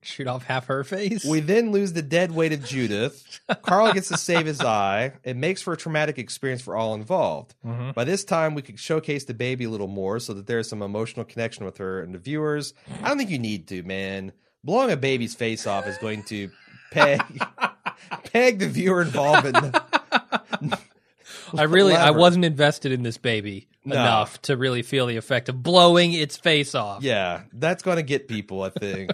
[0.00, 1.24] Shoot off half her face.
[1.24, 3.40] We then lose the dead weight of Judith.
[3.62, 5.12] Carl gets to save his eye.
[5.24, 7.54] It makes for a traumatic experience for all involved.
[7.66, 7.94] Mhm.
[7.94, 10.82] By this time, we could showcase the baby a little more so that there's some
[10.82, 12.74] emotional connection with her and the viewers.
[13.02, 14.32] I don't think you need to, man.
[14.62, 16.48] Blowing a baby's face off is going to
[16.92, 17.20] peg
[18.32, 19.76] peg the viewer involvement.
[21.56, 23.94] I really, I wasn't invested in this baby No.
[23.96, 27.02] enough to really feel the effect of blowing its face off.
[27.02, 28.62] Yeah, that's going to get people.
[28.62, 29.10] I think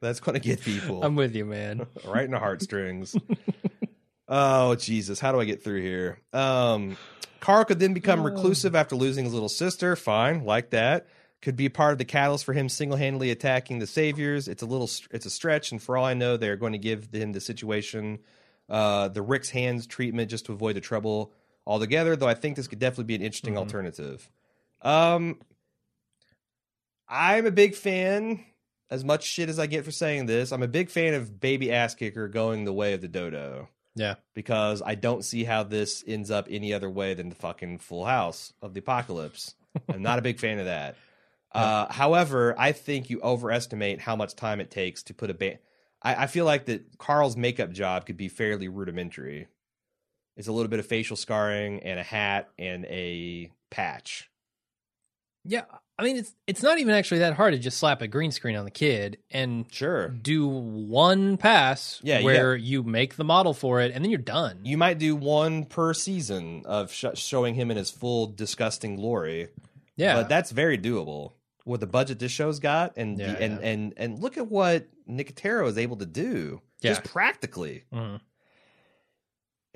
[0.00, 1.02] that's going to get people.
[1.02, 1.86] I'm with you, man.
[2.04, 3.16] right in the heartstrings.
[4.28, 6.18] oh Jesus, how do I get through here?
[6.32, 6.96] Um,
[7.40, 9.94] Carl could then become reclusive after losing his little sister.
[9.96, 11.06] Fine, like that.
[11.42, 14.48] Could be part of the catalyst for him single-handedly attacking the saviors.
[14.48, 17.08] It's a little, it's a stretch, and for all I know, they're going to give
[17.12, 18.18] him the situation,
[18.68, 21.32] uh, the Rick's hands treatment, just to avoid the trouble
[21.66, 22.16] altogether.
[22.16, 23.58] Though I think this could definitely be an interesting Mhm.
[23.58, 24.28] alternative.
[24.82, 25.38] Um,
[27.08, 28.40] I'm a big fan.
[28.90, 31.72] As much shit as I get for saying this, I'm a big fan of Baby
[31.72, 34.14] Ass Kicker going the way of the dodo Yeah.
[34.34, 38.04] because I don't see how this ends up any other way than the fucking Full
[38.04, 39.54] House of the Apocalypse.
[39.88, 40.96] I'm not a big fan of that.
[41.52, 45.56] Uh, however, I think you overestimate how much time it takes to put a band.
[46.02, 49.46] I, I feel like that Carl's makeup job could be fairly rudimentary.
[50.36, 54.28] It's a little bit of facial scarring and a hat and a patch.
[55.46, 55.64] Yeah.
[55.98, 58.54] I mean, it's it's not even actually that hard to just slap a green screen
[58.56, 60.08] on the kid and Sure.
[60.08, 64.18] do one pass Yeah, you where you make the model for it and then you're
[64.20, 64.60] done.
[64.64, 69.48] You might do one per season of sh- showing him in his full disgusting glory.
[69.96, 70.14] yeah.
[70.16, 71.32] but that's very doable
[71.64, 73.68] with the budget this show's got, and Yeah, the, and yeah.
[73.68, 77.10] and and look at what Nicotero is able to do, just Yeah.
[77.10, 77.84] practically.
[77.92, 78.20] Mhm.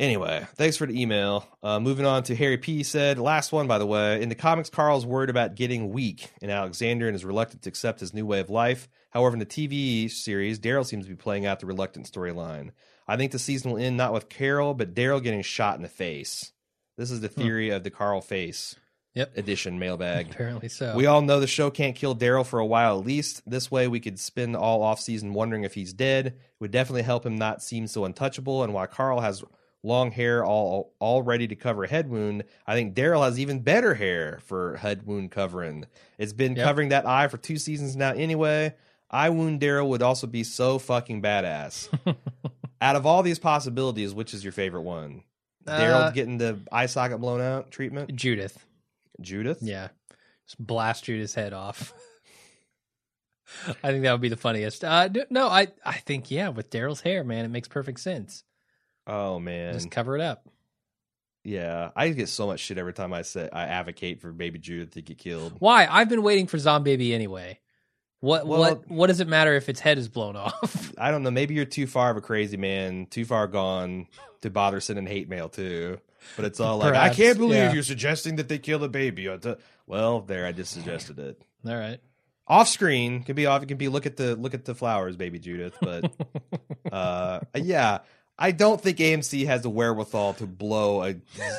[0.00, 1.46] Anyway, thanks for the email.
[1.62, 2.82] Uh, moving on to Harry P.
[2.82, 4.22] said, last one by the way.
[4.22, 8.00] In the comics, Carl's worried about getting weak in Alexandria and is reluctant to accept
[8.00, 8.88] his new way of life.
[9.10, 12.70] However, in the TV series, Daryl seems to be playing out the reluctant storyline.
[13.06, 15.88] I think the season will end not with Carol, but Daryl getting shot in the
[15.88, 16.52] face.
[16.96, 18.76] This is the theory of the Carl face
[19.14, 19.36] Yep.
[19.36, 20.30] edition mailbag.
[20.30, 20.94] Apparently so.
[20.96, 23.42] We all know the show can't kill Daryl for a while at least.
[23.44, 26.26] This way, we could spend all off season wondering if he's dead.
[26.28, 28.62] It would definitely help him not seem so untouchable.
[28.62, 29.44] And while Carl has
[29.82, 33.60] long hair all all ready to cover a head wound, I think Daryl has even
[33.60, 35.86] better hair for head wound covering.
[36.18, 36.66] It's been Yep.
[36.66, 38.74] covering that eye for two seasons now anyway.
[39.10, 41.88] Eye wound Daryl would also be so fucking badass.
[42.82, 45.24] Out of all these possibilities, which is your favorite one?
[45.66, 48.14] Daryl Uh, getting the eye socket blown out treatment?
[48.14, 48.64] Judith.
[49.20, 49.58] Judith?
[49.60, 49.88] Yeah.
[50.46, 51.92] Just blast Judith's head off.
[53.82, 54.84] I think that would be the funniest.
[54.84, 58.44] Uh, no, I, I think, yeah, with Daryl's hair, man, it makes perfect sense.
[59.10, 59.74] Oh man.
[59.74, 60.48] Just cover it up.
[61.42, 64.92] Yeah, I get so much shit every time I say I advocate for Baby Judith
[64.92, 65.54] to get killed.
[65.58, 65.86] Why?
[65.90, 67.58] I've been waiting for Zombie anyway.
[68.20, 70.92] What Well- what what does it matter if its head is blown off?
[70.96, 71.30] I don't know.
[71.30, 74.06] Maybe you're too far of a crazy man, too far gone
[74.42, 75.98] to bother sending hate mail too.
[76.36, 77.72] But it's all like, I can't believe yeah.
[77.72, 79.28] you're suggesting that they kill a baby.
[79.86, 81.42] Well, there, I just suggested it.
[81.66, 81.98] All right.
[82.46, 83.62] Off screen can be off.
[83.62, 85.76] It can be look at the look at the flowers, Baby Judith.
[85.80, 86.12] But
[86.92, 88.00] uh, yeah,
[88.42, 91.14] I don't think AMC has the wherewithal to blow a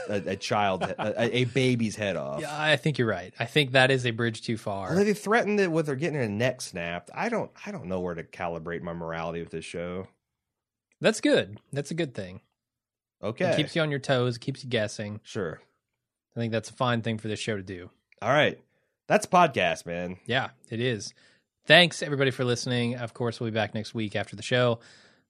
[0.10, 2.41] a, a child, a, a baby's head off.
[2.41, 3.32] Yeah, I think you're right.
[3.40, 4.90] I think that is a bridge too far.
[4.95, 7.12] Well, they threatened it with her getting her neck snapped.
[7.14, 10.08] I don't I don't know where to calibrate my morality with this show.
[10.99, 11.60] That's good.
[11.72, 12.41] That's a good thing.
[13.24, 13.52] Okay.
[13.52, 15.20] It keeps you on your toes, keeps you guessing.
[15.24, 15.62] sure.
[16.36, 17.90] I think that's a fine thing for this show to do.
[18.22, 18.60] All right.
[19.08, 20.18] That's podcast, man.
[20.26, 21.14] Yeah, it is.
[21.66, 22.95] Thanks everybody for listening.
[22.95, 24.80] Of course, we'll be back next week after the show.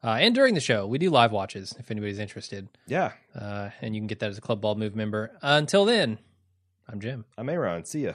[0.04, 2.68] Uh, and during the show, we do live watches if anybody's interested.
[2.88, 3.12] Yeah.
[3.36, 5.32] Uh, and you can get that as a Club Ball Move member.
[5.42, 6.18] until then,
[6.88, 7.26] I'm Jim.
[7.38, 7.86] I'm Aaron.
[7.86, 8.14] See ya.